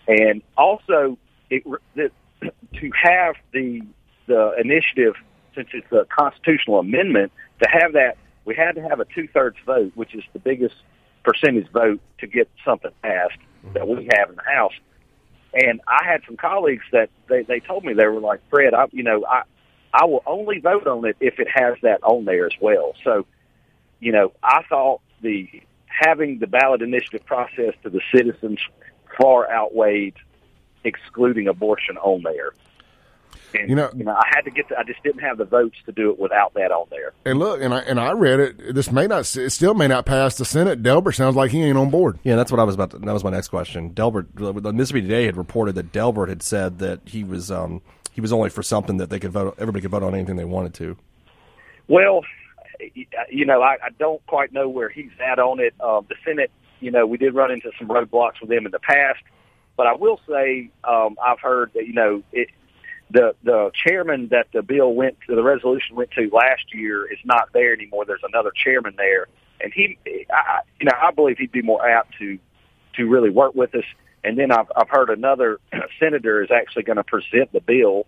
[0.08, 1.18] And also,
[1.50, 1.64] it,
[1.94, 2.10] the,
[2.80, 3.82] to have the,
[4.26, 5.14] the initiative,
[5.54, 9.56] since it's a constitutional amendment, to have that, we had to have a two thirds
[9.66, 10.74] vote, which is the biggest
[11.22, 13.38] percentage vote to get something passed
[13.74, 14.72] that we have in the House.
[15.52, 18.86] And I had some colleagues that they, they told me they were like, Fred, I,
[18.92, 19.42] you know, I,
[19.92, 22.94] I will only vote on it if it has that on there as well.
[23.04, 23.26] So,
[23.98, 25.48] you know, I thought the
[25.86, 28.58] having the ballot initiative process to the citizens
[29.20, 30.14] far outweighed
[30.84, 32.52] excluding abortion on there.
[33.52, 34.68] And, You know- you know, I had to get.
[34.68, 37.12] To, I just didn't have the votes to do it without that on there.
[37.24, 38.74] And look, and I and I read it.
[38.74, 40.84] This may not, it still may not pass the Senate.
[40.84, 42.20] Delbert sounds like he ain't on board.
[42.22, 42.92] Yeah, that's what I was about.
[42.92, 43.88] To, that was my next question.
[43.88, 48.20] Delbert, the Mississippi Today had reported that Delbert had said that he was um, he
[48.20, 49.56] was only for something that they could vote.
[49.58, 50.96] Everybody could vote on anything they wanted to.
[51.88, 52.20] Well,
[53.30, 55.74] you know, I, I don't quite know where he's at on it.
[55.80, 56.50] Um, the Senate
[56.80, 59.22] You know, we did run into some roadblocks with them in the past,
[59.76, 62.48] but I will say um, I've heard that you know it,
[63.10, 67.18] the the chairman that the bill went to, the resolution went to last year is
[67.24, 68.04] not there anymore.
[68.04, 69.26] There's another chairman there,
[69.60, 69.98] and he,
[70.32, 72.38] I, you know, I believe he'd be more apt to
[72.96, 73.84] to really work with us.
[74.22, 75.60] And then I've I've heard another
[76.00, 78.06] senator is actually going to present the bill.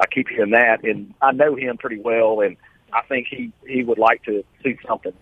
[0.00, 2.56] I keep hearing that, and I know him pretty well, and
[2.92, 5.12] I think he he would like to see something,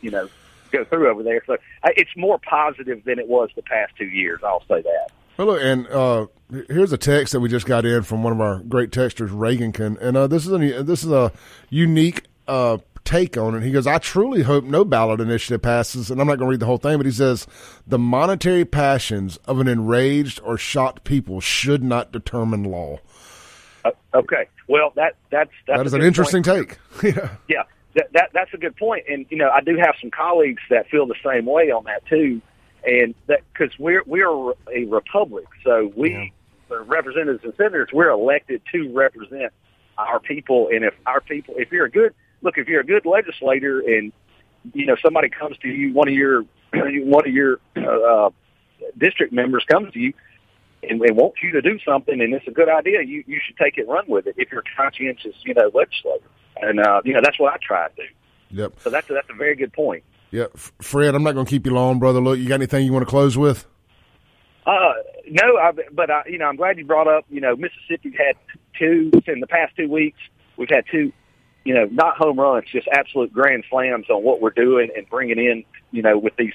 [0.00, 0.28] you know,
[0.70, 1.42] go through over there.
[1.46, 4.40] So it's more positive than it was the past two years.
[4.42, 5.08] I'll say that.
[5.36, 6.26] Well, look, and uh,
[6.68, 9.98] here's a text that we just got in from one of our great texters, Reagankin,
[10.00, 11.32] and uh, this is a this is a
[11.70, 13.62] unique uh, take on it.
[13.62, 16.60] He goes, "I truly hope no ballot initiative passes," and I'm not going to read
[16.60, 17.46] the whole thing, but he says
[17.86, 22.98] the monetary passions of an enraged or shocked people should not determine law.
[23.84, 26.76] Uh, okay, well that that's, that's that is an interesting point.
[27.00, 27.14] take.
[27.14, 27.62] yeah, yeah,
[27.94, 30.88] that, that that's a good point, and you know I do have some colleagues that
[30.88, 32.40] feel the same way on that too
[32.84, 36.26] and that because we're we're a republic, so we yeah.
[36.68, 39.52] the representatives and senators we're elected to represent
[39.98, 43.06] our people, and if our people, if you're a good look, if you're a good
[43.06, 44.12] legislator, and
[44.74, 48.30] you know somebody comes to you, one of your one of your uh,
[48.98, 50.12] district members comes to you
[50.82, 53.56] and they want you to do something and it's a good idea, you you should
[53.56, 56.24] take it and run with it if you're a conscientious, you know, legislator.
[56.56, 58.08] And uh, you know, that's what I try to do.
[58.50, 58.80] Yep.
[58.80, 60.04] So that's that's a very good point.
[60.30, 62.20] Yeah, Fred, I'm not going to keep you long, brother.
[62.20, 63.66] Look, you got anything you want to close with?
[64.64, 64.92] Uh,
[65.28, 67.24] no, I, but I, you know, I'm glad you brought up.
[67.28, 68.36] You know, Mississippi had
[68.78, 70.18] two in the past two weeks.
[70.56, 71.12] We've had two,
[71.64, 75.38] you know, not home runs, just absolute grand slams on what we're doing and bringing
[75.38, 76.54] in, you know, with these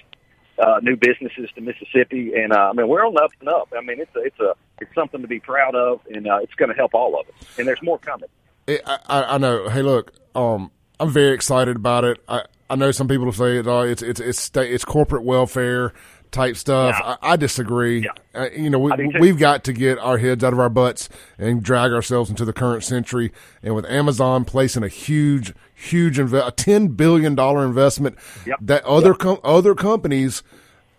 [0.60, 2.34] uh, new businesses to Mississippi.
[2.36, 3.74] And uh, I mean, we're on the up and up.
[3.78, 6.54] I mean, it's a, it's a it's something to be proud of, and uh, it's
[6.56, 7.58] going to help all of us.
[7.58, 8.30] And there's more coming.
[8.68, 9.70] I, I know.
[9.70, 12.22] Hey, look, um, I'm very excited about it.
[12.28, 15.94] I, I know some people say oh, it's it's it's it's corporate welfare
[16.32, 16.96] type stuff.
[17.00, 17.16] Yeah.
[17.22, 18.04] I, I, disagree.
[18.04, 18.42] Yeah.
[18.42, 21.64] Uh, you know, we, we've got to get our heads out of our butts and
[21.64, 23.32] drag ourselves into the current century.
[23.64, 28.58] And with Amazon placing a huge, huge inve- a ten billion dollar investment yep.
[28.62, 29.20] that other yep.
[29.20, 30.44] com- other companies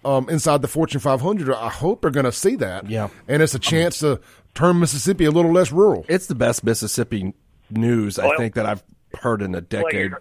[0.04, 2.88] um, inside the Fortune 500, I hope are going to see that.
[2.88, 4.20] Yeah, and it's a chance to
[4.54, 6.06] turn Mississippi a little less rural.
[6.08, 7.34] It's the best Mississippi
[7.70, 8.82] news well, I think that I've
[9.20, 10.12] heard in a decade.
[10.12, 10.20] Well,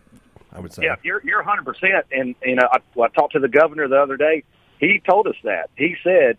[0.52, 0.84] I would say.
[0.84, 1.64] Yeah, you're you're 100.
[1.66, 4.44] percent And you know, I, I talked to the governor the other day.
[4.80, 5.70] He told us that.
[5.76, 6.38] He said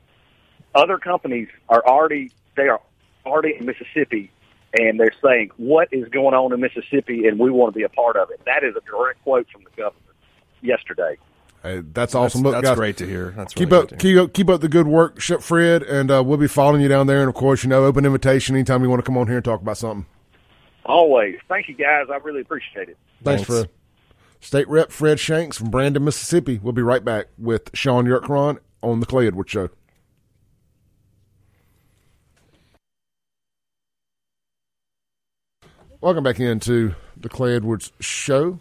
[0.75, 2.81] other companies are already they are
[3.25, 4.31] already in Mississippi,
[4.75, 7.89] and they're saying what is going on in Mississippi, and we want to be a
[7.89, 8.41] part of it.
[8.45, 10.15] That is a direct quote from the governor
[10.63, 11.17] yesterday.
[11.63, 12.43] Hey, that's awesome.
[12.43, 13.33] That's, Look, that's guys, great to hear.
[13.37, 16.39] That's keep really up, keep up, keep up the good work, Fred, and uh, we'll
[16.39, 17.21] be following you down there.
[17.21, 19.45] And of course, you know, open invitation anytime you want to come on here and
[19.45, 20.07] talk about something.
[20.85, 21.39] Always.
[21.49, 22.07] Thank you, guys.
[22.11, 22.97] I really appreciate it.
[23.23, 23.47] Thanks, Thanks.
[23.47, 23.71] Fred.
[24.41, 26.61] State Rep Fred Shanks from Brandon, Mississippi.
[26.63, 29.71] We'll be right back with Shaun Yurtkuran on the Clay Edwards Show.
[36.01, 38.61] Welcome back into the Clay Edwards Show.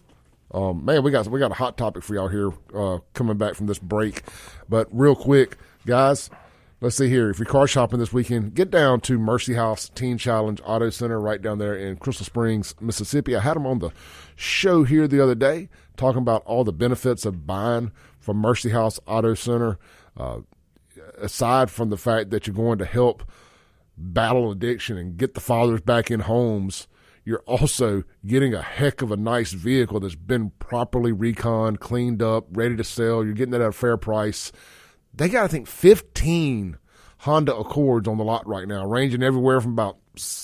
[0.52, 3.54] Um, man, we got we got a hot topic for y'all here uh, coming back
[3.54, 4.24] from this break.
[4.68, 6.32] But real quick, guys,
[6.82, 7.30] let's see here.
[7.30, 11.22] If you're car shopping this weekend, get down to Mercy House Teen Challenge Auto Center
[11.22, 13.36] right down there in Crystal Springs, Mississippi.
[13.36, 13.92] I had them on the
[14.36, 19.00] show here the other day talking about all the benefits of buying from Mercy House
[19.06, 19.78] Auto Center.
[20.18, 20.40] Uh,
[21.20, 23.24] aside from the fact that you're going to help
[23.96, 26.88] battle addiction and get the fathers back in homes,
[27.28, 32.46] you're also getting a heck of a nice vehicle that's been properly recon, cleaned up,
[32.52, 33.22] ready to sell.
[33.22, 34.54] You're getting it at a fair price.
[35.14, 36.78] They got, I think, 15
[37.18, 39.98] Honda Accords on the lot right now, ranging everywhere from about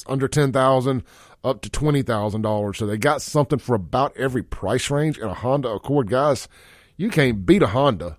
[0.07, 1.03] under 10,000
[1.41, 2.75] up to $20,000.
[2.75, 6.09] So they got something for about every price range in a Honda Accord.
[6.09, 6.49] Guys,
[6.97, 8.17] you can't beat a Honda.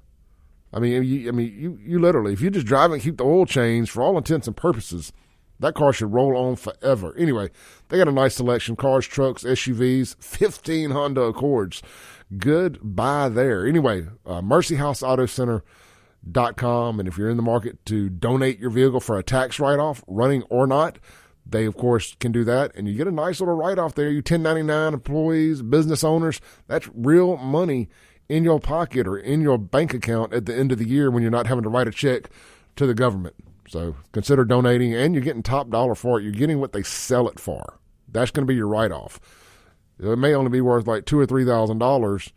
[0.72, 3.24] I mean, you, I mean, you, you literally, if you just drive and keep the
[3.24, 5.12] oil change for all intents and purposes,
[5.60, 7.14] that car should roll on forever.
[7.16, 7.50] Anyway,
[7.88, 11.82] they got a nice selection cars, trucks, SUVs, 15 Honda Accords.
[12.36, 13.66] Good buy there.
[13.66, 14.42] Anyway, uh,
[16.56, 20.02] com and if you're in the market to donate your vehicle for a tax write-off
[20.06, 20.98] running or not
[21.46, 24.08] they, of course, can do that, and you get a nice little write off there.
[24.08, 27.88] You 1099 employees, business owners, that's real money
[28.28, 31.22] in your pocket or in your bank account at the end of the year when
[31.22, 32.30] you're not having to write a check
[32.76, 33.34] to the government.
[33.68, 36.22] So consider donating, and you're getting top dollar for it.
[36.22, 37.78] You're getting what they sell it for.
[38.08, 39.18] That's going to be your write off.
[39.98, 42.32] It may only be worth like two or three thousand dollars,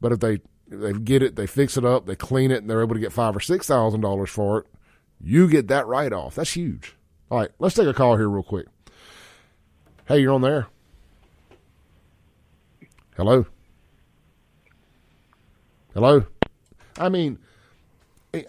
[0.00, 0.34] but if they
[0.70, 3.00] if they get it, they fix it up, they clean it, and they're able to
[3.00, 4.66] get five or six thousand dollars for it,
[5.20, 6.36] you get that write off.
[6.36, 6.96] That's huge.
[7.30, 8.66] All right, let's take a call here real quick.
[10.06, 10.66] Hey, you're on there.
[13.16, 13.46] Hello.
[15.94, 16.26] Hello.
[16.98, 17.38] I mean,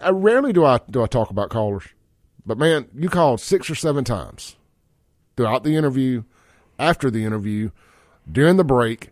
[0.01, 1.83] I rarely do I do I talk about callers,
[2.45, 4.55] but man, you called six or seven times
[5.35, 6.23] throughout the interview,
[6.77, 7.71] after the interview,
[8.29, 9.09] during the break,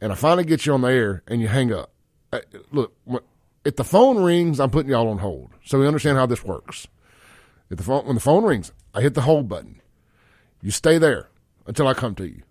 [0.00, 1.90] and I finally get you on the air and you hang up.
[2.32, 2.40] Uh,
[2.70, 2.94] look,
[3.64, 6.86] if the phone rings, I'm putting y'all on hold, so we understand how this works.
[7.70, 9.80] If the phone when the phone rings, I hit the hold button.
[10.62, 11.28] You stay there
[11.66, 12.42] until I come to you,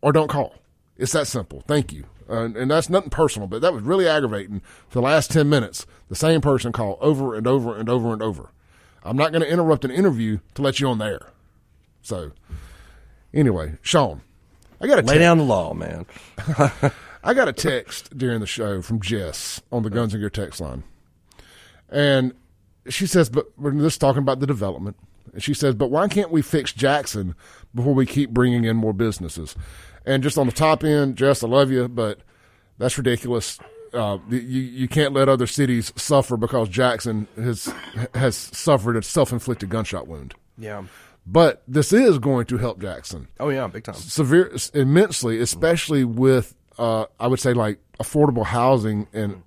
[0.00, 0.54] or don't call.
[0.96, 1.62] It's that simple.
[1.66, 2.04] Thank you.
[2.28, 4.62] Uh, and that's nothing personal, but that was really aggravating.
[4.88, 8.22] For the last 10 minutes, the same person called over and over and over and
[8.22, 8.50] over.
[9.04, 11.28] I'm not going to interrupt an interview to let you on the air.
[12.02, 12.32] So,
[13.32, 14.22] anyway, Shaun,
[14.80, 16.06] I got to Lay down the law, man.
[17.24, 20.60] I got a text during the show from Jess on the Guns and Gear text
[20.60, 20.82] line.
[21.88, 22.34] And
[22.88, 24.96] she says, but we're just talking about the development.
[25.32, 27.36] And she says, but why can't we fix Jackson
[27.74, 29.54] before we keep bringing in more businesses?
[30.04, 32.20] And just on the top end, Jess, I love you, but
[32.78, 33.58] that's ridiculous.
[33.92, 37.72] Uh, you you can't let other cities suffer because Jackson has
[38.14, 40.34] has suffered a self inflicted gunshot wound.
[40.56, 40.84] Yeah.
[41.26, 43.94] But this is going to help Jackson Oh yeah, big time.
[43.94, 49.42] severe immensely, especially with uh, I would say like affordable housing and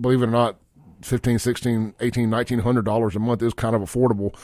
[0.00, 0.56] believe it or not,
[1.02, 4.34] 15, 16, 18, 1900 dollars a month is kind of affordable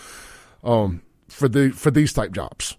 [0.64, 2.76] um, for the for these type jobs.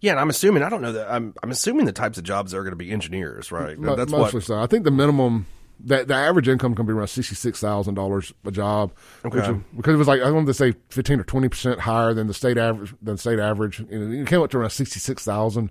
[0.00, 2.52] Yeah, and I'm assuming I don't know that I'm I'm assuming the types of jobs
[2.52, 3.80] are going to be engineers, right?
[3.80, 4.44] That's mostly what.
[4.44, 4.58] so.
[4.60, 5.46] I think the minimum
[5.80, 8.92] that the average income can be around sixty six thousand dollars a job.
[9.24, 9.38] Okay.
[9.38, 12.26] is- because it was like I wanted to say fifteen or twenty percent higher than
[12.26, 13.80] the state average than state average.
[13.80, 15.70] You know, it came up to around sixty six thousand.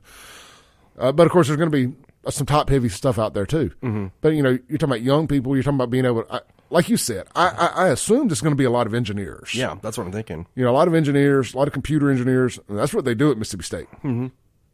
[0.97, 1.95] Uh, but of course, there's going to be
[2.25, 3.71] uh, some top heavy stuff out there too.
[3.81, 4.07] Mm-hmm.
[4.21, 5.55] But you know, you're talking about young people.
[5.55, 7.27] You're talking about being able, to, I, like you said.
[7.35, 9.53] I, I, I assume there's going to be a lot of engineers.
[9.53, 10.47] Yeah, that's what I'm thinking.
[10.55, 12.59] you know, a lot of engineers, a lot of computer engineers.
[12.69, 13.87] And that's what they do at Mississippi State.
[14.03, 14.27] Mm-hmm.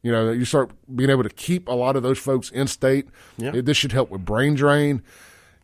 [0.03, 3.07] You know, you start being able to keep a lot of those folks in state.
[3.37, 3.51] Yeah.
[3.53, 5.03] This should help with brain drain.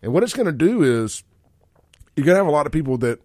[0.01, 1.23] And what it's going to do is
[2.15, 3.19] you're going to have a lot of people that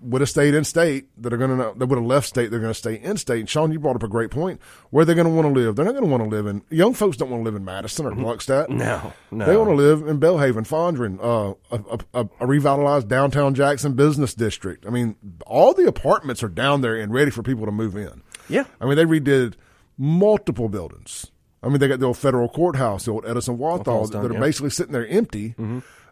[0.00, 2.50] would have stayed in state that are going to that would have left state.
[2.50, 3.40] They're going to stay in state.
[3.40, 4.60] And Shaun, you brought up a great point.
[4.90, 5.76] Where they're going to want to live?
[5.76, 6.62] They're not going to want to live in.
[6.70, 8.68] Young folks don't want to live in Madison or Gluckstadt.
[8.68, 9.46] No, no.
[9.46, 14.34] They want to live in Belhaven, Fondren, uh, a, a, a revitalized downtown Jackson business
[14.34, 14.86] district.
[14.86, 15.16] I mean,
[15.46, 18.22] all the apartments are down there and ready for people to move in.
[18.48, 18.64] Yeah.
[18.80, 19.54] I mean, they redid
[19.98, 21.26] multiple buildings.
[21.62, 24.40] I mean, they got the old federal courthouse, the old Edison Walthall, that are yeah.
[24.40, 25.54] basically sitting there empty,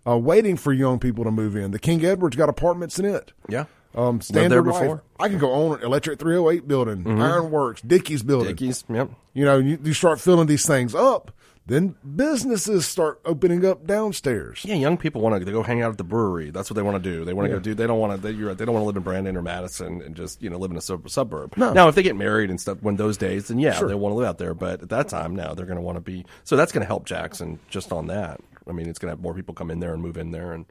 [0.07, 1.73] uh, waiting for young people to move in.
[1.73, 3.33] The King Edward's got apartments in it.
[3.49, 3.67] Yeah.
[3.95, 4.81] Um, standard life.
[4.81, 4.97] before.
[4.97, 5.23] Mm-hmm.
[5.23, 8.49] I can go on Electric 308 building, Ironworks, Dickey's building.
[8.49, 8.85] Dickies.
[8.89, 9.11] Yep.
[9.35, 11.31] You know, you, you start filling these things up,
[11.67, 14.63] then businesses start opening up downstairs.
[14.65, 16.51] Yeah, young people want to go hang out at the brewery.
[16.51, 17.25] That's what they want to do.
[17.25, 17.73] They want to go do.
[17.75, 18.33] They don't want to.
[18.33, 20.59] They, right, they don't want to live in Brandon or Madison and just you know
[20.59, 21.57] live in a sub- suburb.
[21.57, 21.73] No.
[21.73, 23.87] Now, if they get married and stuff, when those days, then yeah, Sure.
[23.89, 24.55] they want to live out there.
[24.55, 26.25] But at that time, now they're going to want to be.
[26.45, 28.41] So that's going to help Jackson just on that.
[28.69, 30.53] I mean, it's going to have more people come in there and move in there
[30.53, 30.67] and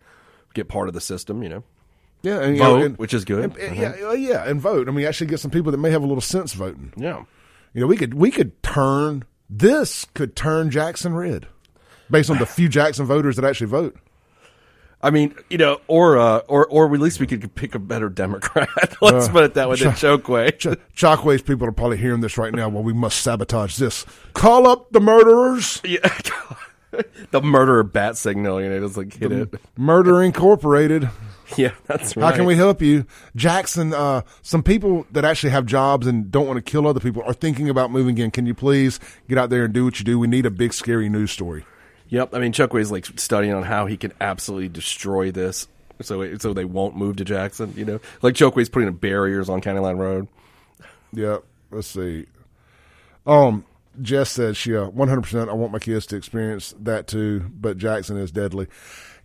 [0.54, 1.42] get part of the system.
[1.42, 1.64] You know.
[2.24, 3.46] Yeah, and, Vote, know, and- which is good.
[3.46, 4.12] and- and- uh-huh.
[4.12, 4.88] yeah, yeah, and vote.
[4.88, 6.92] I mean, actually get some people that may have a little sense voting.
[6.98, 7.24] Yeah.
[7.74, 11.46] You know, we could we could turn this could turn Jackson red,
[12.10, 13.98] based on the few Jackson voters that actually vote.
[15.04, 18.08] I mean, you know, or uh, or or at least we could pick a better
[18.08, 18.70] Democrat.
[19.02, 19.76] Let's Uh, put it that way.
[19.76, 20.58] Than Ch- Chokwe.
[20.60, 22.70] Ch- Chokwe's people are probably hearing this right now.
[22.70, 24.06] Well, we must sabotage this.
[24.34, 25.82] Call up the murderers.
[25.88, 25.98] Yeah.
[27.32, 28.62] the murderer bat signal.
[28.62, 29.54] You know, just like hit it.
[29.78, 31.10] Murder Incorporated.
[31.58, 32.24] Yeah, that's right.
[32.32, 33.06] How can we help you,
[33.36, 33.94] Jackson?
[33.94, 37.34] Uh, some people that actually have jobs and don't want to kill other people are
[37.34, 38.32] thinking about moving in.
[38.32, 40.18] Can you please get out there and do what you do?
[40.18, 41.66] We need a big, scary news story.
[42.08, 42.34] Yep.
[42.34, 45.68] I mean, Chokwe's like studying on how he can absolutely destroy this,
[46.00, 47.74] so it- so they won't move to Jackson.
[47.76, 50.30] You know, like Chokwe's putting up barriers on County Line Road.
[51.12, 51.44] Yep.
[51.70, 52.28] Let's see.
[53.28, 53.66] Um,
[54.02, 55.50] Jess said she uh, 100%.
[55.50, 58.68] I want my kids to experience that too, but Jackson is deadly.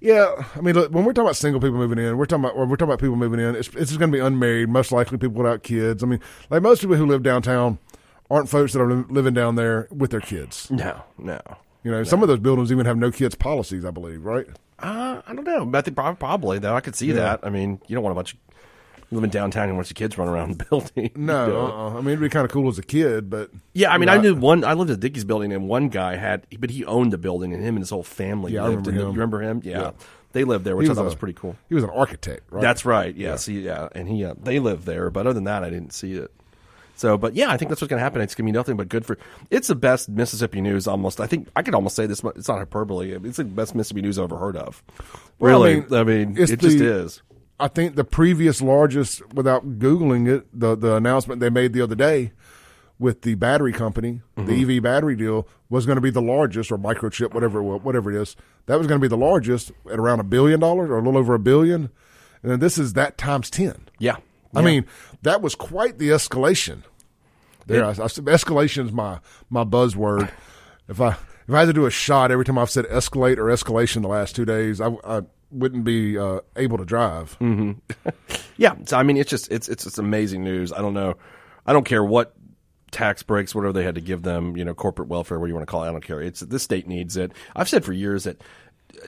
[0.01, 2.57] Yeah, I mean, look, when we're talking about single people moving in, we're talking about
[2.57, 3.55] or we're talking about people moving in.
[3.55, 6.03] It's, it's just going to be unmarried, most likely people without kids.
[6.03, 6.21] I mean,
[6.51, 7.79] like most people who live downtown
[8.31, 10.71] aren't folks that are living down there with their kids.
[10.71, 11.41] No, no.
[11.83, 14.47] You know, some of those buildings even have no kids policies, I believe, right?
[14.81, 15.71] Uh, I don't know.
[15.73, 16.75] I think probably though.
[16.75, 17.15] I could see Yeah.
[17.15, 17.41] that.
[17.45, 18.41] I mean, you don't want a bunch of
[19.11, 21.11] living downtown and watch the kids run around the building.
[21.15, 21.67] No, You know?
[21.67, 21.91] uh-uh.
[21.91, 24.15] I mean, it'd be kind of cool as a kid, but Yeah, I mean, you
[24.15, 24.65] I knew one.
[24.65, 27.63] I lived at Dickey's building, and one guy had, but he owned the building, and
[27.63, 29.07] him and his whole family Yeah, I remember in the- him.
[29.09, 29.61] You remember him?
[29.65, 29.91] Yeah, Yeah.
[30.33, 31.57] they lived there, which I thought a- was pretty cool.
[31.69, 32.61] He was an architect, right?
[32.63, 33.15] That's right.
[33.15, 33.37] Yeah.
[33.37, 36.15] See, yeah, and he uh, they live there, but other than that, I didn't see
[36.15, 36.31] it.
[36.99, 38.23] So, but yeah, I think that's what's going to happen.
[38.23, 39.19] It's going to be nothing but good for.
[39.51, 40.87] It's the best Mississippi news.
[40.89, 42.25] Almost, I think I could almost say this.
[42.25, 43.11] It's not hyperbole.
[43.13, 44.83] It's the best Mississippi news I've ever heard of.
[45.39, 47.21] Well, Really, I mean, it's it just is.
[47.59, 51.95] I think the previous largest, without googling it, the the announcement they made the other
[51.95, 52.33] day
[52.99, 54.47] with the battery company, Mm-hmm.
[54.67, 58.21] the EV battery deal, was going to be the largest, or microchip, whatever whatever it
[58.21, 58.37] is.
[58.67, 61.19] That was going to be the largest at around a billion dollars, or a little
[61.19, 61.91] over a billion.
[62.43, 63.89] and then this is that times ten.
[63.99, 64.17] Yeah.
[64.55, 64.65] I Yeah.
[64.67, 64.87] mean,
[65.23, 66.83] that was quite the escalation.
[67.67, 69.19] There, I, I, escalation is my
[69.51, 70.31] my buzzword.
[70.89, 71.17] If I
[71.49, 74.09] if I had to do a shot every time I've said escalate or escalation the
[74.09, 77.35] last two days, I, I wouldn't be uh, able to drive.
[77.35, 77.73] hmm
[78.57, 78.75] yeah.
[78.87, 80.73] So I mean, it's just it's it's just amazing news.
[80.73, 81.15] I don't know.
[81.67, 82.35] I don't care what
[82.91, 85.67] tax breaks, whatever they had to give them, you know, corporate welfare, what you want
[85.67, 85.89] to call it?
[85.89, 86.21] I don't care.
[86.23, 87.33] It's this state needs it.
[87.55, 88.43] I've said for years that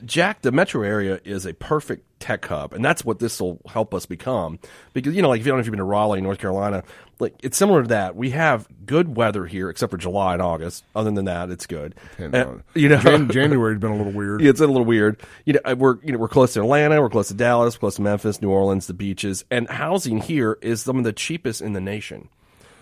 [0.05, 3.93] Jack, the metro area is a perfect tech hub, and that's what this will help
[3.93, 4.59] us become.
[4.93, 6.83] Because you know, like if you don't know if you've been to Raleigh, North Carolina,
[7.19, 8.15] like it's similar to that.
[8.15, 10.83] We have good weather here, except for July and August.
[10.95, 11.95] Other than that, it's good.
[12.17, 14.41] And, you know, Jan- January's been a little weird.
[14.41, 15.21] Yeah, it's a little weird.
[15.45, 18.01] You know, we're you know we're close to Atlanta, we're close to Dallas, close to
[18.01, 21.81] Memphis, New Orleans, the beaches, and housing here is some of the cheapest in the
[21.81, 22.29] nation.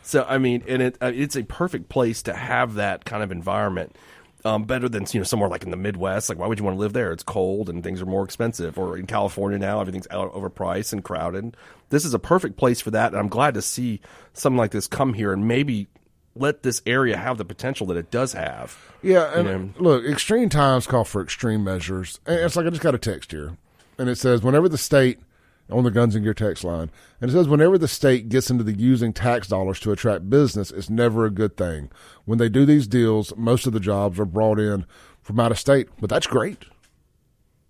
[0.03, 3.31] So I mean, and it uh, it's a perfect place to have that kind of
[3.31, 3.95] environment.
[4.45, 6.29] Um, better than you know somewhere like in the Midwest.
[6.29, 7.11] Like, why would you want to live there?
[7.11, 8.77] It's cold and things are more expensive.
[8.77, 11.57] Or in California now, everything's out overpriced and crowded.
[11.89, 13.99] This is a perfect place for that, and I'm glad to see
[14.33, 15.87] something like this come here and maybe
[16.35, 18.77] let this area have the potential that it does have.
[19.01, 19.69] Yeah, and You know?
[19.79, 22.19] look, extreme times call for extreme measures.
[22.27, 23.57] And it's like I just got a text here,
[23.97, 25.19] and it says whenever the state
[25.69, 26.89] on the Guns and Gear text line,
[27.19, 30.71] and it says whenever the state gets into the using tax dollars to attract business,
[30.71, 31.89] it's never a good thing.
[32.25, 34.85] When they do these deals, most of the jobs are brought in
[35.21, 36.65] from out of state, but that's great.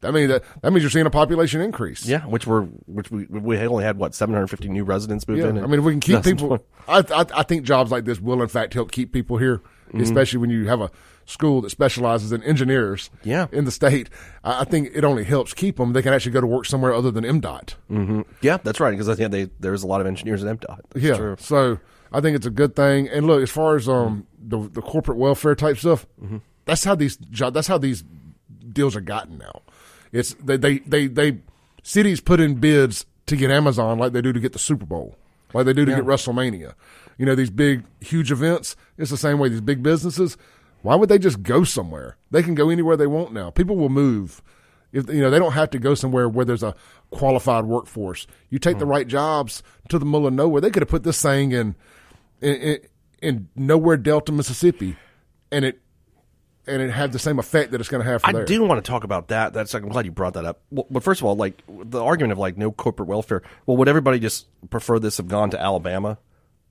[0.04, 2.06] I mean that that means you're seeing a population increase.
[2.06, 5.58] Yeah, which we're which we we only had what 750 new residents move Yeah, in.
[5.58, 8.44] I mean, if we can keep people, I, I I think jobs like this will
[8.44, 9.62] in fact help keep people here,
[9.92, 10.02] Mhm.
[10.04, 10.92] especially when you have a
[11.28, 13.12] school that specializes in engineers.
[13.24, 13.48] Yeah.
[13.52, 14.10] in the state,
[14.44, 15.94] I think it only helps keep them.
[15.94, 17.74] They can actually go to work somewhere other than MDOT.
[17.90, 18.92] hmm Yeah, that's right.
[18.92, 20.80] Because I think they there's a lot of engineers at MDOT.
[20.94, 21.36] That's yeah, true.
[21.40, 21.78] so
[22.12, 23.08] I think it's a good thing.
[23.10, 26.38] And look, as far as um the the corporate welfare type stuff, Mm-hmm.
[26.66, 28.04] that's how these jo- that's how these
[28.72, 29.62] deals are gotten now.
[30.14, 31.40] It's they they they, they
[31.84, 35.18] cities put in bids to get Amazon like they do to get the Super Bowl,
[35.54, 35.98] like they do to Yeah.
[35.98, 36.74] get WrestleMania.
[37.18, 38.76] You know these big huge events.
[38.98, 40.38] It's the same way these big businesses.
[40.88, 42.16] Why would they just go somewhere?
[42.32, 43.50] They can go anywhere they want now.
[43.50, 44.42] People will move.
[44.94, 46.74] If you know they don't have to go somewhere where there's a
[47.12, 48.26] qualified workforce.
[48.50, 48.92] You take the Hmm.
[48.92, 50.62] right jobs to the middle of nowhere.
[50.62, 51.76] They could have put this thing in
[52.42, 52.78] in, in,
[53.22, 54.96] in nowhere Delta, Mississippi,
[55.52, 55.82] and it
[56.68, 58.46] and it had the same effect that it's going to have for I there.
[58.46, 59.52] do want to talk about that.
[59.52, 60.62] That's I'm glad you brought that up.
[60.72, 63.42] Well, but first of all, like the argument of like no corporate welfare.
[63.66, 66.18] Well, would everybody just prefer this have gone to Alabama?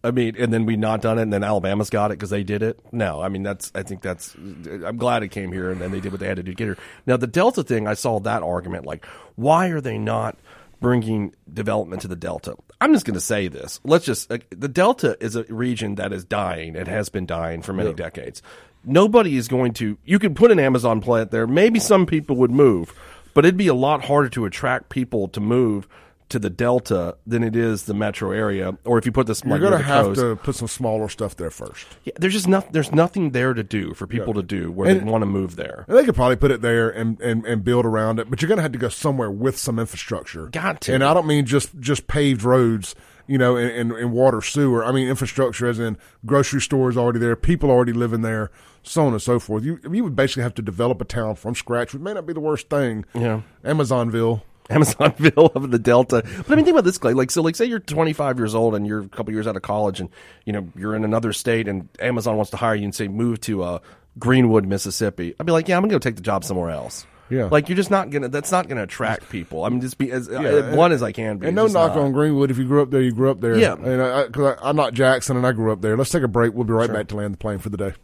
[0.04, 2.44] I mean, and then we not done it, and then Alabama's got it because they
[2.44, 2.78] did it.
[2.92, 3.72] No, I mean that's.
[3.74, 4.34] I think that's.
[4.34, 6.56] I'm glad it came here, and then they did what they had to do to
[6.56, 6.78] get here.
[7.06, 8.86] Now the Delta thing, I saw that argument.
[8.86, 9.04] Like,
[9.34, 10.38] why are they not
[10.80, 12.54] bringing development to the Delta?
[12.80, 13.80] I'm just going to say this.
[13.84, 14.30] Let's just.
[14.30, 16.76] Like, the Delta is a region that is dying.
[16.76, 17.96] It has been dying for many Yeah.
[17.96, 18.42] decades.
[18.84, 19.98] Nobody is going to.
[20.04, 21.46] You could put an Amazon plant there.
[21.48, 22.94] Maybe some people would move,
[23.34, 25.88] but it'd be a lot harder to attract people to move
[26.28, 28.76] to the Delta than it is the metro area.
[28.84, 30.20] Or if you put this, You're like, going to have coast.
[30.20, 31.86] to put some smaller stuff there first.
[32.04, 32.70] Yeah, there's just nothing.
[32.72, 35.54] There's nothing there to do for people to do where And- they want to move
[35.56, 35.84] there.
[35.86, 38.48] And they could probably put it there and, and, and build around it, but you're
[38.48, 40.48] going to have to go somewhere with some infrastructure.
[40.48, 40.94] Got to.
[40.94, 42.96] And I don't mean just, just paved roads,
[43.28, 44.84] you know, and, and, and water, sewer.
[44.84, 48.50] I mean infrastructure as in grocery stores already there, people already living there,
[48.82, 49.62] so on and so forth.
[49.64, 52.32] You you would basically have to develop a town from scratch, which may not be
[52.32, 53.04] the worst thing.
[53.14, 53.42] Yeah.
[53.64, 54.42] Amazonville.
[54.68, 56.22] Amazonville of the Delta.
[56.24, 57.12] But I mean, think about this, Clay.
[57.14, 59.62] Like, so, like, say you're 25 years old and you're a couple years out of
[59.62, 60.08] college, and
[60.44, 63.40] you know you're in another state, and Amazon wants to hire you and say move
[63.42, 63.78] to uh,
[64.18, 65.34] Greenwood, Mississippi.
[65.38, 67.06] I'd be like, yeah, I'm gonna go take the job somewhere else.
[67.28, 67.48] Yeah.
[67.50, 68.28] Like, you're just not gonna.
[68.28, 69.64] That's not gonna attract people.
[69.64, 71.48] I mean, just be as Yeah, uh, and- blunt as I can be.
[71.48, 71.98] And no knock not.
[72.04, 72.50] on Greenwood.
[72.52, 73.58] If you grew up there, you grew up there.
[73.58, 73.74] Yeah.
[73.74, 75.96] And I, I'm not Jackson and I grew up there.
[75.96, 76.54] Let's take a break.
[76.54, 76.94] We'll be right Sure.
[76.94, 77.94] back to land the plane for the day.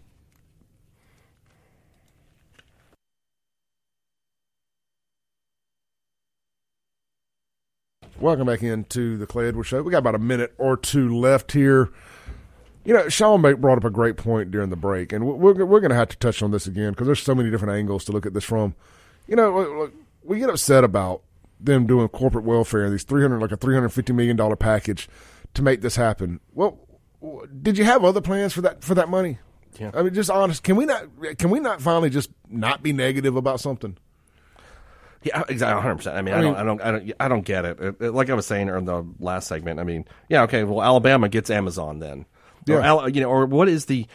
[8.22, 9.82] Welcome back into the Clay Edwards Show.
[9.82, 11.90] We got about a minute or two left here.
[12.84, 15.90] You know, Shaun brought up a great point during the break, and we're, we're going
[15.90, 18.24] to have to touch on this again because there's so many different angles to look
[18.24, 18.76] at this from.
[19.26, 19.90] You know,
[20.22, 21.22] we get upset about
[21.58, 25.08] them doing corporate welfare, these 300 like a 350 million dollar package
[25.54, 26.38] to make this happen.
[26.54, 26.78] Well,
[27.60, 29.40] did you have other plans for that for that money?
[29.80, 29.90] Yeah.
[29.94, 30.62] I mean, just honest.
[30.62, 31.08] Can we not?
[31.38, 33.96] Can we not finally just not be negative about something?
[35.24, 35.96] Yeah, exactly, 100.
[35.96, 37.80] percent I mean, I, I mean- don't, I don't, I don't, I don't get it.
[37.80, 40.82] It- it- Like I was saying in the last segment, I mean, yeah, okay, well,
[40.82, 42.26] Alabama gets Amazon then,
[42.68, 42.86] or, Yeah.
[42.86, 44.06] Al- you know, or what is the?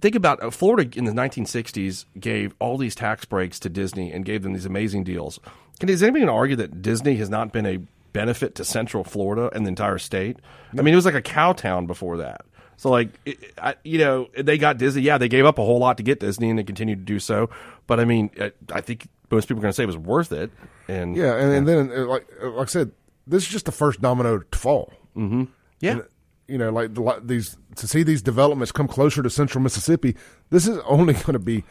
[0.00, 4.24] Think about uh, Florida in the 1960s gave all these tax breaks to Disney and
[4.26, 5.40] gave them these amazing deals.
[5.80, 7.78] Can is anybody going to argue that Disney has not been a
[8.12, 10.36] benefit to Central Florida and the entire state?
[10.78, 12.42] I mean, it was like a cow town before that.
[12.78, 15.00] So like, it, I, you know, they got Disney.
[15.00, 17.18] Yeah, they gave up a whole lot to get Disney, and they continue to do
[17.18, 17.48] so.
[17.86, 20.32] But I mean, uh, I think most people are going to say it was worth
[20.32, 20.50] it.
[20.88, 22.92] And Yeah, and, and then uh, like uh, like I said,
[23.26, 24.92] this is just the first domino to fall.
[25.16, 25.44] Mm-hmm.
[25.80, 25.92] Yeah.
[25.92, 26.04] And,
[26.48, 30.16] you know, like the, like these to see these developments come closer to Central Mississippi.
[30.50, 31.64] This is only going to be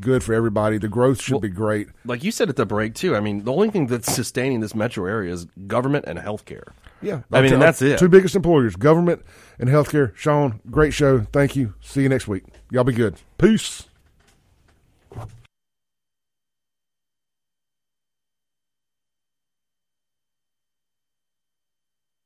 [0.00, 0.78] good for everybody.
[0.78, 1.88] The growth should be great.
[2.04, 3.14] like you said at the break too.
[3.14, 6.72] I mean, the only thing that's sustaining this metro area is government and healthcare.
[7.02, 7.98] Yeah, I mean, that's it.
[7.98, 9.24] Two biggest employers, government
[9.58, 10.14] and healthcare.
[10.16, 11.20] Shaun, great show.
[11.32, 11.74] Thank you.
[11.80, 12.44] See you next week.
[12.70, 13.16] Y'all be good.
[13.38, 13.88] Peace.